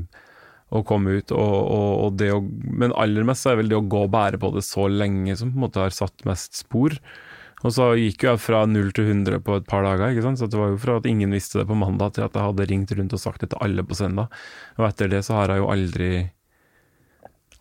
å 0.69 0.83
komme 0.85 1.17
ut 1.17 1.33
og, 1.33 1.55
og, 1.57 1.91
og 2.05 2.17
det 2.21 2.29
å 2.29 2.43
Men 2.45 2.93
aller 2.93 3.25
mest 3.25 3.47
er 3.49 3.57
vel 3.57 3.71
det 3.71 3.79
å 3.79 3.87
gå 3.89 4.03
og 4.05 4.13
bære 4.13 4.39
på 4.41 4.51
det 4.53 4.61
så 4.67 4.85
lenge 4.91 5.33
som 5.39 5.49
på 5.49 5.57
en 5.57 5.65
måte 5.65 5.81
har 5.81 5.95
satt 5.95 6.25
mest 6.29 6.59
spor. 6.61 6.95
Og 7.59 7.73
så 7.75 7.89
gikk 7.99 8.23
jo 8.23 8.31
jeg 8.31 8.39
fra 8.39 8.61
null 8.69 8.93
til 8.95 9.09
100 9.09 9.41
på 9.43 9.57
et 9.59 9.65
par 9.67 9.83
dager, 9.83 10.13
ikke 10.13 10.23
sant? 10.23 10.39
så 10.39 10.47
det 10.47 10.59
var 10.59 10.69
jo 10.71 10.79
fra 10.79 10.99
at 11.01 11.09
ingen 11.09 11.33
visste 11.35 11.59
det 11.59 11.67
på 11.67 11.75
mandag 11.75 12.13
til 12.15 12.23
at 12.23 12.37
jeg 12.37 12.45
hadde 12.45 12.67
ringt 12.69 12.93
rundt 12.95 13.15
og 13.17 13.19
sagt 13.19 13.43
det 13.43 13.49
til 13.51 13.63
alle 13.65 13.83
på 13.83 13.97
søndag. 13.99 14.37
Og 14.79 14.85
etter 14.87 15.11
det 15.11 15.25
så 15.27 15.35
har 15.41 15.51
jeg 15.51 15.63
jo 15.63 15.71
aldri 15.73 16.11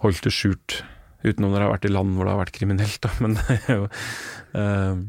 holdt 0.05 0.29
det 0.29 0.35
skjult, 0.37 0.77
utenom 1.27 1.51
når 1.51 1.59
jeg 1.59 1.67
har 1.67 1.75
vært 1.75 1.89
i 1.89 1.95
land 1.97 2.15
hvor 2.15 2.29
det 2.29 2.37
har 2.37 2.43
vært 2.45 2.55
kriminelt, 2.61 3.01
da. 3.03 3.11
Men 3.25 3.35
det 3.41 3.57
er 3.57 3.81
jo 3.81 3.89
eh, 3.89 5.03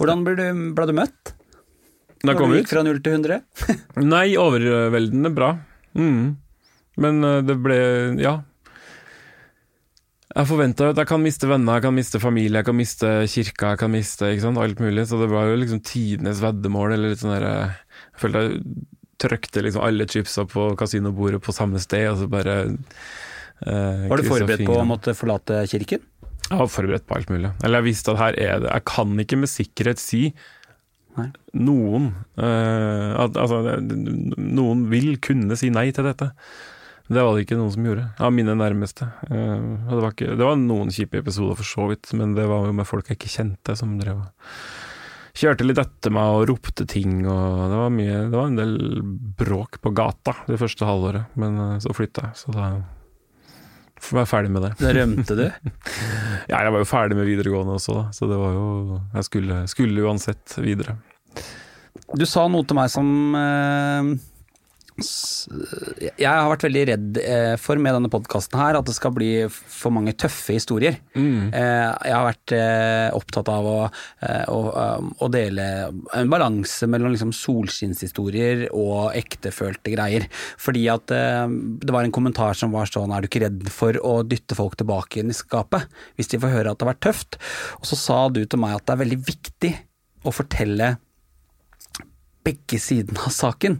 Hvordan 0.00 0.24
ble 0.24 0.38
du, 0.38 0.64
ble 0.78 0.88
du 0.88 0.96
møtt? 0.96 1.34
Når 2.26 2.36
kom 2.36 2.52
gikk 2.54 2.68
ut 2.68 2.74
fra 2.74 2.84
0 2.84 3.00
til 3.04 3.16
100? 3.16 3.40
Nei, 4.12 4.26
overveldende 4.40 5.32
bra. 5.32 5.54
Mm. 5.96 6.36
Men 7.00 7.26
eh, 7.26 7.42
det 7.46 7.58
ble 7.64 7.82
Ja. 8.20 8.40
Jeg 10.30 10.46
forventa 10.46 10.92
at 10.92 10.98
jeg 11.00 11.08
kan 11.10 11.18
miste 11.18 11.48
venner, 11.50 11.80
jeg 11.80 11.82
kan 11.88 11.94
miste 11.96 12.20
familie, 12.22 12.60
jeg 12.60 12.66
kan 12.68 12.76
miste 12.78 13.08
kirka, 13.32 13.72
jeg 13.72 13.80
kan 13.80 13.90
miste 13.90 14.28
alt 14.30 14.78
mulig. 14.78 15.08
Så 15.10 15.18
det 15.18 15.26
var 15.32 15.48
jo 15.50 15.56
liksom 15.58 15.80
tidenes 15.82 16.38
veddemål, 16.44 16.94
eller 16.94 17.10
litt 17.10 17.22
sånn 17.24 17.34
derre 17.34 17.54
Jeg 17.66 18.20
følte 18.22 18.44
jeg 18.44 18.60
trykte 19.20 19.64
liksom 19.66 19.82
alle 19.84 20.06
chipsa 20.08 20.46
på 20.48 20.70
kasinobordet 20.80 21.42
på 21.44 21.52
samme 21.52 21.82
sted, 21.82 22.06
og 22.12 22.22
så 22.22 22.30
bare 22.30 22.54
eh, 23.66 24.06
Var 24.06 24.22
du 24.22 24.28
forberedt 24.28 24.64
på 24.68 24.78
å 24.78 24.86
måtte 24.88 25.16
forlate 25.18 25.64
kirken? 25.72 26.06
Jeg 26.46 26.58
var 26.62 26.70
forberedt 26.72 27.06
på 27.06 27.18
alt 27.18 27.30
mulig. 27.30 27.50
Eller 27.64 27.82
jeg 27.82 27.90
visste 27.90 28.14
at 28.14 28.22
her 28.22 28.38
er 28.38 28.62
det 28.62 28.70
Jeg 28.70 28.86
kan 28.90 29.18
ikke 29.26 29.38
med 29.38 29.50
sikkerhet 29.50 30.02
si 30.02 30.22
Nei. 31.18 31.28
noen 31.58 32.12
eh, 32.38 33.14
at, 33.18 33.34
Altså, 33.40 33.78
noen 33.82 34.84
vil 34.92 35.16
kunne 35.22 35.58
si 35.58 35.72
nei 35.74 35.88
til 35.94 36.06
dette. 36.06 36.30
Det 37.10 37.24
var 37.26 37.34
det 37.34 37.42
ikke 37.42 37.58
noen 37.58 37.72
som 37.74 37.86
gjorde, 37.88 38.04
av 38.22 38.30
mine 38.34 38.54
nærmeste. 38.54 39.08
Eh, 39.26 39.64
det, 39.90 39.98
var 39.98 40.12
ikke, 40.14 40.36
det 40.38 40.46
var 40.46 40.60
noen 40.60 40.92
kjipe 40.94 41.18
episoder 41.24 41.58
for 41.58 41.66
så 41.66 41.88
vidt, 41.90 42.12
men 42.14 42.36
det 42.38 42.46
var 42.50 42.68
jo 42.68 42.76
med 42.78 42.86
folk 42.86 43.10
jeg 43.10 43.18
ikke 43.18 43.34
kjente, 43.34 43.74
som 43.78 43.98
drev 43.98 44.22
kjørte 45.40 45.66
litt 45.66 45.78
etter 45.80 46.12
meg 46.12 46.36
og 46.36 46.46
ropte 46.50 46.86
ting, 46.90 47.20
og 47.22 47.70
det 47.70 47.78
var 47.78 47.92
mye 47.94 48.16
Det 48.30 48.36
var 48.36 48.48
en 48.50 48.58
del 48.58 48.74
bråk 49.38 49.78
på 49.82 49.92
gata 49.96 50.34
det 50.48 50.58
første 50.60 50.88
halvåret, 50.88 51.36
men 51.40 51.58
eh, 51.66 51.76
så 51.82 51.94
flytta 51.96 52.28
jeg, 52.28 52.40
så 52.44 52.54
da 52.54 52.70
jeg 54.00 54.16
være 54.16 54.30
ferdig 54.30 54.50
med 54.54 54.64
det. 54.66 54.72
Da 54.80 54.92
rømte 54.96 55.36
du? 55.38 55.46
Ja, 56.50 56.62
jeg 56.64 56.72
var 56.72 56.80
jo 56.82 56.88
ferdig 56.88 57.16
med 57.18 57.28
videregående 57.28 57.76
også, 57.76 57.94
da, 57.94 58.04
så 58.16 58.26
det 58.26 58.38
var 58.40 58.54
jo 58.56 58.96
Jeg 59.14 59.26
skulle, 59.28 59.58
skulle 59.70 60.02
uansett 60.08 60.56
videre. 60.58 60.96
Du 62.16 62.24
sa 62.26 62.46
noe 62.50 62.66
til 62.66 62.78
meg 62.78 62.90
som 62.90 63.36
eh, 63.38 64.08
Jeg 65.00 66.26
har 66.28 66.48
vært 66.50 66.64
veldig 66.66 66.82
redd 66.90 67.18
eh, 67.22 67.54
for 67.60 67.80
med 67.80 67.96
denne 67.96 68.10
podkasten 68.12 68.58
her 68.60 68.78
at 68.78 68.86
det 68.88 68.94
skal 68.96 69.14
bli 69.16 69.30
for 69.50 69.94
mange 69.94 70.14
tøffe 70.18 70.54
historier. 70.56 70.98
Mm. 71.14 71.50
Eh, 71.50 71.88
Jeg 72.10 72.14
har 72.16 72.26
vært 72.28 72.54
eh, 72.56 73.08
opptatt 73.16 73.50
av 73.52 73.68
å, 73.70 73.76
eh, 74.26 74.44
å, 74.52 74.60
um, 75.00 75.10
å 75.20 75.30
dele 75.32 75.66
en 76.16 76.32
balanse 76.32 76.88
mellom 76.90 77.14
liksom 77.14 77.32
solskinnshistorier 77.36 78.66
og 78.76 79.16
ektefølte 79.18 79.94
greier. 79.94 80.28
Fordi 80.60 80.86
at 80.92 81.14
eh, 81.16 81.44
det 81.84 81.94
var 81.94 82.06
en 82.06 82.14
kommentar 82.14 82.56
som 82.58 82.74
var 82.74 82.90
sånn 82.90 83.12
Er 83.14 83.22
du 83.22 83.30
ikke 83.30 83.44
redd 83.46 83.68
for 83.72 83.96
å 84.06 84.20
dytte 84.26 84.58
folk 84.58 84.78
tilbake 84.80 85.22
inn 85.22 85.32
i 85.32 85.36
skapet 85.36 85.88
hvis 86.18 86.30
de 86.32 86.40
får 86.40 86.52
høre 86.54 86.72
at 86.72 86.80
det 86.80 86.86
har 86.86 86.94
vært 86.94 87.06
tøft? 87.10 87.40
Og 87.80 87.88
så 87.90 87.98
sa 87.98 88.18
du 88.32 88.42
til 88.44 88.60
meg 88.62 88.76
at 88.78 88.86
det 88.86 88.96
er 88.96 89.04
veldig 89.04 89.22
viktig 89.26 89.72
å 90.26 90.34
fortelle 90.34 90.94
begge 92.46 92.78
sidene 92.80 93.20
av 93.26 93.32
saken. 93.34 93.78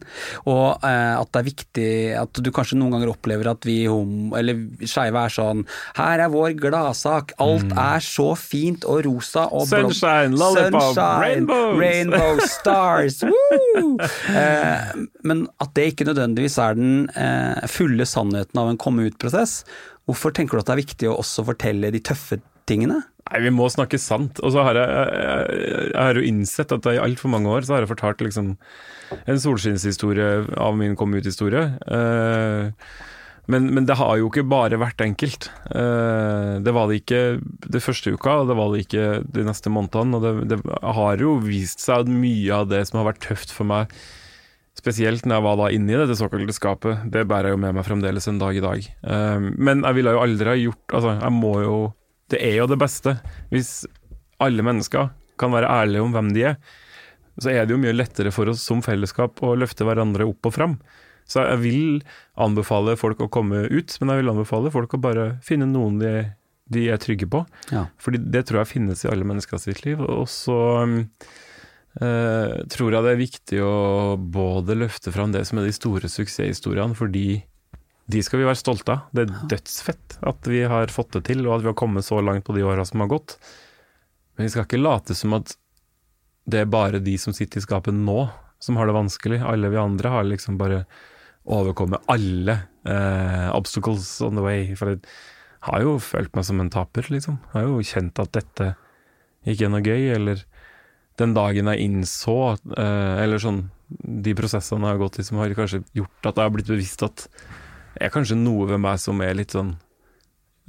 Og 0.50 0.84
eh, 0.86 1.14
at 1.16 1.30
det 1.32 1.40
er 1.40 1.46
viktig 1.48 1.88
at 2.20 2.40
du 2.44 2.50
kanskje 2.54 2.78
noen 2.80 2.96
ganger 2.96 3.12
opplever 3.12 3.50
at 3.52 3.64
vi 3.68 3.78
eller 3.88 4.60
skeive 4.88 5.22
er 5.26 5.32
sånn 5.32 5.62
Her 5.96 6.24
er 6.26 6.32
vår 6.32 6.54
gladsak, 6.60 7.34
alt 7.40 7.72
er 7.72 8.04
så 8.04 8.28
fint 8.38 8.84
og 8.88 9.02
rosa 9.06 9.46
og 9.48 9.66
Sunshine, 9.70 10.36
lollipop, 10.36 10.92
Sunshine, 10.92 11.24
rainbows. 11.24 11.78
rainbow 11.80 12.42
stars, 12.50 13.20
woo! 13.30 13.96
Eh, 14.34 14.92
men 15.26 15.46
at 15.62 15.74
det 15.76 15.90
ikke 15.92 16.08
nødvendigvis 16.10 16.58
er 16.62 16.76
den 16.78 16.94
eh, 17.14 17.66
fulle 17.70 18.06
sannheten 18.08 18.60
av 18.60 18.70
en 18.70 18.80
komme 18.80 19.08
ut-prosess. 19.08 19.60
Hvorfor 20.08 20.34
tenker 20.34 20.56
du 20.58 20.64
at 20.64 20.70
det 20.70 20.76
er 20.76 20.82
viktig 20.84 21.10
å 21.10 21.18
også 21.20 21.44
fortelle 21.46 21.92
de 21.94 22.00
tøffe 22.02 22.40
tingene? 22.70 23.02
Nei, 23.30 23.42
vi 23.44 23.52
må 23.54 23.68
snakke 23.70 24.00
sant. 24.00 24.40
Og 24.42 24.54
så 24.54 24.64
har 24.66 24.78
jeg, 24.78 24.88
jeg, 24.88 25.60
jeg, 25.90 26.00
har 26.00 26.18
jo 26.18 26.26
innsett 26.26 26.74
at 26.74 26.90
i 26.90 26.98
altfor 27.02 27.32
mange 27.34 27.52
år 27.52 27.66
så 27.66 27.76
har 27.76 27.84
jeg 27.84 27.92
fortalt 27.92 28.24
liksom 28.24 28.54
en 29.20 29.40
solskinnshistorie 29.42 30.30
av 30.58 30.76
min 30.78 30.96
kom 30.98 31.14
ut-historie. 31.14 31.66
Eh, 31.90 32.90
men, 33.50 33.66
men 33.74 33.86
det 33.88 33.96
har 33.98 34.18
jo 34.20 34.28
ikke 34.30 34.46
bare 34.50 34.78
vært 34.80 35.02
enkelt. 35.04 35.50
Eh, 35.74 36.56
det 36.62 36.74
var 36.74 36.90
det 36.90 37.00
ikke 37.00 37.22
det 37.66 37.82
første 37.82 38.14
uka, 38.14 38.40
og 38.42 38.50
det 38.50 38.56
var 38.58 38.72
det 38.72 38.84
ikke 38.84 39.06
de 39.26 39.46
neste 39.46 39.72
månedene. 39.72 40.18
Og 40.18 40.26
det, 40.26 40.32
det 40.52 40.80
har 40.98 41.22
jo 41.22 41.36
vist 41.42 41.82
seg 41.84 42.04
at 42.04 42.10
mye 42.12 42.62
av 42.62 42.70
det 42.70 42.84
som 42.88 43.00
har 43.00 43.10
vært 43.12 43.22
tøft 43.26 43.54
for 43.54 43.68
meg, 43.68 43.94
spesielt 44.78 45.26
når 45.26 45.36
jeg 45.36 45.46
var 45.48 45.56
da 45.60 45.70
inne 45.74 45.92
i 45.92 46.02
dette 46.02 46.18
såkalte 46.18 46.54
skapet, 46.56 47.06
det 47.12 47.26
bærer 47.28 47.50
jeg 47.50 47.58
jo 47.58 47.62
med 47.64 47.74
meg 47.76 47.86
fremdeles 47.88 48.30
en 48.30 48.38
dag 48.40 48.56
i 48.56 48.64
dag. 48.64 48.90
Eh, 49.02 49.48
men 49.54 49.82
jeg 49.86 49.98
ville 49.98 50.14
jo 50.14 50.22
aldri 50.26 50.52
ha 50.52 50.60
gjort 50.60 50.98
Altså, 51.00 51.16
jeg 51.18 51.34
må 51.36 51.54
jo 51.64 51.78
Det 52.30 52.40
er 52.46 52.60
jo 52.60 52.68
det 52.70 52.78
beste. 52.80 53.16
Hvis 53.50 53.82
alle 54.40 54.64
mennesker 54.64 55.10
kan 55.40 55.52
være 55.54 55.70
ærlige 55.82 56.04
om 56.04 56.14
hvem 56.14 56.32
de 56.36 56.46
er, 56.52 56.58
så 57.40 57.52
er 57.52 57.64
det 57.64 57.74
jo 57.74 57.80
mye 57.80 57.96
lettere 57.96 58.32
for 58.34 58.50
oss 58.52 58.62
som 58.66 58.82
fellesskap 58.84 59.40
å 59.46 59.54
løfte 59.58 59.86
hverandre 59.86 60.26
opp 60.28 60.50
og 60.50 60.54
fram. 60.56 60.76
Så 61.30 61.44
jeg 61.44 61.60
vil 61.62 62.00
anbefale 62.40 62.96
folk 62.98 63.22
å 63.22 63.30
komme 63.32 63.64
ut, 63.70 63.94
men 64.00 64.12
jeg 64.12 64.22
vil 64.22 64.32
anbefale 64.32 64.72
folk 64.74 64.96
å 64.96 65.02
bare 65.02 65.26
finne 65.46 65.68
noen 65.70 66.00
de, 66.00 66.14
de 66.72 66.88
er 66.90 67.00
trygge 67.02 67.28
på. 67.30 67.44
Ja. 67.70 67.86
Fordi 68.02 68.22
det 68.34 68.48
tror 68.48 68.62
jeg 68.62 68.72
finnes 68.72 69.04
i 69.04 69.10
alle 69.12 69.28
mennesker 69.28 69.62
sitt 69.62 69.84
liv. 69.86 70.02
Og 70.02 70.26
så 70.32 70.58
um, 70.82 70.96
eh, 72.02 72.56
tror 72.74 72.96
jeg 72.96 73.06
det 73.06 73.14
er 73.14 73.22
viktig 73.22 73.62
å 73.62 73.76
både 74.20 74.78
løfte 74.80 75.14
fram 75.14 75.32
det 75.36 75.46
som 75.48 75.60
er 75.60 75.70
de 75.70 75.76
store 75.76 76.10
suksesshistoriene, 76.10 76.98
fordi 76.98 77.44
de 78.10 78.22
skal 78.24 78.40
vi 78.40 78.48
være 78.48 78.58
stolte 78.58 78.94
av. 78.94 79.08
Det 79.14 79.24
er 79.24 79.48
dødsfett 79.52 80.18
at 80.26 80.48
vi 80.50 80.62
har 80.68 80.92
fått 80.92 81.14
det 81.16 81.24
til, 81.30 81.44
og 81.46 81.58
at 81.58 81.64
vi 81.64 81.70
har 81.70 81.78
kommet 81.78 82.06
så 82.06 82.20
langt 82.24 82.46
på 82.46 82.56
de 82.56 82.64
åra 82.66 82.84
som 82.88 83.02
har 83.04 83.10
gått. 83.12 83.36
Men 84.36 84.46
vi 84.46 84.52
skal 84.54 84.66
ikke 84.66 84.80
late 84.80 85.16
som 85.18 85.36
at 85.36 85.54
det 86.50 86.62
er 86.62 86.70
bare 86.72 87.02
de 87.04 87.14
som 87.20 87.34
sitter 87.36 87.60
i 87.60 87.64
skapet 87.64 87.94
nå, 87.94 88.24
som 88.60 88.78
har 88.80 88.88
det 88.88 88.96
vanskelig. 88.96 89.40
Alle 89.46 89.70
vi 89.72 89.80
andre 89.80 90.14
har 90.14 90.26
liksom 90.26 90.58
bare 90.60 90.84
overkommet 91.50 92.04
alle 92.10 92.56
eh, 92.88 93.48
obstacles 93.54 94.20
on 94.24 94.38
the 94.38 94.44
way. 94.44 94.64
For 94.78 94.94
jeg 94.94 95.02
har 95.68 95.84
jo 95.84 95.98
følt 96.02 96.34
meg 96.36 96.46
som 96.48 96.60
en 96.62 96.72
taper, 96.72 97.08
liksom. 97.12 97.38
Jeg 97.52 97.58
har 97.58 97.68
jo 97.68 97.90
kjent 97.92 98.22
at 98.22 98.34
dette 98.36 98.72
ikke 99.48 99.68
er 99.68 99.72
noe 99.72 99.84
gøy, 99.84 100.10
eller 100.16 100.42
den 101.20 101.34
dagen 101.36 101.68
jeg 101.72 101.84
innså 101.84 102.36
eh, 102.76 103.16
Eller 103.20 103.40
sånn 103.42 103.64
De 103.88 104.32
prosessene 104.36 104.86
jeg 104.86 104.94
har 104.94 105.00
gått 105.02 105.18
i 105.20 105.24
som 105.26 105.40
har 105.40 105.52
kanskje 105.56 105.82
gjort 105.96 106.28
at 106.30 106.38
jeg 106.38 106.46
har 106.46 106.54
blitt 106.54 106.70
bevisst 106.70 107.04
at 107.04 107.26
det 107.94 108.06
er 108.06 108.12
kanskje 108.14 108.38
noe 108.38 108.68
ved 108.70 108.80
meg 108.82 109.00
som 109.02 109.20
er 109.24 109.36
litt 109.38 109.56
sånn 109.56 109.74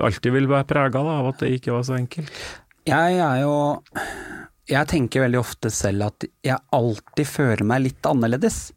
Alltid 0.02 0.34
vil 0.34 0.48
være 0.50 0.66
prega 0.66 1.02
av 1.06 1.28
at 1.30 1.44
det 1.44 1.52
ikke 1.60 1.76
var 1.76 1.84
så 1.86 1.94
enkelt. 1.94 2.30
Jeg 2.90 3.18
er 3.22 3.42
jo 3.44 3.52
Jeg 4.72 4.90
tenker 4.90 5.26
veldig 5.28 5.38
ofte 5.38 5.70
selv 5.70 6.08
at 6.08 6.26
jeg 6.48 6.58
alltid 6.74 7.30
føler 7.30 7.62
meg 7.68 7.84
litt 7.84 8.08
annerledes. 8.10 8.72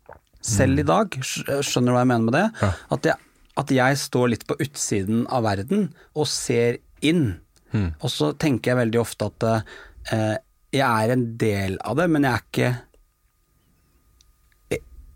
Selv 0.45 0.83
i 0.83 0.85
dag. 0.85 1.17
Skjønner 1.25 1.95
du 1.95 1.95
hva 1.95 2.03
jeg 2.03 2.11
mener 2.11 2.27
med 2.27 2.37
det? 2.37 2.45
Ja. 2.61 2.71
At, 2.93 3.09
jeg, 3.09 3.31
at 3.63 3.73
jeg 3.73 4.01
står 4.03 4.33
litt 4.35 4.45
på 4.51 4.59
utsiden 4.61 5.23
av 5.33 5.47
verden 5.47 5.87
og 6.13 6.29
ser 6.29 6.83
inn. 7.01 7.39
Og 7.75 8.11
så 8.13 8.35
tenker 8.37 8.75
jeg 8.75 8.83
veldig 8.83 9.01
ofte 9.01 9.31
at 9.31 9.47
eh, 10.13 10.35
jeg 10.75 10.85
er 10.85 11.15
en 11.15 11.25
del 11.41 11.79
av 11.83 11.97
det, 11.99 12.11
men 12.11 12.27
jeg 12.27 12.35
er 12.35 12.45
ikke 12.45 12.75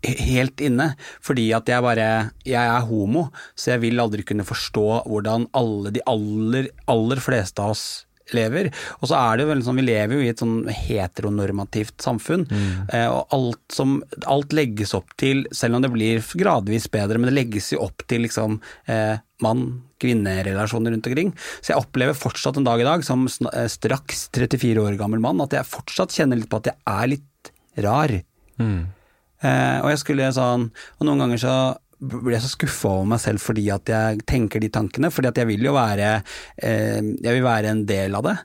helt 0.03 0.61
inne, 0.63 0.93
fordi 1.21 1.49
at 1.55 1.67
jeg 1.67 1.83
bare 1.83 2.31
Jeg 2.45 2.59
er 2.59 2.85
homo, 2.87 3.29
så 3.55 3.75
jeg 3.75 3.83
vil 3.87 3.99
aldri 3.99 4.23
kunne 4.23 4.47
forstå 4.47 5.05
hvordan 5.05 5.49
alle 5.53 5.91
de 5.91 6.03
aller, 6.07 6.69
aller 6.87 7.19
fleste 7.23 7.61
av 7.61 7.75
oss 7.75 7.87
lever. 8.35 8.69
Og 8.99 9.09
så 9.09 9.17
er 9.17 9.39
det 9.39 9.45
jo 9.45 9.57
sånn, 9.65 9.79
vi 9.79 9.87
lever 9.87 10.17
jo 10.17 10.25
i 10.25 10.31
et 10.31 10.41
sånn 10.41 10.57
heteronormativt 10.69 11.97
samfunn, 12.03 12.45
eh, 12.93 13.07
og 13.09 13.33
alt 13.35 13.59
som 13.73 13.99
Alt 14.29 14.53
legges 14.53 14.93
opp 14.97 15.15
til, 15.19 15.45
selv 15.55 15.77
om 15.77 15.83
det 15.83 15.91
blir 15.93 16.21
gradvis 16.37 16.89
bedre, 16.91 17.17
men 17.17 17.29
det 17.29 17.37
legges 17.37 17.71
jo 17.73 17.81
opp 17.85 18.03
til 18.09 18.23
liksom 18.25 18.59
eh, 18.91 19.17
mann-kvinne-relasjoner 19.43 20.93
rundt 20.93 21.09
omkring. 21.09 21.33
Så 21.61 21.73
jeg 21.73 21.81
opplever 21.81 22.17
fortsatt 22.17 22.59
en 22.59 22.67
dag 22.67 22.81
i 22.81 22.87
dag, 22.87 23.05
som 23.07 23.25
eh, 23.25 23.67
straks 23.71 24.27
34 24.35 24.83
år 24.83 24.99
gammel 24.99 25.23
mann, 25.23 25.41
at 25.45 25.55
jeg 25.55 25.69
fortsatt 25.69 26.13
kjenner 26.15 26.39
litt 26.39 26.51
på 26.51 26.61
at 26.61 26.71
jeg 26.71 26.79
er 26.85 27.11
litt 27.15 27.53
rar. 27.85 28.15
Eh, 29.43 29.77
og 29.79 29.93
jeg 29.93 30.01
skulle 30.01 30.25
sånn 30.35 30.65
Og 30.99 31.05
noen 31.07 31.21
ganger 31.23 31.39
så 31.39 31.53
blir 31.99 32.33
jeg 32.33 32.43
så 32.43 32.49
skuffa 32.51 32.89
over 32.91 33.07
meg 33.13 33.21
selv 33.23 33.43
fordi 33.43 33.65
at 33.71 33.87
jeg 33.91 34.21
tenker 34.27 34.59
de 34.63 34.69
tankene, 34.71 35.09
fordi 35.11 35.29
at 35.31 35.39
jeg 35.39 35.49
vil 35.49 35.65
jo 35.67 35.73
være 35.75 36.11
eh, 36.15 36.99
Jeg 36.99 37.33
vil 37.35 37.43
være 37.43 37.73
en 37.73 37.85
del 37.87 38.15
av 38.15 38.23
det. 38.27 38.35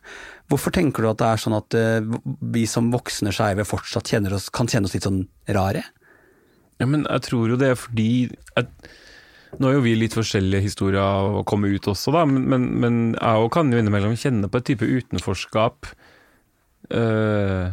Hvorfor 0.51 0.75
tenker 0.75 1.05
du 1.05 1.11
at 1.13 1.21
det 1.23 1.29
er 1.29 1.43
sånn 1.43 1.57
at 1.57 1.77
eh, 1.79 2.09
vi 2.55 2.67
som 2.71 2.91
voksne 2.95 3.33
skeive 3.35 3.67
fortsatt 3.67 4.11
oss, 4.35 4.51
kan 4.55 4.71
kjenne 4.71 4.91
oss 4.91 4.97
litt 4.97 5.07
sånn 5.07 5.23
rare? 5.55 5.85
Ja, 6.83 6.87
men 6.91 7.07
jeg 7.07 7.27
tror 7.29 7.53
jo 7.53 7.59
det 7.61 7.71
er 7.73 7.79
fordi 7.79 8.11
jeg, 8.27 8.67
Nå 9.63 9.71
er 9.71 9.77
jo 9.77 9.85
vi 9.85 9.95
litt 9.95 10.17
forskjellige 10.19 10.65
historier 10.65 11.39
å 11.39 11.45
komme 11.47 11.71
ut 11.71 11.87
også, 11.87 12.11
da, 12.11 12.25
men, 12.27 12.43
men, 12.51 12.65
men 12.83 12.97
jeg 13.15 13.45
òg 13.45 13.53
kan 13.55 13.71
jo 13.71 13.79
innimellom 13.79 14.17
kjenne 14.19 14.51
på 14.51 14.59
et 14.59 14.67
type 14.73 14.89
utenforskap. 14.89 15.93
Eh, 16.91 17.69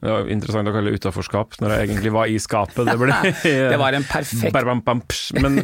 det 0.00 0.08
var 0.08 0.30
interessant 0.32 0.70
å 0.70 0.72
kalle 0.72 0.92
det 0.92 1.00
utenforskap 1.00 1.58
når 1.60 1.74
jeg 1.74 1.88
egentlig 1.88 2.12
var 2.14 2.30
i 2.32 2.38
skapet. 2.40 2.86
Det, 2.88 2.96
ble, 2.96 3.16
Det 3.74 3.80
var 3.80 3.96
en 3.98 4.06
perfekt. 4.06 4.54
Men, 5.36 5.60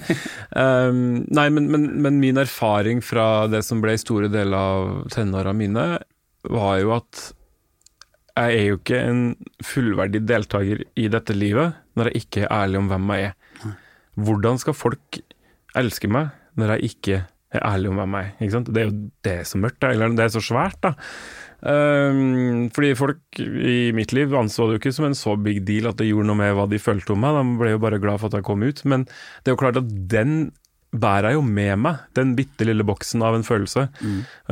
um, 0.53 0.99
nei, 1.39 1.47
men, 1.57 1.70
men, 1.72 1.87
men 2.05 2.20
min 2.20 2.43
erfaring 2.43 3.01
fra 3.05 3.47
det 3.49 3.62
som 3.64 3.80
ble 3.84 3.97
store 4.01 4.28
deler 4.32 4.57
av 4.59 5.09
tenåra 5.14 5.57
mine, 5.57 5.87
var 6.53 6.76
jo 6.82 6.93
at 6.99 7.30
jeg 8.37 8.59
er 8.59 8.66
jo 8.68 8.76
ikke 8.76 8.99
en 9.01 9.22
fullverdig 9.64 10.20
deltaker 10.28 10.82
i 11.01 11.07
dette 11.09 11.37
livet 11.37 11.78
når 11.97 12.11
jeg 12.11 12.26
ikke 12.26 12.45
er 12.45 12.53
ærlig 12.53 12.82
om 12.82 12.91
hvem 12.93 13.14
jeg 13.14 13.30
er. 13.30 13.72
Hvordan 14.26 14.61
skal 14.61 14.76
folk 14.76 15.18
elske 15.76 16.11
meg 16.12 16.28
når 16.61 16.74
jeg 16.74 16.93
ikke 16.93 17.22
er 17.57 17.64
ærlig 17.64 17.89
om 17.89 18.03
hvem 18.03 18.18
jeg 18.20 18.37
er? 18.37 18.61
Det 18.68 18.82
er 18.82 18.91
jo 18.91 18.97
det 19.24 19.39
som 19.49 19.61
er 19.61 19.70
mørkt, 19.70 19.89
eller 19.89 20.16
det 20.18 20.26
er 20.26 20.34
så 20.37 20.45
svært, 20.45 20.78
da. 20.84 20.93
Ehm, 21.67 22.69
fordi 22.75 22.93
folk 22.99 23.41
i 23.41 23.91
mitt 23.97 24.14
liv 24.14 24.35
anså 24.39 24.69
det 24.69 24.77
jo 24.77 24.83
ikke 24.85 24.95
som 24.95 25.09
en 25.09 25.19
så 25.19 25.35
big 25.41 25.64
deal 25.67 25.91
at 25.91 25.99
det 25.99 26.11
gjorde 26.11 26.29
noe 26.31 26.39
med 26.39 26.55
hva 26.55 26.69
de 26.71 26.79
følte 26.83 27.17
om 27.17 27.25
meg, 27.25 27.35
de 27.35 27.59
ble 27.62 27.75
jo 27.75 27.83
bare 27.83 28.01
glad 28.03 28.23
for 28.23 28.31
at 28.31 28.39
jeg 28.39 28.47
kom 28.47 28.62
ut. 28.62 28.85
Men 28.89 29.07
det 29.09 29.51
er 29.51 29.57
jo 29.57 29.62
klart 29.64 29.81
at 29.81 29.91
den 30.12 30.39
bærer 30.97 31.33
jeg 31.33 31.37
jo 31.37 31.45
med 31.45 31.81
meg, 31.83 32.05
den 32.17 32.35
bitte 32.39 32.64
lille 32.64 32.85
boksen 32.87 33.25
av 33.27 33.37
en 33.37 33.45
følelse. 33.45 33.89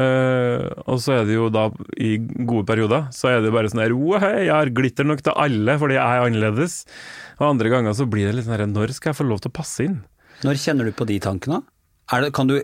Eh, 0.01 0.65
og 0.91 0.99
så 1.01 1.21
er 1.21 1.29
det 1.29 1.37
jo 1.39 1.49
da, 1.53 1.69
i 1.97 2.17
gode 2.19 2.67
perioder, 2.69 3.07
så 3.15 3.31
er 3.31 3.45
det 3.45 3.53
bare 3.55 3.71
sånn 3.73 3.85
her 3.85 3.95
jeg 4.43 4.53
har 4.53 4.73
glitter 4.75 5.07
nok 5.09 5.23
til 5.25 5.39
alle 5.41 5.79
fordi 5.81 5.97
jeg 5.97 6.05
er 6.05 6.27
annerledes. 6.27 6.83
Og 7.39 7.47
andre 7.53 7.73
ganger 7.73 7.97
så 7.97 8.09
blir 8.11 8.29
det 8.29 8.37
litt 8.37 8.47
sånn 8.47 8.59
her 8.59 8.69
Når 8.71 8.93
skal 8.95 9.11
jeg 9.11 9.19
få 9.23 9.27
lov 9.27 9.41
til 9.43 9.51
å 9.51 9.57
passe 9.57 9.87
inn? 9.87 10.03
Når 10.45 10.61
kjenner 10.61 10.91
du 10.91 10.93
på 10.95 11.07
de 11.09 11.17
tankene? 11.23 11.62
Det, 12.12 12.35
kan, 12.37 12.51
du, 12.51 12.59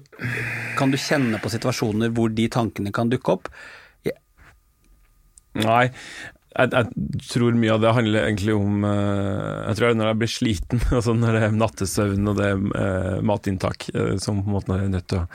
kan 0.77 0.93
du 0.93 0.99
kjenne 1.01 1.41
på 1.41 1.49
situasjoner 1.49 2.13
hvor 2.13 2.29
de 2.35 2.45
tankene 2.53 2.93
kan 2.93 3.09
dukke 3.11 3.39
opp? 3.39 3.49
Nei, 5.59 5.91
jeg, 6.51 6.71
jeg 6.75 7.21
tror 7.31 7.55
mye 7.59 7.75
av 7.77 7.83
det 7.83 7.93
handler 7.95 8.25
egentlig 8.27 8.55
om 8.59 8.83
eh, 8.87 9.69
Jeg 9.69 9.77
tror 9.79 9.85
det 9.85 9.91
er 9.93 9.99
når 10.01 10.09
jeg 10.11 10.19
blir 10.23 10.33
sliten, 10.33 10.83
altså 10.99 11.15
når 11.15 11.37
det 11.37 11.43
er 11.47 11.57
nattesøvn 11.61 12.33
og 12.33 12.41
det 12.41 12.49
er 12.49 12.65
eh, 12.83 13.21
matinntak, 13.31 13.87
eh, 13.95 14.17
som 14.23 14.43
på 14.43 14.51
en 14.51 14.57
måte 14.57 14.75
er 14.75 14.91
nødt 14.91 15.09
til 15.11 15.23
å 15.23 15.27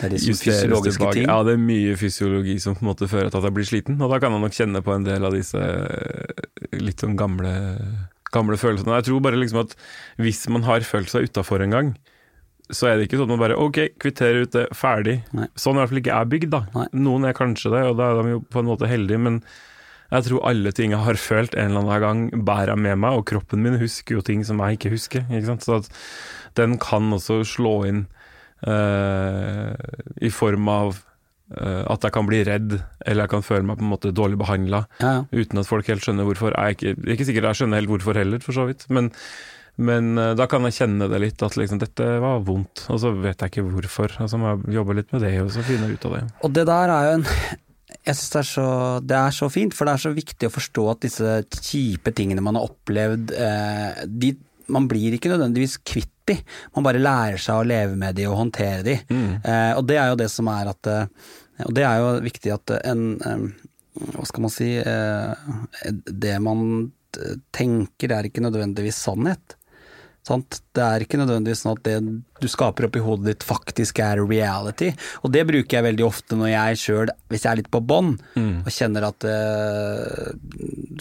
Det 0.00 0.10
er 0.12 0.16
fysiologiske 0.18 1.00
tilbake. 1.00 1.18
ting. 1.18 1.28
Ja, 1.30 1.40
det 1.46 1.56
er 1.56 1.62
mye 1.66 1.98
fysiologi 1.98 2.56
som 2.62 2.78
på 2.78 2.86
en 2.86 2.92
måte 2.92 3.10
fører 3.10 3.30
til 3.30 3.42
at 3.42 3.48
jeg 3.48 3.56
blir 3.58 3.68
sliten, 3.68 3.98
og 4.02 4.14
da 4.14 4.20
kan 4.22 4.34
jeg 4.34 4.44
nok 4.46 4.58
kjenne 4.58 4.84
på 4.86 4.94
en 4.94 5.06
del 5.06 5.26
av 5.26 5.34
disse 5.34 5.68
litt 6.74 7.02
sånn 7.02 7.18
gamle 7.18 7.54
gamle 8.34 8.58
følelsene. 8.58 8.96
Jeg 8.98 9.06
tror 9.08 9.22
bare 9.22 9.38
liksom 9.38 9.60
at 9.62 9.76
hvis 10.22 10.40
man 10.50 10.66
har 10.66 10.86
følt 10.86 11.12
seg 11.12 11.28
utafor 11.30 11.62
en 11.62 11.74
gang, 11.74 11.92
så 12.72 12.88
er 12.88 12.96
det 12.96 13.06
ikke 13.08 13.18
sånn 13.20 13.28
at 13.28 13.34
man 13.34 13.42
bare 13.42 13.58
ok, 13.60 13.78
kvitterer 14.00 14.46
ut 14.46 14.54
det, 14.56 14.64
ferdig. 14.72 15.18
Nei. 15.36 15.50
Sånn 15.60 15.76
i 15.76 15.82
hvert 15.82 15.90
fall 15.92 16.00
ikke 16.00 16.16
er 16.16 16.30
bygd, 16.32 16.50
da. 16.54 16.62
Nei. 16.74 16.86
Noen 17.04 17.28
er 17.28 17.36
kanskje 17.36 17.72
det, 17.74 17.82
og 17.90 17.98
da 18.00 18.10
er 18.14 18.20
de 18.22 18.36
jo 18.38 18.42
på 18.48 18.62
en 18.62 18.70
måte 18.70 18.88
heldige, 18.88 19.20
men 19.20 19.40
jeg 20.14 20.26
tror 20.28 20.44
alle 20.48 20.70
ting 20.76 20.92
jeg 20.94 21.02
har 21.02 21.18
følt 21.18 21.56
en 21.58 21.72
eller 21.72 21.82
annen 21.84 22.04
gang, 22.04 22.44
bærer 22.46 22.72
jeg 22.74 22.82
med 22.86 23.00
meg, 23.02 23.18
og 23.18 23.26
kroppen 23.28 23.64
min 23.64 23.76
husker 23.80 24.16
jo 24.16 24.24
ting 24.24 24.44
som 24.46 24.60
jeg 24.62 24.78
ikke 24.78 24.92
husker. 24.94 25.24
Ikke 25.28 25.48
sant? 25.50 25.64
Så 25.66 25.80
at 25.82 25.90
den 26.60 26.76
kan 26.80 27.08
også 27.16 27.40
slå 27.48 27.74
inn 27.88 28.04
uh, 28.68 29.74
i 30.22 30.30
form 30.32 30.68
av 30.70 30.92
uh, 31.58 31.82
at 31.90 32.04
jeg 32.06 32.14
kan 32.14 32.28
bli 32.28 32.42
redd, 32.46 32.76
eller 33.04 33.24
jeg 33.26 33.32
kan 33.34 33.44
føle 33.46 33.66
meg 33.66 33.80
på 33.80 33.86
en 33.86 33.92
måte 33.92 34.12
dårlig 34.14 34.38
behandla, 34.40 34.84
Ja, 35.02 35.16
ja. 35.18 35.24
uten 35.34 35.60
at 35.60 35.68
folk 35.70 35.88
helt 35.90 36.04
skjønner 36.06 36.28
hvorfor. 36.28 36.54
Jeg 36.54 36.64
er 36.64 36.78
ikke, 36.78 36.94
ikke 37.16 37.28
sikkert 37.30 37.50
jeg 37.50 37.60
skjønner 37.62 37.82
helt 37.82 37.92
hvorfor 37.92 38.20
heller, 38.22 38.44
for 38.44 38.56
så 38.56 38.68
vidt. 38.70 38.86
Men, 38.94 39.10
men 39.76 40.16
eh, 40.18 40.34
da 40.38 40.46
kan 40.50 40.62
jeg 40.68 40.76
kjenne 40.78 41.08
det 41.10 41.20
litt, 41.22 41.42
at 41.42 41.56
liksom, 41.58 41.80
dette 41.82 42.06
var 42.22 42.40
vondt, 42.46 42.84
og 42.92 43.00
så 43.02 43.10
vet 43.16 43.40
jeg 43.42 43.50
ikke 43.52 43.66
hvorfor. 43.72 44.12
Altså 44.20 44.36
så 44.36 44.40
må 44.42 44.52
jeg 44.54 44.76
jobbe 44.78 44.94
litt 45.00 45.12
med 45.14 45.22
det, 45.26 45.32
og 45.42 45.50
så 45.54 45.64
finne 45.66 45.90
ut 45.90 46.04
av 46.06 46.16
det. 46.18 46.22
Og 46.46 46.52
det 46.54 46.66
der 46.70 46.94
er 46.94 47.10
jo 47.10 47.14
en 47.20 47.26
Jeg 48.04 48.16
syns 48.18 48.30
det, 48.32 48.40
er 48.40 48.48
så- 48.48 49.00
det 49.06 49.16
er 49.16 49.30
så 49.32 49.46
fint, 49.50 49.72
for 49.74 49.86
det 49.86 49.92
er 49.94 50.02
så 50.02 50.10
viktig 50.12 50.48
å 50.48 50.52
forstå 50.52 50.82
at 50.90 51.00
disse 51.00 51.34
kjipe 51.62 52.12
tingene 52.12 52.42
man 52.42 52.56
har 52.58 52.66
opplevd, 52.68 53.30
eh, 53.32 54.04
de, 54.06 54.32
man 54.68 54.88
blir 54.88 55.14
ikke 55.14 55.30
nødvendigvis 55.30 55.78
kvitt 55.86 56.10
de, 56.26 56.34
man 56.74 56.84
bare 56.84 56.98
lærer 57.00 57.38
seg 57.38 57.54
å 57.62 57.66
leve 57.68 57.96
med 57.96 58.16
de 58.16 58.24
og 58.26 58.36
håndtere 58.40 58.82
de. 58.84 58.94
Eh, 59.44 59.72
og 59.76 59.86
det 59.86 59.96
er 60.00 60.08
jo 60.10 60.16
det 60.16 60.30
som 60.30 60.48
er 60.48 60.68
at 60.72 60.90
Og 61.64 61.72
det 61.72 61.84
er 61.86 61.98
jo 62.02 62.20
viktig 62.24 62.52
at 62.52 62.70
en 62.84 63.54
Hva 63.94 64.24
skal 64.26 64.42
man 64.42 64.50
si 64.50 64.70
eh, 64.76 65.34
Det 66.10 66.40
man 66.42 66.90
tenker 67.54 68.10
er 68.16 68.26
ikke 68.28 68.42
nødvendigvis 68.42 68.98
sannhet. 69.06 69.54
Sant? 70.24 70.62
Det 70.74 70.80
er 70.80 71.04
ikke 71.04 71.18
nødvendigvis 71.20 71.64
sånn 71.64 71.74
at 71.76 71.84
det 71.84 71.98
du 72.40 72.48
skaper 72.50 72.88
oppi 72.88 73.00
hodet 73.04 73.26
ditt 73.28 73.44
faktisk 73.46 74.00
er 74.04 74.22
reality. 74.24 74.88
Og 75.22 75.32
det 75.32 75.44
bruker 75.48 75.78
jeg 75.78 75.86
veldig 75.86 76.04
ofte 76.06 76.38
når 76.38 76.50
jeg 76.50 76.80
sjøl, 76.80 77.12
hvis 77.32 77.44
jeg 77.44 77.50
er 77.52 77.60
litt 77.60 77.70
på 77.72 77.82
bånn, 77.84 78.14
og 78.64 78.70
kjenner 78.72 79.06
at 79.10 79.26
uh, 79.28 80.32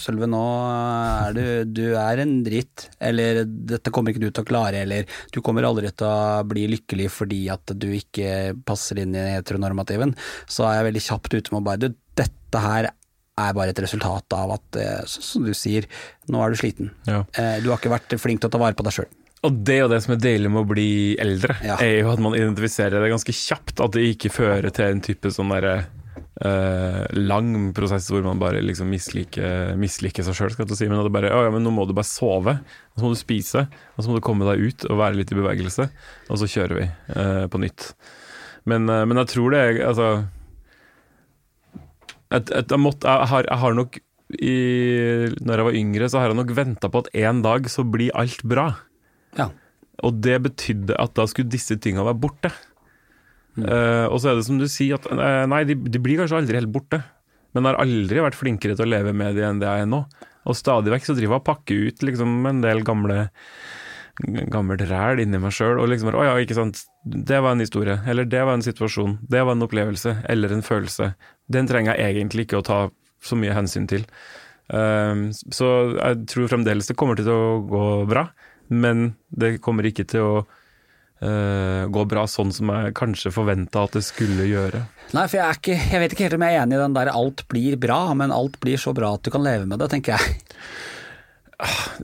Sølve, 0.04 0.28
nå 0.30 0.44
er 0.44 1.36
du 1.38 1.44
Du 1.70 1.84
er 2.00 2.22
en 2.24 2.36
dritt. 2.46 2.88
Eller 3.00 3.44
dette 3.46 3.92
kommer 3.94 4.12
ikke 4.14 4.24
du 4.26 4.30
til 4.30 4.44
å 4.44 4.50
klare. 4.50 4.84
Eller 4.84 5.08
du 5.34 5.42
kommer 5.42 5.68
aldri 5.68 5.92
til 5.92 6.10
å 6.10 6.44
bli 6.48 6.68
lykkelig 6.76 7.10
fordi 7.14 7.46
at 7.54 7.76
du 7.76 7.90
ikke 7.96 8.54
passer 8.68 9.04
inn 9.04 9.16
i 9.16 9.30
heteronormativen. 9.38 10.16
Så 10.48 10.68
er 10.68 10.80
jeg 10.80 10.90
veldig 10.92 11.06
kjapt 11.08 11.38
ute 11.38 11.54
med 11.54 11.62
å 11.62 11.68
bare 11.70 11.82
Du, 11.84 11.96
dette 12.20 12.60
her 12.62 12.92
er 13.38 13.54
bare 13.58 13.70
et 13.74 13.80
resultat 13.82 14.34
av 14.38 14.52
at, 14.60 14.76
eh, 14.78 15.02
som 15.08 15.44
du 15.46 15.54
sier, 15.58 15.86
nå 16.30 16.42
er 16.44 16.54
du 16.54 16.60
sliten. 16.60 16.92
Ja. 17.08 17.24
Eh, 17.34 17.60
Du 17.64 17.70
har 17.72 17.78
ikke 17.80 17.90
vært 17.94 18.14
flink 18.22 18.42
til 18.42 18.50
å 18.50 18.52
ta 18.54 18.62
vare 18.62 18.74
på 18.78 18.84
deg 18.86 18.94
sjøl. 18.94 19.10
Og 19.44 19.58
det 19.66 19.74
er 19.76 19.82
jo 19.84 19.90
det 19.92 20.04
som 20.04 20.14
er 20.14 20.22
deilig 20.24 20.52
med 20.52 20.64
å 20.64 20.70
bli 20.70 21.18
eldre, 21.20 21.58
Ja. 21.66 21.76
er 21.82 22.00
jo 22.04 22.12
at 22.14 22.20
man 22.20 22.34
identifiserer 22.38 23.02
det 23.04 23.12
ganske 23.12 23.34
kjapt. 23.34 23.82
At 23.84 23.92
det 23.92 24.06
ikke 24.16 24.32
fører 24.32 24.72
til 24.72 24.86
en 24.86 25.02
type 25.02 25.28
sånn 25.34 25.50
derre 25.52 25.86
eh, 26.42 27.06
lang 27.14 27.74
prosess 27.74 28.08
hvor 28.10 28.24
man 28.24 28.40
bare 28.40 28.62
liksom 28.64 28.88
misliker, 28.90 29.76
misliker 29.78 30.24
seg 30.24 30.34
sjøl, 30.38 30.56
si. 30.76 30.88
Men 30.88 31.00
at 31.00 31.06
det 31.06 31.14
bare 31.14 31.30
Å 31.34 31.44
ja, 31.46 31.52
men 31.52 31.64
nå 31.64 31.72
må 31.74 31.86
du 31.88 31.94
bare 31.94 32.06
sove, 32.10 32.56
og 32.60 32.98
så 32.98 33.04
må 33.06 33.12
du 33.14 33.20
spise, 33.20 33.68
og 33.98 34.04
så 34.04 34.10
må 34.10 34.16
du 34.18 34.22
komme 34.26 34.46
deg 34.50 34.62
ut 34.64 34.86
og 34.90 34.98
være 34.98 35.16
litt 35.20 35.32
i 35.32 35.36
bevegelse, 35.36 35.90
og 36.30 36.38
så 36.42 36.46
kjører 36.50 36.80
vi 36.80 36.88
eh, 37.16 37.48
på 37.48 37.60
nytt. 37.62 37.94
Men, 38.66 38.88
eh, 38.90 39.06
men 39.06 39.18
jeg 39.18 39.28
tror 39.36 39.52
det 39.52 39.60
er 39.60 39.88
Altså 39.90 40.08
et, 42.34 42.52
jeg, 42.74 42.82
måtte, 42.82 43.08
jeg, 43.10 43.30
har, 43.32 43.48
jeg 43.50 43.62
har 43.64 43.78
nok 43.78 44.00
i, 44.34 44.54
Når 45.46 45.60
jeg 45.60 45.68
var 45.68 45.78
yngre, 45.78 46.10
så 46.10 46.22
har 46.22 46.32
jeg 46.32 46.40
nok 46.40 46.54
venta 46.58 46.90
på 46.90 47.04
at 47.04 47.12
en 47.22 47.42
dag 47.46 47.68
så 47.70 47.86
blir 47.86 48.14
alt 48.18 48.42
bra. 48.50 48.72
Ja. 49.38 49.52
Og 50.04 50.22
det 50.26 50.40
betydde 50.48 50.98
at 51.00 51.14
da 51.18 51.28
skulle 51.30 51.54
disse 51.54 51.78
tinga 51.82 52.06
være 52.08 52.22
borte. 52.24 52.50
Eh, 53.62 54.06
og 54.10 54.18
så 54.18 54.32
er 54.32 54.40
det 54.40 54.48
som 54.48 54.58
du 54.58 54.66
sier, 54.72 54.98
at 54.98 55.06
uh, 55.06 55.46
nei, 55.50 55.62
de, 55.70 55.78
de 55.78 56.02
blir 56.02 56.18
kanskje 56.22 56.40
aldri 56.42 56.58
helt 56.58 56.74
borte. 56.74 57.04
Men 57.54 57.68
jeg 57.68 57.76
har 57.76 57.84
aldri 57.86 58.24
vært 58.26 58.40
flinkere 58.40 58.78
til 58.78 58.88
å 58.88 58.94
leve 58.96 59.14
med 59.14 59.38
de 59.38 59.46
enn 59.46 59.62
det 59.62 59.70
jeg 59.70 59.86
er 59.86 59.92
nå. 59.92 60.02
Og 60.50 60.58
stadig 60.58 60.92
vekk 60.92 61.06
så 61.08 61.16
driver 61.16 61.38
jeg 61.38 61.44
og 61.44 61.48
pakker 61.48 61.88
ut 61.88 62.06
liksom, 62.10 62.32
en 62.50 62.64
del 62.64 62.82
gamle 62.86 63.20
gammelt 64.22 64.84
ræl 64.90 65.24
inni 65.24 65.40
meg 65.42 65.56
sjøl. 65.56 65.80
Og 65.82 65.90
liksom 65.90 66.12
bare, 66.12 66.22
å 66.22 66.28
ja, 66.28 66.36
ikke 66.42 66.58
sant. 66.58 66.84
Det 67.04 67.40
var 67.42 67.56
en 67.56 67.64
historie. 67.64 67.98
Eller 68.08 68.28
det 68.30 68.44
var 68.46 68.58
en 68.58 68.66
situasjon. 68.66 69.18
Det 69.30 69.42
var 69.42 69.58
en 69.58 69.66
opplevelse. 69.66 70.20
Eller 70.30 70.54
en 70.54 70.66
følelse. 70.66 71.14
Den 71.52 71.70
trenger 71.70 71.98
jeg 71.98 72.18
egentlig 72.18 72.48
ikke 72.48 72.62
å 72.62 72.68
ta 72.68 72.80
så 73.24 73.38
mye 73.40 73.56
hensyn 73.56 73.88
til. 73.90 74.06
Um, 74.68 75.28
så 75.34 75.70
jeg 75.98 76.26
tror 76.32 76.52
fremdeles 76.52 76.88
det 76.90 76.98
kommer 77.00 77.20
til 77.20 77.30
å 77.30 77.62
gå 77.68 77.86
bra, 78.10 78.28
men 78.72 79.14
det 79.30 79.58
kommer 79.64 79.86
ikke 79.88 80.06
til 80.08 80.24
å 80.24 80.36
uh, 80.44 81.84
gå 81.92 82.06
bra 82.10 82.24
sånn 82.32 82.54
som 82.56 82.72
jeg 82.72 82.96
kanskje 82.98 83.34
forventa 83.36 83.84
at 83.84 83.98
det 83.98 84.06
skulle 84.08 84.48
gjøre. 84.48 84.86
Nei, 85.14 85.28
for 85.28 85.40
jeg, 85.40 85.46
er 85.46 85.60
ikke, 85.60 85.78
jeg 85.92 86.04
vet 86.04 86.16
ikke 86.16 86.28
helt 86.28 86.38
om 86.40 86.48
jeg 86.48 86.58
er 86.58 86.64
enig 86.64 86.80
i 86.80 86.84
den 86.86 86.98
der 86.98 87.12
'alt 87.12 87.46
blir 87.52 87.78
bra', 87.80 88.16
men 88.18 88.36
alt 88.36 88.60
blir 88.64 88.80
så 88.80 88.96
bra 88.96 89.14
at 89.18 89.24
du 89.24 89.32
kan 89.36 89.44
leve 89.44 89.68
med 89.68 89.84
det, 89.84 89.92
tenker 89.92 90.16
jeg. 90.16 90.40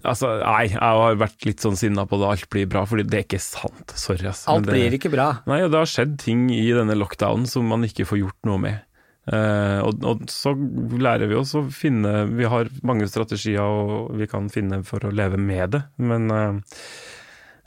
Altså, 0.08 0.30
nei, 0.40 0.70
jeg 0.72 0.80
har 0.80 1.18
vært 1.20 1.46
litt 1.48 1.64
sånn 1.64 1.78
sinna 1.80 2.06
på 2.08 2.20
det, 2.22 2.28
alt 2.30 2.50
blir 2.54 2.68
bra, 2.72 2.86
fordi 2.88 3.06
det 3.10 3.18
er 3.18 3.26
ikke 3.26 3.42
sant. 3.44 3.94
Sorry, 4.00 4.28
ass. 4.30 4.46
Alt 4.52 4.68
det- 4.68 4.76
blir 4.78 4.96
ikke 4.96 5.12
bra. 5.14 5.42
Nei, 5.50 5.62
og 5.66 5.74
det 5.74 5.82
har 5.82 5.90
skjedd 5.90 6.18
ting 6.22 6.48
i 6.54 6.70
denne 6.76 6.96
lockdownen 6.98 7.48
som 7.50 7.68
man 7.68 7.84
ikke 7.88 8.08
får 8.08 8.22
gjort 8.24 8.50
noe 8.50 8.62
med. 8.64 8.86
Uh, 9.30 9.84
og, 9.86 10.00
og 10.10 10.22
så 10.32 10.56
lærer 10.56 11.30
vi 11.30 11.36
oss 11.38 11.52
å 11.54 11.60
finne 11.70 12.24
Vi 12.34 12.48
har 12.50 12.70
mange 12.88 13.06
strategier 13.06 13.62
og 13.62 14.16
vi 14.18 14.26
kan 14.32 14.48
finne 14.50 14.80
for 14.88 15.06
å 15.06 15.12
leve 15.14 15.38
med 15.38 15.76
det, 15.76 15.84
men 16.02 16.32
uh, 16.34 16.80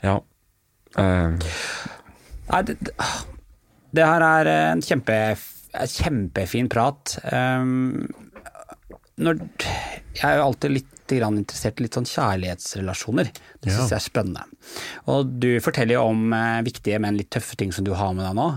ja. 0.03 0.17
Uh. 0.97 1.37
Nei, 2.49 2.61
det, 2.67 2.75
det, 3.95 4.03
her 4.03 4.25
er 4.27 4.49
en 4.51 4.83
kjempe, 4.83 5.15
kjempefin 5.93 6.67
prat. 6.73 7.15
Um, 7.31 8.09
når, 9.23 9.39
jeg 10.17 10.27
er 10.27 10.41
jo 10.41 10.47
alltid 10.49 10.75
litt 10.81 10.92
grann 11.19 11.37
interessert 11.41 11.79
i 11.79 11.85
litt 11.85 11.97
sånn 11.97 12.07
kjærlighetsrelasjoner. 12.09 13.31
Det 13.61 13.71
syns 13.71 13.89
Ja. 13.91 13.97
jeg 13.97 13.99
er 13.99 14.05
spennende. 14.05 14.43
Og 15.11 15.33
du 15.39 15.49
forteller 15.63 15.97
jo 15.97 16.03
om 16.11 16.33
eh, 16.33 16.61
viktige, 16.65 16.99
men 17.03 17.17
litt 17.19 17.29
tøffe 17.33 17.55
ting 17.59 17.71
som 17.75 17.85
du 17.87 17.93
har 17.97 18.13
med 18.13 18.25
deg 18.25 18.35
nå. 18.37 18.47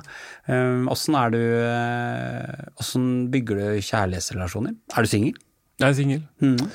Åssen 0.92 1.16
er 1.18 1.30
du 1.34 1.40
eh, 1.40 2.68
Åssen 2.80 3.08
bygger 3.32 3.56
du 3.62 3.80
kjærlighetsrelasjoner? 3.82 4.76
Er 4.96 5.02
du 5.02 5.08
singel? 5.10 5.34
jeg 5.76 5.90
er 5.90 5.96
singel. 5.98 6.22
Mm. 6.40 6.70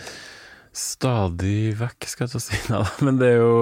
Stadig 0.72 1.74
vekk, 1.80 2.06
skal 2.08 2.28
jeg 2.28 2.32
til 2.32 2.40
å 2.40 2.44
si. 2.46 2.60
Nei, 2.72 2.84
men 3.04 3.18
det 3.20 3.32
er 3.34 3.42
jo 3.42 3.56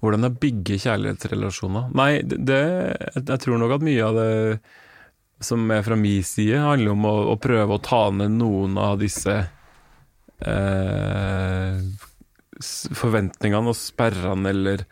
hvordan 0.00 0.24
jeg 0.28 0.38
bygger 0.40 0.78
kjærlighetsrelasjoner. 0.86 1.90
Nei, 1.98 2.12
det, 2.24 2.60
Jeg 3.18 3.42
tror 3.42 3.58
nok 3.60 3.74
at 3.76 3.84
mye 3.84 4.06
av 4.06 4.16
det 4.16 4.30
som 5.42 5.66
er 5.74 5.82
fra 5.82 5.96
min 5.98 6.22
side, 6.24 6.60
handler 6.62 6.94
om 6.94 7.04
å, 7.08 7.12
å 7.34 7.36
prøve 7.42 7.74
å 7.76 7.82
ta 7.82 8.04
ned 8.14 8.36
noen 8.38 8.78
av 8.78 9.00
disse 9.02 9.34
eh, 9.42 9.50
forventningene 13.02 13.72
og 13.72 13.78
sperrene 13.78 14.50
eller 14.50 14.84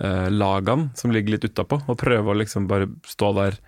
eh, 0.00 0.28
lagene 0.32 0.90
som 0.98 1.12
ligger 1.14 1.36
litt 1.36 1.48
utapå, 1.48 1.80
og 1.86 2.00
prøve 2.00 2.32
å 2.32 2.38
liksom 2.38 2.68
bare 2.70 2.90
stå 3.08 3.32
der 3.38 3.58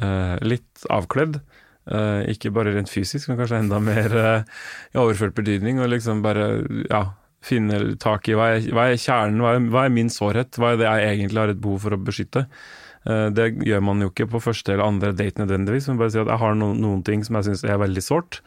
eh, 0.00 0.36
litt 0.46 0.86
avkledd. 0.92 1.40
Eh, 1.84 2.30
ikke 2.32 2.52
bare 2.54 2.72
rent 2.72 2.88
fysisk, 2.92 3.28
men 3.28 3.38
kanskje 3.40 3.60
enda 3.64 3.80
mer 3.90 4.16
eh, 4.20 4.46
i 4.94 5.02
overført 5.02 5.36
betydning. 5.36 5.82
Og 5.82 5.92
liksom 5.92 6.22
bare 6.24 6.48
ja, 6.88 7.04
finne 7.44 7.96
tak 8.02 8.30
i 8.30 8.38
hva 8.38 8.54
er, 8.56 8.70
hva 8.74 8.88
er 8.90 9.00
kjernen, 9.00 9.42
hva 9.44 9.56
er, 9.56 9.68
hva 9.72 9.84
er 9.86 9.94
min 9.94 10.12
sårhet, 10.12 10.58
hva 10.60 10.72
er 10.72 10.80
det 10.80 10.88
jeg 10.88 11.12
egentlig 11.12 11.44
har 11.44 11.54
et 11.54 11.62
behov 11.62 11.86
for 11.86 11.96
å 11.96 12.00
beskytte. 12.00 12.46
Eh, 13.04 13.28
det 13.36 13.50
gjør 13.68 13.84
man 13.84 14.04
jo 14.04 14.10
ikke 14.12 14.30
på 14.32 14.42
første 14.42 14.74
eller 14.74 14.86
andre 14.86 15.14
date 15.16 15.42
nødvendigvis, 15.42 15.90
men 15.90 16.00
bare 16.00 16.14
si 16.14 16.22
at 16.22 16.30
jeg 16.32 16.42
har 16.44 16.60
noen 16.60 17.02
ting 17.06 17.24
som 17.26 17.40
jeg 17.40 17.50
syns 17.50 17.66
er 17.68 17.82
veldig 17.82 18.04
sårt. 18.04 18.40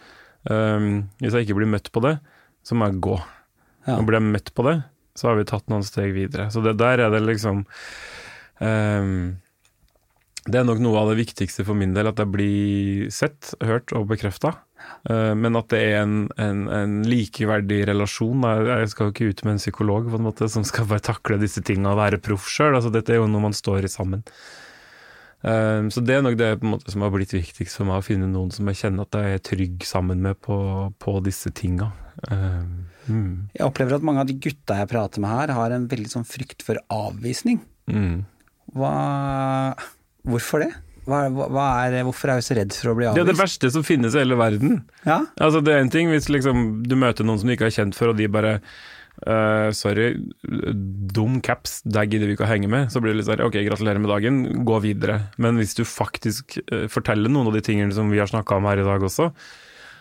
Eh, 0.48 0.92
hvis 1.24 1.34
jeg 1.34 1.48
ikke 1.48 1.60
blir 1.62 1.72
møtt 1.72 1.92
på 1.94 2.04
det, 2.06 2.18
så 2.66 2.78
må 2.78 2.90
jeg 2.90 3.02
gå. 3.04 3.18
Ja. 3.88 3.98
Og 3.98 4.08
blir 4.08 4.20
jeg 4.20 4.30
møtt 4.36 4.54
på 4.56 4.68
det, 4.68 4.78
så 5.18 5.32
har 5.32 5.40
vi 5.40 5.48
tatt 5.50 5.68
noen 5.72 5.86
steg 5.88 6.14
videre. 6.16 6.50
Så 6.54 6.64
det 6.66 6.78
der 6.80 7.06
er 7.06 7.14
det 7.14 7.24
liksom 7.24 7.66
um, 8.60 9.38
det 10.48 10.62
er 10.62 10.68
nok 10.68 10.80
noe 10.80 11.02
av 11.02 11.12
det 11.12 11.20
viktigste 11.20 11.66
for 11.68 11.76
min 11.76 11.92
del, 11.96 12.08
at 12.08 12.20
jeg 12.22 12.32
blir 12.32 13.10
sett, 13.12 13.52
hørt 13.68 13.92
og 13.96 14.08
bekrefta. 14.08 14.54
Men 15.08 15.60
at 15.60 15.68
det 15.74 15.82
er 15.84 15.98
en, 16.06 16.16
en, 16.40 16.62
en 16.72 16.94
likeverdig 17.08 17.82
relasjon. 17.90 18.46
Jeg 18.48 18.68
jeg 18.70 18.92
skal 18.94 19.10
jo 19.10 19.14
ikke 19.16 19.28
ut 19.28 19.44
med 19.44 19.56
en 19.58 19.60
psykolog 19.60 20.08
på 20.08 20.20
en 20.20 20.28
måte 20.30 20.48
som 20.52 20.64
skal 20.68 20.88
bare 20.88 21.04
takle 21.04 21.40
disse 21.42 21.64
tingene 21.68 21.92
og 21.92 22.00
være 22.00 22.22
proff 22.24 22.48
sjøl. 22.52 22.78
Altså, 22.78 22.94
dette 22.94 23.12
er 23.12 23.20
jo 23.20 23.28
noe 23.28 23.44
man 23.50 23.58
står 23.58 23.90
i 23.90 23.92
sammen. 23.92 24.24
Eh, 25.48 25.88
Så 25.94 26.04
det 26.04 26.18
er 26.18 26.26
nok 26.26 26.38
det 26.40 26.52
måte 26.68 26.92
som 26.92 27.06
har 27.06 27.14
blitt 27.16 27.34
viktigst 27.36 27.80
for 27.80 27.88
meg, 27.88 28.02
å 28.02 28.06
finne 28.06 28.28
noen 28.28 28.52
som 28.52 28.68
jeg 28.68 28.82
kjenner 28.84 29.08
at 29.08 29.18
jeg 29.18 29.40
er 29.40 29.46
trygg 29.52 29.88
sammen 29.88 30.22
med 30.26 30.40
på, 30.44 30.58
på 31.00 31.18
disse 31.26 31.54
tinga. 31.56 31.92
Um, 32.30 32.88
Mm. 33.08 33.48
Jeg 33.56 33.64
opplever 33.64 33.96
at 33.98 34.04
mange 34.04 34.20
av 34.20 34.28
de 34.28 34.36
gutta 34.36 34.82
jeg 34.82 34.90
prater 34.92 35.24
med 35.24 35.32
her, 35.32 35.54
har 35.56 35.72
en 35.72 35.88
veldig 35.88 36.10
sånn 36.12 36.26
frykt 36.28 36.66
for 36.66 36.80
avvisning. 36.92 37.62
Mm. 37.88 38.26
Hva 38.76 38.92
Hvorfor 40.28 40.66
det? 40.66 40.74
Hva, 41.08 41.22
hva 41.32 41.66
er, 41.88 42.02
hvorfor 42.04 42.34
er 42.34 42.42
vi 42.42 42.44
så 42.44 42.58
redd 42.58 42.74
for 42.76 42.92
å 42.92 42.98
bli 42.98 43.08
Det 43.16 43.22
er 43.24 43.30
det 43.30 43.38
verste 43.40 43.70
som 43.72 43.86
finnes 43.88 44.12
i 44.12 44.20
hele 44.20 44.36
verden. 44.36 44.82
Ja? 45.08 45.22
Altså 45.40 45.62
Det 45.64 45.72
er 45.72 45.86
en 45.86 45.94
ting 45.94 46.12
hvis 46.12 46.28
liksom 46.28 46.82
du 46.84 46.98
møter 47.00 47.24
noen 47.24 47.40
som 47.40 47.48
du 47.48 47.56
ikke 47.56 47.70
har 47.70 47.78
kjent 47.78 47.96
før, 47.96 48.12
og 48.12 48.20
de 48.20 48.28
bare 48.28 48.58
eh, 49.26 49.70
sorry, 49.76 50.10
dum 51.14 51.40
caps, 51.42 51.80
der 51.86 52.10
gidder 52.10 52.30
vi 52.30 52.38
ikke 52.38 52.46
å 52.48 52.52
henge 52.52 52.70
med. 52.72 52.92
Så 52.94 53.02
blir 53.02 53.14
det 53.14 53.22
litt 53.22 53.30
sånn 53.30 53.46
ok, 53.46 53.60
gratulerer 53.68 54.04
med 54.04 54.12
dagen, 54.14 54.42
gå 54.68 54.82
videre. 54.84 55.22
Men 55.42 55.62
hvis 55.62 55.78
du 55.78 55.84
faktisk 55.88 56.60
uh, 56.72 56.86
forteller 56.92 57.32
noen 57.32 57.50
av 57.52 57.58
de 57.58 57.64
tingene 57.66 57.96
som 57.96 58.12
vi 58.14 58.22
har 58.22 58.30
snakka 58.30 58.60
om 58.60 58.70
her 58.70 58.84
i 58.84 58.88
dag 58.88 59.06
også, 59.08 59.32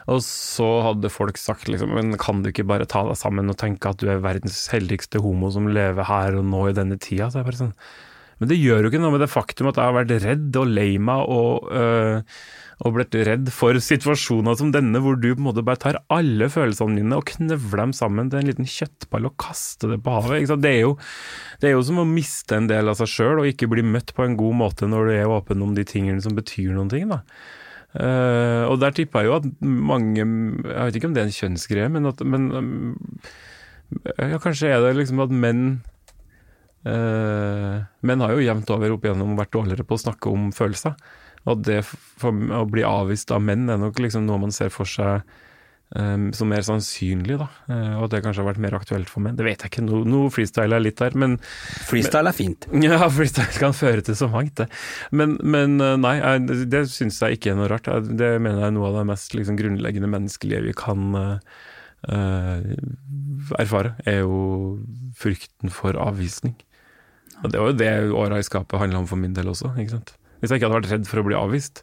og 0.07 0.21
så 0.23 0.67
hadde 0.85 1.11
folk 1.11 1.39
sagt 1.41 1.67
liksom, 1.71 1.91
men 1.97 2.15
kan 2.23 2.45
du 2.45 2.53
ikke 2.53 2.67
bare 2.69 2.87
ta 2.87 3.03
deg 3.09 3.19
sammen 3.19 3.51
og 3.51 3.59
tenke 3.59 3.91
at 3.91 3.99
du 3.99 4.07
er 4.13 4.23
verdens 4.23 4.61
heldigste 4.71 5.19
homo 5.23 5.51
som 5.51 5.67
lever 5.67 6.07
her 6.07 6.37
og 6.39 6.47
nå 6.47 6.69
i 6.69 6.77
denne 6.77 6.99
tida? 7.03 7.27
Så 7.27 7.41
jeg 7.41 7.49
bare 7.49 7.63
sånn, 7.65 7.75
men 8.39 8.53
det 8.53 8.61
gjør 8.61 8.85
jo 8.85 8.93
ikke 8.93 9.01
noe 9.03 9.15
med 9.17 9.25
det 9.25 9.33
faktum 9.33 9.71
at 9.71 9.81
jeg 9.81 9.89
har 9.89 9.97
vært 9.97 10.15
redd 10.23 10.61
og 10.61 10.71
lei 10.71 10.91
meg 11.03 11.33
og, 11.33 11.71
øh, 11.73 12.39
og 12.85 12.93
blitt 12.93 13.15
redd 13.25 13.49
for 13.57 13.79
situasjoner 13.81 14.57
som 14.59 14.69
denne, 14.75 15.01
hvor 15.01 15.17
du 15.17 15.31
på 15.31 15.41
en 15.41 15.47
måte 15.47 15.65
bare 15.65 15.81
tar 15.81 15.99
alle 16.13 16.51
følelsene 16.53 16.99
mine 16.99 17.17
og 17.17 17.25
knøvler 17.31 17.87
dem 17.87 17.95
sammen 17.97 18.29
til 18.29 18.43
en 18.43 18.51
liten 18.51 18.69
kjøttball 18.69 19.31
og 19.31 19.37
kaster 19.41 19.95
det 19.95 20.03
på 20.05 20.17
havet. 20.19 20.51
Det, 20.61 20.73
er 20.75 20.83
jo, 20.85 20.97
det 21.63 21.71
er 21.71 21.77
jo 21.77 21.87
som 21.89 22.03
å 22.03 22.09
miste 22.09 22.59
en 22.59 22.69
del 22.69 22.93
av 22.93 22.99
seg 23.01 23.09
sjøl 23.15 23.41
og 23.41 23.49
ikke 23.49 23.71
bli 23.73 23.87
møtt 23.87 24.13
på 24.17 24.27
en 24.27 24.37
god 24.37 24.61
måte 24.61 24.91
når 24.93 25.09
du 25.09 25.15
er 25.17 25.33
åpen 25.39 25.65
om 25.65 25.73
de 25.77 25.87
tingene 25.89 26.21
som 26.25 26.37
betyr 26.37 26.77
noen 26.77 26.93
ting. 26.93 27.09
da. 27.13 27.23
Uh, 27.97 28.69
og 28.69 28.77
der 28.83 28.93
tipper 28.93 29.25
jeg 29.25 29.31
jo 29.31 29.37
at 29.39 29.45
mange 29.63 30.21
Jeg 30.21 30.75
vet 30.75 30.97
ikke 30.99 31.09
om 31.09 31.15
det 31.17 31.23
er 31.23 31.29
en 31.31 31.37
kjønnsgreie, 31.37 31.93
men, 31.95 32.09
at, 32.11 32.21
men 32.29 32.49
um, 32.53 32.97
ja, 34.19 34.37
kanskje 34.43 34.69
er 34.75 34.83
det 34.85 34.99
liksom 34.99 35.23
at 35.25 35.33
menn 35.33 35.63
uh, 36.85 37.87
Menn 38.05 38.25
har 38.27 38.35
jo 38.35 38.45
jevnt 38.45 38.73
over 38.75 38.93
opp 38.99 39.07
igjennom 39.07 39.39
vært 39.39 39.55
dårligere 39.57 39.87
på 39.89 39.97
å 39.97 40.03
snakke 40.03 40.29
om 40.29 40.51
følelser. 40.53 40.99
Og 41.47 41.67
det 41.67 41.83
for, 41.87 42.31
å 42.35 42.65
bli 42.69 42.85
avvist 42.87 43.33
av 43.35 43.43
menn 43.45 43.69
er 43.71 43.81
nok 43.81 44.01
liksom 44.03 44.27
noe 44.27 44.41
man 44.47 44.55
ser 44.55 44.73
for 44.75 44.89
seg 44.91 45.23
um, 45.95 46.31
som 46.35 46.51
mer 46.51 46.65
sannsynlig, 46.67 47.37
da. 47.39 47.47
Uh, 47.71 47.93
og 47.99 48.07
at 48.07 48.17
det 48.17 48.23
kanskje 48.25 48.43
har 48.43 48.49
vært 48.51 48.63
mer 48.65 48.77
aktuelt 48.79 49.11
for 49.13 49.23
menn. 49.25 49.37
Det 49.39 49.47
vet 49.47 49.63
jeg 49.63 49.73
ikke, 49.73 49.85
nå 49.87 50.03
no, 50.03 50.25
no 50.27 50.33
freestyler 50.35 50.81
jeg 50.81 50.87
litt 50.89 50.99
der, 51.03 51.17
men 51.23 51.39
Freestyle 51.87 52.33
er 52.33 52.37
fint. 52.37 52.69
Ja, 52.87 52.99
freestyle 53.13 53.63
kan 53.63 53.77
føre 53.77 54.03
til 54.07 54.19
så 54.19 54.31
mangt, 54.33 54.57
det. 54.59 54.69
Men, 55.15 55.39
men 55.43 55.79
nei, 56.03 56.17
jeg, 56.19 56.67
det 56.73 56.87
syns 56.93 57.23
jeg 57.23 57.39
ikke 57.39 57.55
er 57.55 57.61
noe 57.61 57.71
rart. 57.73 57.91
Det 58.09 58.35
mener 58.41 58.65
jeg 58.65 58.73
er 58.73 58.77
noe 58.77 58.91
av 58.91 59.01
det 59.01 59.07
mest 59.13 59.39
liksom, 59.39 59.59
grunnleggende 59.61 60.11
menneskelige 60.11 60.65
vi 60.67 60.77
kan 60.77 61.17
uh, 61.17 61.41
erfare, 63.59 63.97
er 64.07 64.23
jo 64.25 64.37
frykten 65.17 65.73
for 65.75 65.99
avvisning. 65.99 66.59
Og 67.45 67.53
det 67.53 67.61
var 67.61 67.73
jo 67.73 67.79
det 67.79 67.91
åra 68.17 68.39
i 68.41 68.47
skapet 68.47 68.81
handla 68.81 69.03
om 69.03 69.11
for 69.11 69.21
min 69.21 69.35
del 69.37 69.51
også, 69.53 69.75
ikke 69.77 69.99
sant. 69.99 70.17
Hvis 70.41 70.51
jeg 70.51 70.61
ikke 70.61 70.69
hadde 70.69 70.81
vært 70.81 70.93
redd 70.93 71.09
for 71.09 71.23
å 71.23 71.27
bli 71.27 71.37
avvist. 71.39 71.83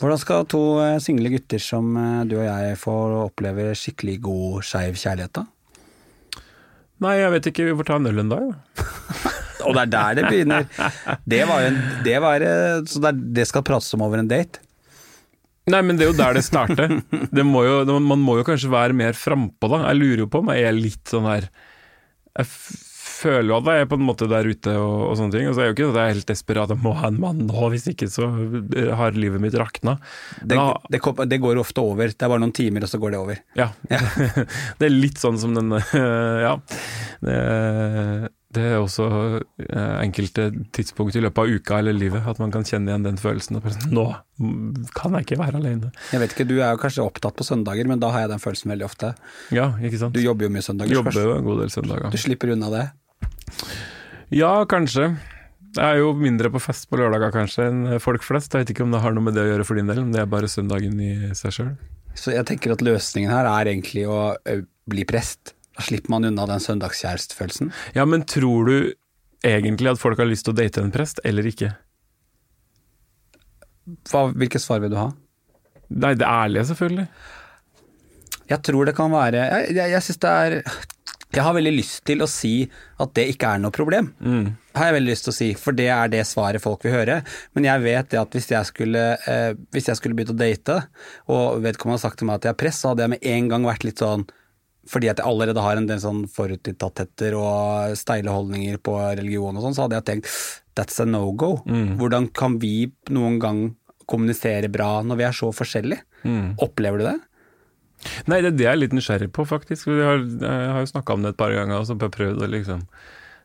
Hvordan 0.00 0.20
skal 0.20 0.46
to 0.48 0.62
single 1.04 1.32
gutter 1.34 1.60
som 1.60 1.92
du 2.28 2.38
og 2.38 2.46
jeg 2.46 2.76
få 2.80 2.94
oppleve 3.26 3.70
skikkelig 3.76 4.16
god 4.24 4.64
skeiv 4.64 4.96
kjærlighet, 4.96 5.34
da? 5.36 5.44
Nei, 7.00 7.16
jeg 7.20 7.32
vet 7.34 7.50
ikke. 7.50 7.66
Vi 7.68 7.76
får 7.78 7.88
ta 7.88 7.98
en 8.00 8.08
øl 8.10 8.22
en 8.22 8.32
dag, 8.32 8.48
da. 8.50 8.80
og 9.66 9.76
det 9.76 9.84
er 9.84 9.92
der 9.92 10.18
det 10.18 10.24
begynner. 10.28 10.66
Det 11.28 11.40
var 11.48 11.68
en, 11.68 11.78
det 12.04 12.16
var, 12.24 12.44
Så 12.88 13.00
det, 13.04 13.14
det 13.36 13.46
skal 13.48 13.64
prates 13.66 13.92
om 13.96 14.04
over 14.04 14.20
en 14.20 14.28
date? 14.28 14.60
Nei, 15.70 15.80
men 15.86 15.98
det 15.98 16.06
er 16.06 16.10
jo 16.10 16.18
der 16.18 16.36
det 16.36 16.44
starter. 16.46 16.96
Det 17.30 17.44
må 17.46 17.64
jo, 17.66 17.82
man 18.02 18.20
må 18.24 18.38
jo 18.40 18.46
kanskje 18.48 18.72
være 18.72 18.96
mer 18.96 19.16
frampå, 19.16 19.68
da. 19.70 19.84
Jeg 19.90 20.00
lurer 20.00 20.24
jo 20.24 20.30
på 20.32 20.42
om 20.42 20.52
jeg 20.52 20.66
er 20.68 20.76
litt 20.76 21.12
sånn 21.12 21.28
her 21.28 21.48
Jeg 22.38 22.48
føler 23.20 23.48
jo 23.50 23.58
at 23.58 23.68
jeg 23.70 23.84
er 23.84 23.90
på 23.90 23.98
en 24.00 24.06
måte 24.06 24.28
der 24.30 24.48
ute 24.48 24.74
og, 24.80 24.96
og 25.10 25.14
sånne 25.20 25.36
ting. 25.36 25.48
Og 25.50 25.56
så 25.56 25.64
er 25.64 25.70
jo 25.70 25.76
ikke 25.76 25.86
det 25.86 25.92
at 25.92 26.00
jeg 26.00 26.14
er 26.14 26.18
helt 26.18 26.32
desperat, 26.32 26.74
jeg 26.74 26.84
må 26.84 26.94
ha 26.98 27.10
en 27.10 27.20
mann 27.22 27.44
nå, 27.50 27.68
hvis 27.74 27.88
ikke 27.92 28.10
så 28.12 28.30
har 28.98 29.18
livet 29.18 29.42
mitt 29.42 29.56
rakna. 29.60 29.98
Det, 30.40 30.58
det, 30.92 31.02
det, 31.02 31.40
går 31.42 31.62
ofte 31.62 31.84
over. 31.84 32.12
Det 32.12 32.26
er 32.26 32.32
bare 32.32 32.42
noen 32.42 32.56
timer, 32.56 32.86
og 32.86 32.92
så 32.92 33.00
går 33.02 33.14
det 33.14 33.22
over. 33.22 33.40
Ja. 33.58 33.70
ja. 33.92 34.02
det 34.80 34.90
er 34.90 34.94
litt 34.94 35.20
sånn 35.20 35.40
som 35.40 35.56
den 35.56 35.72
Ja. 35.80 36.56
Det, 37.20 37.36
det 38.50 38.62
er 38.66 38.80
også 38.80 39.06
enkelte 40.02 40.48
tidspunkt 40.74 41.14
i 41.14 41.22
løpet 41.22 41.38
av 41.38 41.52
uka 41.60 41.76
eller 41.78 41.94
livet 41.94 42.26
at 42.26 42.40
man 42.42 42.50
kan 42.54 42.64
kjenne 42.66 42.90
igjen 42.90 43.04
den 43.06 43.20
følelsen. 43.20 43.60
Nå 43.94 44.06
kan 44.96 45.14
jeg 45.14 45.28
ikke 45.28 45.38
være 45.38 45.60
alene. 45.60 45.92
Jeg 46.10 46.22
vet 46.22 46.34
ikke, 46.34 46.48
Du 46.48 46.56
er 46.58 46.72
jo 46.72 46.80
kanskje 46.82 47.04
opptatt 47.04 47.36
på 47.38 47.46
søndager, 47.46 47.86
men 47.86 48.02
da 48.02 48.10
har 48.14 48.24
jeg 48.24 48.32
den 48.32 48.42
følelsen 48.42 48.72
veldig 48.72 48.88
ofte. 48.88 49.12
Ja, 49.54 49.70
ikke 49.78 50.00
sant? 50.00 50.16
Du 50.16 50.24
jobber 50.24 50.48
jo 50.48 50.54
mye 50.56 50.66
søndager. 50.66 50.98
Jobber 50.98 51.20
jo 51.20 51.36
en 51.36 51.46
god 51.46 51.62
del 51.62 51.74
søndager. 51.76 52.10
Du 52.10 52.18
slipper 52.18 52.56
unna 52.56 52.72
det? 52.74 52.86
Ja, 54.30 54.52
kanskje. 54.70 55.12
Jeg 55.76 55.86
er 55.86 56.00
jo 56.00 56.10
mindre 56.18 56.50
på 56.50 56.60
fest 56.62 56.88
på 56.90 56.98
lørdager 56.98 57.32
kanskje 57.34 57.68
enn 57.70 57.82
folk 58.02 58.24
flest. 58.26 58.54
Jeg 58.54 58.64
vet 58.64 58.72
ikke 58.74 58.84
om 58.86 58.94
det 58.94 59.02
har 59.04 59.14
noe 59.14 59.26
med 59.26 59.36
det 59.38 59.44
å 59.44 59.50
gjøre 59.52 59.66
for 59.66 59.78
din 59.78 59.90
del, 59.90 60.02
om 60.02 60.10
det 60.14 60.22
er 60.22 60.30
bare 60.30 60.50
søndagen 60.50 60.98
i 61.02 61.12
seg 61.38 61.54
sjøl. 61.54 61.72
Så 62.18 62.34
jeg 62.34 62.46
tenker 62.48 62.74
at 62.74 62.82
løsningen 62.82 63.30
her 63.30 63.46
er 63.46 63.70
egentlig 63.70 64.06
å 64.10 64.32
bli 64.90 65.06
prest. 65.06 65.54
Da 65.76 65.86
slipper 65.86 66.12
man 66.12 66.26
unna 66.26 66.46
den 66.50 66.62
søndagskjærestefølelsen. 66.62 67.70
Ja, 67.94 68.06
men 68.08 68.26
tror 68.26 68.66
du 68.66 68.76
egentlig 69.46 69.92
at 69.92 70.02
folk 70.02 70.18
har 70.20 70.28
lyst 70.28 70.46
til 70.48 70.54
å 70.54 70.58
date 70.58 70.82
en 70.82 70.92
prest, 70.94 71.22
eller 71.24 71.46
ikke? 71.46 71.70
Hva, 74.10 74.26
hvilke 74.34 74.60
svar 74.62 74.82
vil 74.82 74.92
du 74.92 74.98
ha? 74.98 75.08
Nei, 75.90 76.14
det 76.18 76.26
ærlige, 76.26 76.66
selvfølgelig. 76.70 77.06
Jeg 78.50 78.62
tror 78.66 78.88
det 78.88 78.96
kan 78.98 79.12
være 79.14 79.44
Jeg, 79.46 79.74
jeg, 79.76 79.90
jeg 79.92 80.02
syns 80.02 80.20
det 80.22 80.30
er 80.30 80.56
jeg 81.30 81.46
har 81.46 81.54
veldig 81.54 81.72
lyst 81.76 82.02
til 82.08 82.24
å 82.24 82.28
si 82.30 82.54
at 83.00 83.12
det 83.14 83.28
ikke 83.32 83.52
er 83.54 83.62
noe 83.62 83.74
problem. 83.74 84.10
Mm. 84.18 84.50
Har 84.74 84.90
jeg 84.90 84.96
veldig 84.96 85.12
lyst 85.12 85.26
til 85.26 85.32
å 85.32 85.36
si, 85.36 85.48
For 85.58 85.76
det 85.76 85.88
er 85.94 86.10
det 86.10 86.24
svaret 86.26 86.62
folk 86.62 86.84
vil 86.86 86.96
høre. 86.96 87.20
Men 87.54 87.68
jeg 87.68 87.84
vet 87.86 88.10
det 88.10 88.20
at 88.20 88.34
hvis 88.34 88.50
jeg 88.50 88.68
skulle, 88.68 89.04
eh, 89.30 89.52
hvis 89.74 89.90
jeg 89.90 90.00
skulle 90.00 90.18
begynt 90.18 90.34
å 90.34 90.40
date, 90.40 90.80
og 91.30 91.62
vedkommende 91.62 91.98
har 92.00 92.04
sagt 92.08 92.20
til 92.20 92.30
meg 92.30 92.40
at 92.40 92.48
jeg 92.48 92.56
er 92.56 92.62
press, 92.64 92.82
så 92.82 92.92
hadde 92.92 93.06
jeg 93.06 93.14
med 93.14 93.26
en 93.34 93.50
gang 93.54 93.66
vært 93.68 93.86
litt 93.86 94.02
sånn 94.02 94.26
fordi 94.90 95.10
at 95.10 95.20
jeg 95.20 95.28
allerede 95.28 95.62
har 95.62 95.78
en 95.78 95.86
del 95.86 96.00
sånn 96.02 96.22
forutinntattheter 96.32 97.34
og 97.38 97.92
steile 98.00 98.32
holdninger 98.32 98.78
på 98.82 98.94
religion 99.20 99.54
og 99.54 99.62
sånn, 99.62 99.76
så 99.76 99.84
hadde 99.84 99.98
jeg 100.00 100.06
tenkt 100.08 100.30
that's 100.74 100.98
a 101.02 101.06
no 101.06 101.28
go. 101.36 101.58
Mm. 101.68 101.98
Hvordan 102.00 102.30
kan 102.34 102.56
vi 102.62 102.88
noen 103.12 103.36
gang 103.42 103.60
kommunisere 104.10 104.70
bra 104.72 105.04
når 105.06 105.20
vi 105.20 105.26
er 105.28 105.36
så 105.36 105.50
forskjellige? 105.54 106.02
Mm. 106.24 106.56
Opplever 106.64 107.00
du 107.02 107.06
det? 107.06 107.18
Nei, 108.30 108.40
det 108.40 108.52
er 108.52 108.56
det 108.56 108.66
jeg 108.66 108.72
er 108.72 108.80
litt 108.80 108.96
nysgjerrig 108.96 109.30
på, 109.36 109.44
faktisk. 109.48 109.90
Jeg 109.92 110.06
har, 110.06 110.22
jeg 110.24 110.72
har 110.74 110.84
jo 110.84 110.90
snakka 110.92 111.16
om 111.16 111.24
det 111.24 111.34
et 111.34 111.40
par 111.40 111.52
ganger 111.54 111.80
og 111.80 111.86
så 111.86 111.96
har 111.96 112.08
jeg 112.08 112.16
prøvd 112.16 112.44
å 112.44 112.50
liksom 112.54 112.84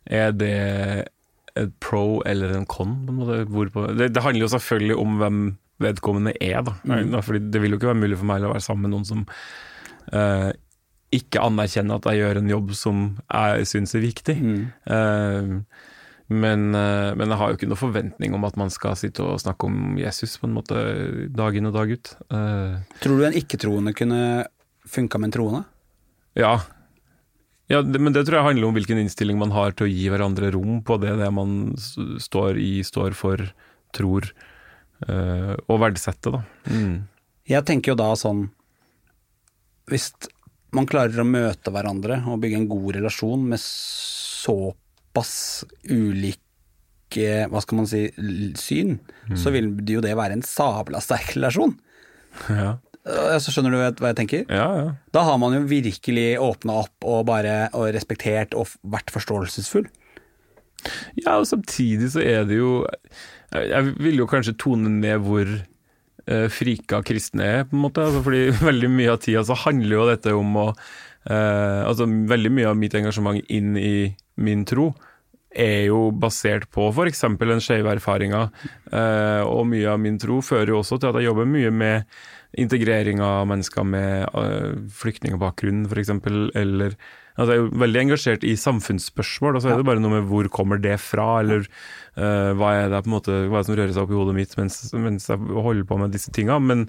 Er 0.05 0.35
det 0.35 0.55
et 1.55 1.71
pro 1.83 2.21
eller 2.27 2.53
en 2.55 2.67
con? 2.67 2.97
Det, 3.07 4.09
det, 4.11 4.23
handler 4.23 4.43
jo 4.43 4.51
selvfølgelig 4.51 4.99
om 5.01 5.17
hvem 5.21 5.39
vedkommende 5.83 6.35
er, 6.43 6.61
da. 6.63 6.75
Mm. 6.87 7.15
Fordi 7.23 7.41
det 7.51 7.61
vil 7.61 7.75
jo 7.75 7.79
ikke 7.79 7.91
være 7.91 8.03
mulig 8.03 8.19
for 8.19 8.29
meg 8.29 8.45
å 8.45 8.53
være 8.53 8.63
sammen 8.63 8.87
med 8.87 8.95
noen 8.95 9.07
som 9.07 9.25
uh, 10.13 10.51
ikke 11.15 11.43
anerkjenner 11.43 11.99
at 11.99 12.07
jeg 12.11 12.21
gjør 12.21 12.39
en 12.41 12.51
jobb 12.51 12.71
som 12.77 13.03
jeg 13.27 13.67
syns 13.71 13.95
er 13.95 14.03
viktig. 14.03 14.37
Mm. 14.39 14.63
Uh, 14.87 15.91
men, 16.27 16.71
uh, 16.73 17.13
men, 17.13 17.29
jeg 17.29 17.37
har 17.37 17.51
jo 17.51 17.57
ikke 17.59 17.67
noe 17.69 17.77
forventning 17.77 18.33
om 18.33 18.47
at 18.47 18.55
man 18.57 18.71
skal 18.73 18.95
sitte 18.97 19.21
og 19.21 19.41
snakke 19.43 19.67
om 19.67 19.97
Jesus 19.99 20.39
på 20.41 20.47
en 20.49 20.55
måte 20.55 20.77
dag 21.29 21.57
inn 21.57 21.69
og 21.69 21.75
dag 21.75 21.91
ut. 21.93 22.13
Uh, 22.33 22.81
tror 23.03 23.19
du 23.19 23.27
en 23.27 23.37
ikke-troende 23.37 23.93
kunne 23.97 24.21
funka 24.89 25.21
med 25.21 25.29
en 25.29 25.35
troende? 25.35 25.61
Ja. 26.39 26.55
ja 27.69 27.83
det, 27.85 28.01
men 28.01 28.15
det 28.15 28.25
tror 28.25 28.39
jeg 28.39 28.49
handler 28.49 28.69
om 28.69 28.77
hvilken 28.77 29.03
innstilling 29.03 29.37
man 29.41 29.53
har 29.53 29.77
til 29.77 29.85
å 29.85 29.91
gi 29.91 30.07
hverandre 30.09 30.49
rom 30.55 30.81
på 30.85 30.97
det, 31.03 31.13
det 31.21 31.29
man 31.33 31.75
står 31.77 32.57
i, 32.61 32.79
står 32.85 33.13
for, 33.17 33.45
tror 33.93 34.31
uh, 35.05 35.53
og 35.69 35.83
verdsetter, 35.85 36.39
da. 36.39 36.73
Mm. 36.73 37.03
Jeg 37.45 37.67
tenker 37.69 37.93
jo 37.93 37.99
da 37.99 38.07
sånn 38.17 38.47
Hvis 39.85 40.07
man 40.73 40.87
klarer 40.89 41.21
å 41.21 41.27
møte 41.29 41.69
hverandre 41.69 42.17
og 42.25 42.39
bygge 42.41 42.57
en 42.57 42.71
god 42.71 42.95
relasjon 42.97 43.43
med 43.51 43.61
så 43.61 44.73
såpass 45.15 45.65
ulike 45.89 47.45
hva 47.47 47.61
skal 47.63 47.79
man 47.79 47.87
si, 47.87 48.09
syn, 48.59 48.97
mm. 49.29 49.37
så 49.39 49.53
vil 49.53 49.71
jo 49.87 50.01
det 50.03 50.17
være 50.17 50.35
en 50.35 50.43
sabla 50.43 51.01
sterk 51.03 51.35
relasjon. 51.37 51.77
Ja. 52.49 52.75
Så 53.37 53.51
skjønner 53.53 53.69
du 53.69 53.77
hva 54.01 54.09
jeg 54.09 54.17
tenker? 54.17 54.47
Ja, 54.49 54.65
ja. 54.73 54.85
Da 55.13 55.21
har 55.27 55.37
man 55.37 55.53
jo 55.53 55.59
virkelig 55.69 56.39
åpna 56.41 56.79
opp 56.81 57.05
og 57.05 57.27
bare 57.29 57.67
og 57.77 57.91
respektert 57.93 58.55
og 58.57 58.71
vært 58.81 59.13
forståelsesfull. 59.13 59.85
Ja, 61.21 61.35
og 61.37 61.45
samtidig 61.45 62.09
så 62.15 62.23
er 62.25 62.49
det 62.49 62.57
jo 62.57 62.81
Jeg 63.53 63.93
vil 64.01 64.17
jo 64.17 64.25
kanskje 64.25 64.55
tone 64.57 64.89
ned 64.89 65.21
hvor 65.21 65.45
eh, 65.45 66.47
frika 66.49 67.03
kristne 67.05 67.45
er, 67.59 67.63
på 67.69 67.77
en 67.77 67.85
måte. 67.85 68.01
Altså, 68.01 68.25
fordi 68.25 68.49
veldig 68.71 68.91
mye 68.97 69.13
av 69.13 69.21
tida 69.21 69.45
så 69.45 69.61
handler 69.67 69.99
jo 69.99 70.09
dette 70.09 70.33
om 70.33 70.57
å 70.63 70.67
eh, 71.29 71.81
Altså 71.85 72.07
veldig 72.07 72.53
mye 72.53 72.71
av 72.71 72.79
mitt 72.79 72.95
engasjement 72.97 73.41
inn 73.49 73.75
i 73.79 73.97
min 74.35 74.65
tro 74.67 74.91
er 75.55 75.85
jo 75.87 76.09
basert 76.11 76.67
på 76.75 76.89
f.eks. 76.91 77.21
den 77.39 77.63
skeive 77.63 77.93
erfaringa. 77.95 78.49
Eh, 78.91 79.41
og 79.47 79.67
mye 79.71 79.93
av 79.93 80.01
min 80.03 80.19
tro 80.21 80.41
fører 80.43 80.73
jo 80.73 80.81
også 80.81 80.99
til 80.99 81.11
at 81.11 81.19
jeg 81.21 81.29
jobber 81.29 81.47
mye 81.47 81.71
med 81.71 82.17
integrering 82.59 83.21
av 83.23 83.47
mennesker 83.49 83.87
med 83.87 84.25
eh, 84.27 84.73
flyktningbakgrunn, 84.99 85.85
f.eks. 85.87 86.11
Eller 86.55 86.97
altså 87.35 87.51
Jeg 87.51 87.55
er 87.55 87.61
jo 87.61 87.83
veldig 87.83 88.01
engasjert 88.03 88.45
i 88.47 88.55
samfunnsspørsmål, 88.59 89.57
og 89.57 89.63
så 89.63 89.71
er 89.71 89.79
det 89.79 89.87
bare 89.87 90.03
noe 90.03 90.17
med 90.17 90.27
hvor 90.29 90.47
kommer 90.51 90.79
det 90.79 90.95
fra, 91.03 91.41
eller 91.41 91.65
uh, 92.15 92.51
hva 92.55 92.69
er 92.77 92.93
det 92.93 93.01
på 93.03 93.11
en 93.11 93.15
måte, 93.17 93.39
hva 93.49 93.59
er 93.59 93.65
det 93.65 93.67
som 93.67 93.75
rører 93.75 93.91
seg 93.91 94.05
opp 94.05 94.13
i 94.13 94.19
hodet 94.21 94.35
mitt 94.37 94.55
mens, 94.55 94.77
mens 94.95 95.27
jeg 95.27 95.57
holder 95.67 95.89
på 95.89 95.97
med 95.99 96.15
disse 96.15 96.31
tinga. 96.35 96.61
Men 96.63 96.85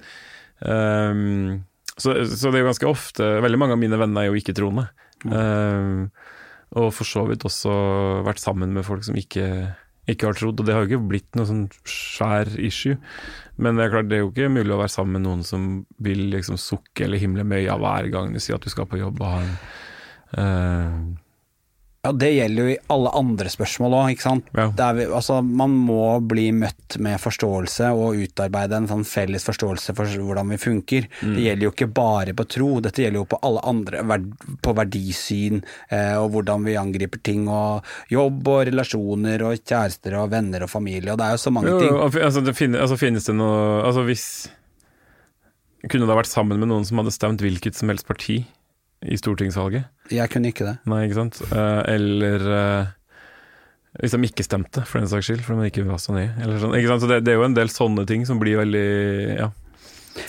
um, 0.63 1.65
så, 1.97 2.13
så, 2.29 2.51
det 2.51 2.59
er 2.59 2.65
jo 2.65 2.71
ganske 2.71 2.89
ofte 2.91 3.27
Veldig 3.45 3.59
mange 3.61 3.77
av 3.77 3.81
mine 3.81 3.99
venner 4.01 4.25
er 4.25 4.31
jo 4.31 4.41
ikke-troende. 4.41 4.89
Eh, 5.25 6.29
og 6.77 6.91
for 6.93 7.09
så 7.09 7.25
vidt 7.29 7.47
også 7.47 7.73
vært 8.27 8.43
sammen 8.43 8.75
med 8.77 8.85
folk 8.85 9.05
som 9.07 9.17
ikke, 9.17 9.47
ikke 10.11 10.29
har 10.29 10.37
trodd. 10.37 10.61
Og 10.61 10.67
det 10.67 10.75
har 10.75 10.85
jo 10.85 10.91
ikke 10.91 11.11
blitt 11.15 11.39
noe 11.39 11.49
sånn 11.49 11.65
svær 11.89 12.51
issue. 12.61 12.99
Men 13.57 13.79
det 13.79 13.87
er 13.87 13.95
klart, 13.95 14.11
det 14.11 14.19
er 14.19 14.25
jo 14.27 14.33
ikke 14.33 14.53
mulig 14.53 14.75
å 14.75 14.81
være 14.83 14.93
sammen 14.93 15.17
med 15.17 15.25
noen 15.29 15.47
som 15.47 15.71
vil 16.05 16.27
liksom 16.35 16.61
sukke 16.61 17.07
eller 17.07 17.23
himle 17.23 17.47
med 17.49 17.65
øya 17.65 17.79
hver 17.81 18.11
gang 18.13 18.35
du 18.35 18.43
sier 18.43 18.59
at 18.59 18.67
du 18.67 18.73
skal 18.73 18.89
på 18.91 19.01
jobb 19.01 19.23
og 19.23 19.31
ha 19.33 19.45
en 19.47 19.55
eh, 20.43 20.99
Ja, 22.07 22.13
det 22.15 22.29
gjelder 22.37 22.63
jo 22.63 22.71
i 22.71 22.79
alle 22.95 23.11
andre 23.19 23.51
spørsmål 23.51 23.95
òg. 23.99 24.13
Ja. 24.55 24.67
Det 24.71 25.07
altså, 25.11 25.41
man 25.43 25.73
må 25.75 26.21
bli 26.23 26.49
møtt 26.55 26.99
med 27.03 27.19
forståelse 27.19 27.89
og 27.97 28.21
utarbeide 28.23 28.79
en 28.79 28.87
sånn 28.91 29.03
felles 29.09 29.43
forståelse 29.47 29.95
for 29.97 30.13
hvordan 30.23 30.53
vi 30.55 30.59
funker. 30.63 31.09
Mm. 31.21 31.33
Det 31.35 31.47
gjelder 31.49 31.67
jo 31.67 31.73
ikke 31.75 31.89
bare 31.97 32.37
på 32.39 32.47
tro, 32.57 32.69
dette 32.85 33.03
gjelder 33.03 33.23
jo 33.25 33.29
på 33.33 33.41
alle 33.49 33.65
andre, 33.67 34.05
på 34.63 34.75
verdisyn 34.79 35.63
eh, 35.91 36.15
og 36.21 36.31
hvordan 36.37 36.67
vi 36.69 36.77
angriper 36.79 37.23
ting, 37.27 37.49
og 37.51 37.87
jobb 38.13 38.53
og 38.53 38.63
relasjoner 38.71 39.43
og 39.49 39.59
kjærester 39.67 40.15
og 40.21 40.31
venner 40.35 40.67
og 40.67 40.71
familie, 40.71 41.11
og 41.13 41.19
det 41.19 41.27
er 41.27 41.35
jo 41.35 41.43
så 41.43 41.55
mange 41.55 41.73
Jo, 41.75 41.81
ting. 41.83 42.23
altså, 42.23 42.45
det 42.47 42.55
finnes, 42.59 42.81
altså 42.83 43.01
finnes 43.01 43.27
det 43.27 43.35
noe 43.35 43.83
Altså 43.87 44.03
hvis 44.07 44.27
Kunne 45.87 46.07
du 46.07 46.11
ha 46.11 46.19
vært 46.19 46.31
sammen 46.31 46.59
med 46.61 46.71
noen 46.71 46.87
som 46.87 46.99
hadde 47.01 47.15
stemt 47.15 47.43
hvilket 47.43 47.77
som 47.79 47.91
helst 47.93 48.07
parti 48.09 48.45
i 49.05 49.19
stortingsvalget? 49.21 49.89
Jeg 50.15 50.31
kunne 50.33 50.53
ikke 50.53 50.67
det. 50.69 50.77
Nei, 50.89 51.03
ikke 51.07 51.19
sant? 51.19 51.41
Eh, 51.51 51.83
eller 51.93 52.47
eh, 52.57 52.95
hvis 54.01 54.15
de 54.17 54.29
ikke 54.29 54.47
stemte, 54.47 54.85
for 54.89 55.01
den 55.01 55.11
saks 55.11 55.29
skyld, 55.29 55.45
for 55.45 55.59
de 55.59 55.71
ikke 55.71 55.87
var 55.89 56.01
så 56.03 56.15
nye. 56.17 56.33
Eller 56.43 56.61
sånn? 56.63 56.77
Så 57.03 57.11
det, 57.11 57.23
det 57.27 57.35
er 57.35 57.41
jo 57.41 57.47
en 57.49 57.57
del 57.57 57.73
sånne 57.73 58.07
ting 58.09 58.27
som 58.29 58.41
blir 58.43 58.61
veldig 58.63 58.89
Ja. 59.37 59.53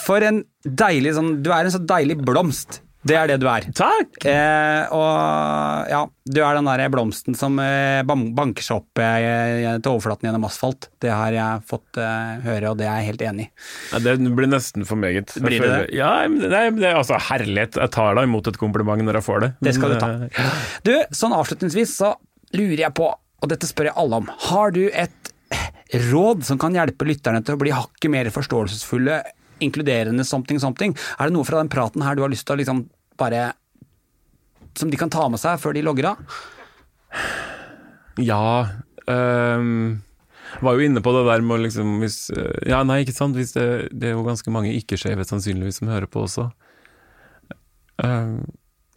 For 0.03 0.19
en 0.19 0.41
deilig 0.67 1.13
sånn 1.15 1.37
Du 1.39 1.47
er 1.55 1.63
en 1.63 1.71
så 1.71 1.79
deilig 1.79 2.17
blomst. 2.27 2.81
Det 3.07 3.15
er 3.15 3.29
det 3.29 3.35
du 3.39 3.45
er. 3.47 3.63
Takk! 3.77 4.17
Eh, 4.27 4.89
og 4.91 5.91
ja, 5.91 5.99
du 6.27 6.39
er 6.43 6.57
den 6.57 6.67
der 6.67 6.89
blomsten 6.91 7.37
som 7.37 7.55
eh, 7.61 8.01
banker 8.07 8.65
seg 8.65 8.81
opp 8.81 8.99
eh, 8.99 9.77
til 9.77 9.91
overflaten 9.93 10.27
gjennom 10.27 10.47
asfalt. 10.49 10.89
Det 11.03 11.13
har 11.13 11.35
jeg 11.35 11.61
fått 11.69 11.99
eh, 12.01 12.41
høre, 12.43 12.71
og 12.73 12.81
det 12.81 12.87
er 12.89 12.97
jeg 13.03 13.11
helt 13.13 13.23
enig 13.29 13.45
i. 13.45 13.49
Ja, 13.93 14.01
det 14.03 14.17
blir 14.35 14.49
nesten 14.51 14.83
for 14.89 14.99
meget. 14.99 15.31
Blir 15.39 15.61
det 15.63 15.69
det? 15.71 15.85
Ja, 15.95 16.11
nei, 16.27 16.65
det 16.75 16.89
er 16.89 16.99
altså 16.99 17.21
herlighet. 17.29 17.79
Jeg 17.79 17.93
tar 17.95 18.17
da 18.17 18.25
imot 18.27 18.49
et 18.51 18.59
kompliment 18.59 19.05
når 19.07 19.21
jeg 19.21 19.27
får 19.29 19.45
det. 19.45 19.51
Det 19.69 19.75
skal 19.77 19.93
du 19.95 19.99
ta. 20.03 20.11
Eh, 20.27 20.59
Du, 20.89 20.93
sånn 21.15 21.37
avslutningsvis 21.37 21.95
så 22.01 22.11
lurer 22.57 22.87
jeg 22.87 22.95
på, 22.97 23.07
og 23.13 23.51
dette 23.53 23.69
spør 23.69 23.91
jeg 23.91 23.99
alle 24.01 24.19
om, 24.23 24.29
har 24.49 24.73
du 24.75 24.83
et 24.89 25.33
råd 26.11 26.41
som 26.43 26.59
kan 26.59 26.75
hjelpe 26.75 27.05
lytterne 27.07 27.39
til 27.45 27.55
å 27.55 27.59
bli 27.61 27.71
hakket 27.71 28.11
mer 28.11 28.27
forståelsesfulle, 28.35 29.21
inkluderende 29.63 30.25
something 30.27 30.59
something? 30.61 30.95
Er 31.19 31.29
det 31.29 31.35
noe 31.37 31.47
fra 31.47 31.61
den 31.61 31.71
praten 31.71 32.03
her 32.05 32.17
du 32.17 32.23
har 32.25 32.33
lyst 32.33 32.47
til 32.47 32.57
å 32.57 32.61
liksom 32.61 32.85
bare 33.17 33.53
Som 34.77 34.91
de 34.93 34.97
kan 34.97 35.09
ta 35.09 35.23
med 35.29 35.41
seg 35.41 35.57
før 35.59 35.73
de 35.73 35.81
logger 35.85 36.11
av? 36.11 36.35
Ja 38.21 38.67
Um, 39.07 40.01
Var 40.59 40.75
jo 40.75 40.83
inne 40.83 40.99
på 41.03 41.13
det 41.15 41.25
der 41.29 41.43
med 41.43 41.57
å 41.57 41.63
liksom 41.63 41.99
hvis, 42.01 42.29
eh, 42.35 42.69
Ja, 42.71 42.81
nei, 42.83 43.01
ikke 43.03 43.15
sant. 43.15 43.35
Det, 43.35 43.67
det 43.91 44.09
er 44.09 44.15
jo 44.15 44.25
ganske 44.25 44.51
mange 44.51 44.73
ikke-skeive 44.75 45.25
sannsynligvis 45.27 45.79
som 45.81 45.91
hører 45.91 46.07
på 46.11 46.23
også. 46.23 46.47
Ehm, 48.03 48.45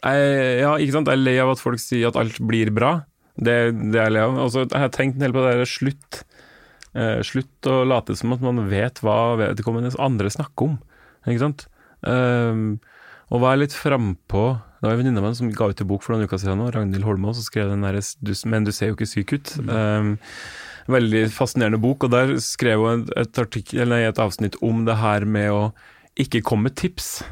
jeg, 0.01 0.61
ja, 0.61 0.71
ikke 0.77 0.95
sant. 0.95 1.11
Jeg 1.11 1.19
er 1.19 1.23
lei 1.25 1.37
av 1.43 1.51
at 1.53 1.61
folk 1.63 1.81
sier 1.81 2.07
at 2.09 2.19
alt 2.19 2.39
blir 2.47 2.71
bra. 2.75 2.93
Det, 3.35 3.55
det 3.91 3.99
er 3.99 4.07
jeg 4.07 4.15
lei 4.15 4.23
av. 4.25 4.39
Og 4.45 4.57
jeg 4.61 4.71
har 4.71 4.93
tenkt 4.95 5.19
en 5.19 5.25
del 5.25 5.35
på 5.35 5.43
det 5.43 5.53
der 5.59 5.69
slutt. 5.69 6.21
Eh, 6.91 7.21
slutt 7.23 7.69
å 7.71 7.81
late 7.87 8.17
som 8.19 8.33
at 8.35 8.41
man 8.43 8.65
vet 8.71 8.99
hva 9.03 9.37
vedkommende 9.39 9.93
andre 10.01 10.31
snakker 10.33 10.71
om. 10.71 10.79
Ikke 11.23 11.43
sant? 11.45 11.67
Ehm, 12.07 12.81
og 13.31 13.43
vær 13.43 13.59
litt 13.61 13.75
frampå 13.77 14.45
Det 14.81 14.87
var 14.87 14.95
en 14.95 14.99
venninne 15.03 15.21
av 15.21 15.27
meg 15.27 15.35
som 15.37 15.51
ga 15.53 15.67
ut 15.69 15.81
en 15.83 15.87
bok 15.91 16.01
for 16.01 16.15
noen 16.15 16.25
uker 16.25 16.39
siden, 16.41 16.57
nå, 16.57 16.71
Ragnhild 16.73 17.05
Holmås, 17.05 17.37
og 17.37 17.45
skrev 17.45 17.69
den 17.69 17.85
der 17.85 18.01
'Men 18.49 18.63
du 18.65 18.71
ser 18.71 18.87
jo 18.87 18.95
ikke 18.95 19.05
syk 19.05 19.33
ut'. 19.37 19.51
Ehm, 19.69 20.17
veldig 20.89 21.29
fascinerende 21.29 21.79
bok, 21.79 22.03
og 22.03 22.11
der 22.11 22.39
skrev 22.39 22.79
hun 22.79 23.03
et, 23.03 23.09
et, 23.15 23.37
artikkel, 23.37 23.91
et 23.93 24.17
avsnitt 24.17 24.55
om 24.63 24.85
det 24.85 24.97
her 24.97 25.23
med 25.23 25.51
å 25.51 25.73
ikke 26.17 26.41
komme 26.41 26.63
med 26.63 26.75
tips. 26.75 27.23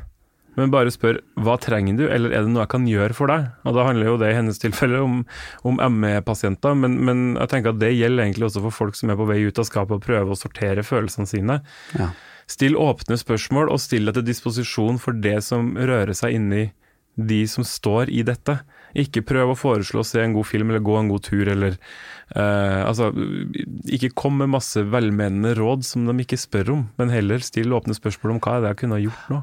Men 0.57 0.71
bare 0.73 0.91
spør 0.91 1.19
hva 1.39 1.55
trenger 1.61 1.99
du, 1.99 2.05
eller 2.09 2.33
er 2.33 2.45
det 2.45 2.51
noe 2.51 2.63
jeg 2.63 2.71
kan 2.73 2.87
gjøre 2.89 3.15
for 3.17 3.31
deg? 3.31 3.51
Og 3.67 3.77
Da 3.77 3.85
handler 3.87 4.11
jo 4.11 4.17
det 4.21 4.31
i 4.31 4.37
hennes 4.37 4.59
tilfelle 4.61 5.03
om, 5.05 5.21
om 5.67 5.77
ME-pasienter, 5.99 6.75
men, 6.79 6.97
men 7.05 7.21
jeg 7.37 7.51
tenker 7.53 7.75
at 7.75 7.81
det 7.81 7.93
gjelder 7.93 8.25
egentlig 8.25 8.49
også 8.49 8.65
for 8.65 8.79
folk 8.81 8.99
som 8.99 9.13
er 9.13 9.19
på 9.19 9.29
vei 9.29 9.43
ut 9.45 9.61
av 9.61 9.69
skapet 9.69 9.99
og 9.99 10.07
prøver 10.07 10.33
å 10.33 10.39
sortere 10.39 10.85
følelsene 10.85 11.29
sine. 11.29 11.59
Ja. 11.99 12.11
Still 12.49 12.79
åpne 12.81 13.19
spørsmål, 13.21 13.69
og 13.69 13.81
still 13.83 14.09
deg 14.09 14.17
til 14.17 14.29
disposisjon 14.31 14.97
for 15.01 15.15
det 15.15 15.37
som 15.45 15.75
rører 15.77 16.17
seg 16.17 16.39
inni 16.39 16.69
de 17.19 17.43
som 17.51 17.65
står 17.67 18.09
i 18.09 18.23
dette. 18.25 18.55
Ikke 18.97 19.21
prøv 19.25 19.53
å 19.53 19.57
foreslå 19.59 20.01
å 20.01 20.07
se 20.07 20.21
en 20.23 20.33
god 20.33 20.47
film 20.49 20.71
eller 20.71 20.83
gå 20.85 20.95
en 20.97 21.11
god 21.11 21.25
tur, 21.27 21.51
eller 21.51 21.75
uh, 22.35 22.87
Altså, 22.87 23.11
ikke 23.85 24.13
kom 24.17 24.39
med 24.41 24.53
masse 24.55 24.81
velmenende 24.81 25.53
råd 25.59 25.85
som 25.85 26.07
de 26.09 26.17
ikke 26.23 26.39
spør 26.39 26.73
om, 26.77 26.83
men 26.97 27.13
heller 27.13 27.43
still 27.45 27.75
åpne 27.77 27.97
spørsmål 27.97 28.37
om 28.37 28.43
hva 28.43 28.57
er 28.57 28.65
det 28.65 28.73
jeg 28.73 28.81
kunne 28.83 28.97
ha 28.97 29.05
gjort 29.05 29.33
nå. 29.33 29.41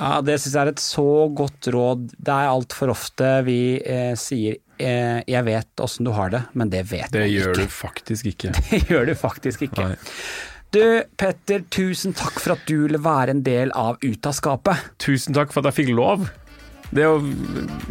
Ja, 0.00 0.20
Det 0.24 0.38
syns 0.40 0.54
jeg 0.56 0.62
er 0.64 0.72
et 0.72 0.80
så 0.82 1.06
godt 1.36 1.68
råd. 1.74 2.06
Det 2.16 2.32
er 2.32 2.48
altfor 2.48 2.92
ofte 2.94 3.30
vi 3.44 3.76
eh, 3.84 4.14
sier 4.16 4.56
eh, 4.80 5.20
'jeg 5.28 5.44
vet 5.44 5.82
åssen 5.84 6.04
du 6.08 6.12
har 6.16 6.30
det', 6.32 6.46
men 6.54 6.70
det 6.72 6.86
vet 6.90 7.12
Det 7.12 7.20
man 7.20 7.28
gjør 7.28 7.52
ikke. 7.52 7.60
du 7.60 7.66
faktisk 7.68 8.26
ikke. 8.32 8.52
Det 8.70 8.88
gjør 8.88 9.06
du 9.06 9.14
faktisk 9.14 9.62
ikke. 9.68 9.88
Nei. 9.92 9.96
Du, 10.70 11.02
Petter, 11.18 11.64
tusen 11.68 12.14
takk 12.14 12.38
for 12.38 12.52
at 12.54 12.62
du 12.66 12.86
ville 12.86 12.98
være 13.02 13.30
en 13.34 13.42
del 13.42 13.72
av 13.74 13.98
Ut 14.06 14.26
av 14.26 14.32
skapet. 14.32 14.76
Tusen 15.02 15.34
takk 15.34 15.52
for 15.52 15.60
at 15.60 15.74
jeg 15.74 15.84
fikk 15.84 15.96
lov. 15.96 16.30
Det 16.94 17.02
er 17.02 17.10
jo 17.10 17.20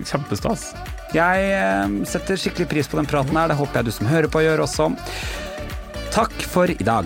kjempestas. 0.08 0.74
Jeg 1.14 1.52
eh, 1.56 2.06
setter 2.06 2.40
skikkelig 2.40 2.70
pris 2.72 2.88
på 2.88 2.98
den 3.00 3.06
praten 3.06 3.36
her, 3.38 3.48
det 3.52 3.60
håper 3.60 3.80
jeg 3.80 3.86
du 3.86 3.92
som 3.92 4.08
hører 4.08 4.28
på 4.32 4.42
gjør 4.44 4.64
også. 4.66 4.90
Takk 6.12 6.34
for 6.50 6.72
i 6.72 6.84
dag. 6.84 7.06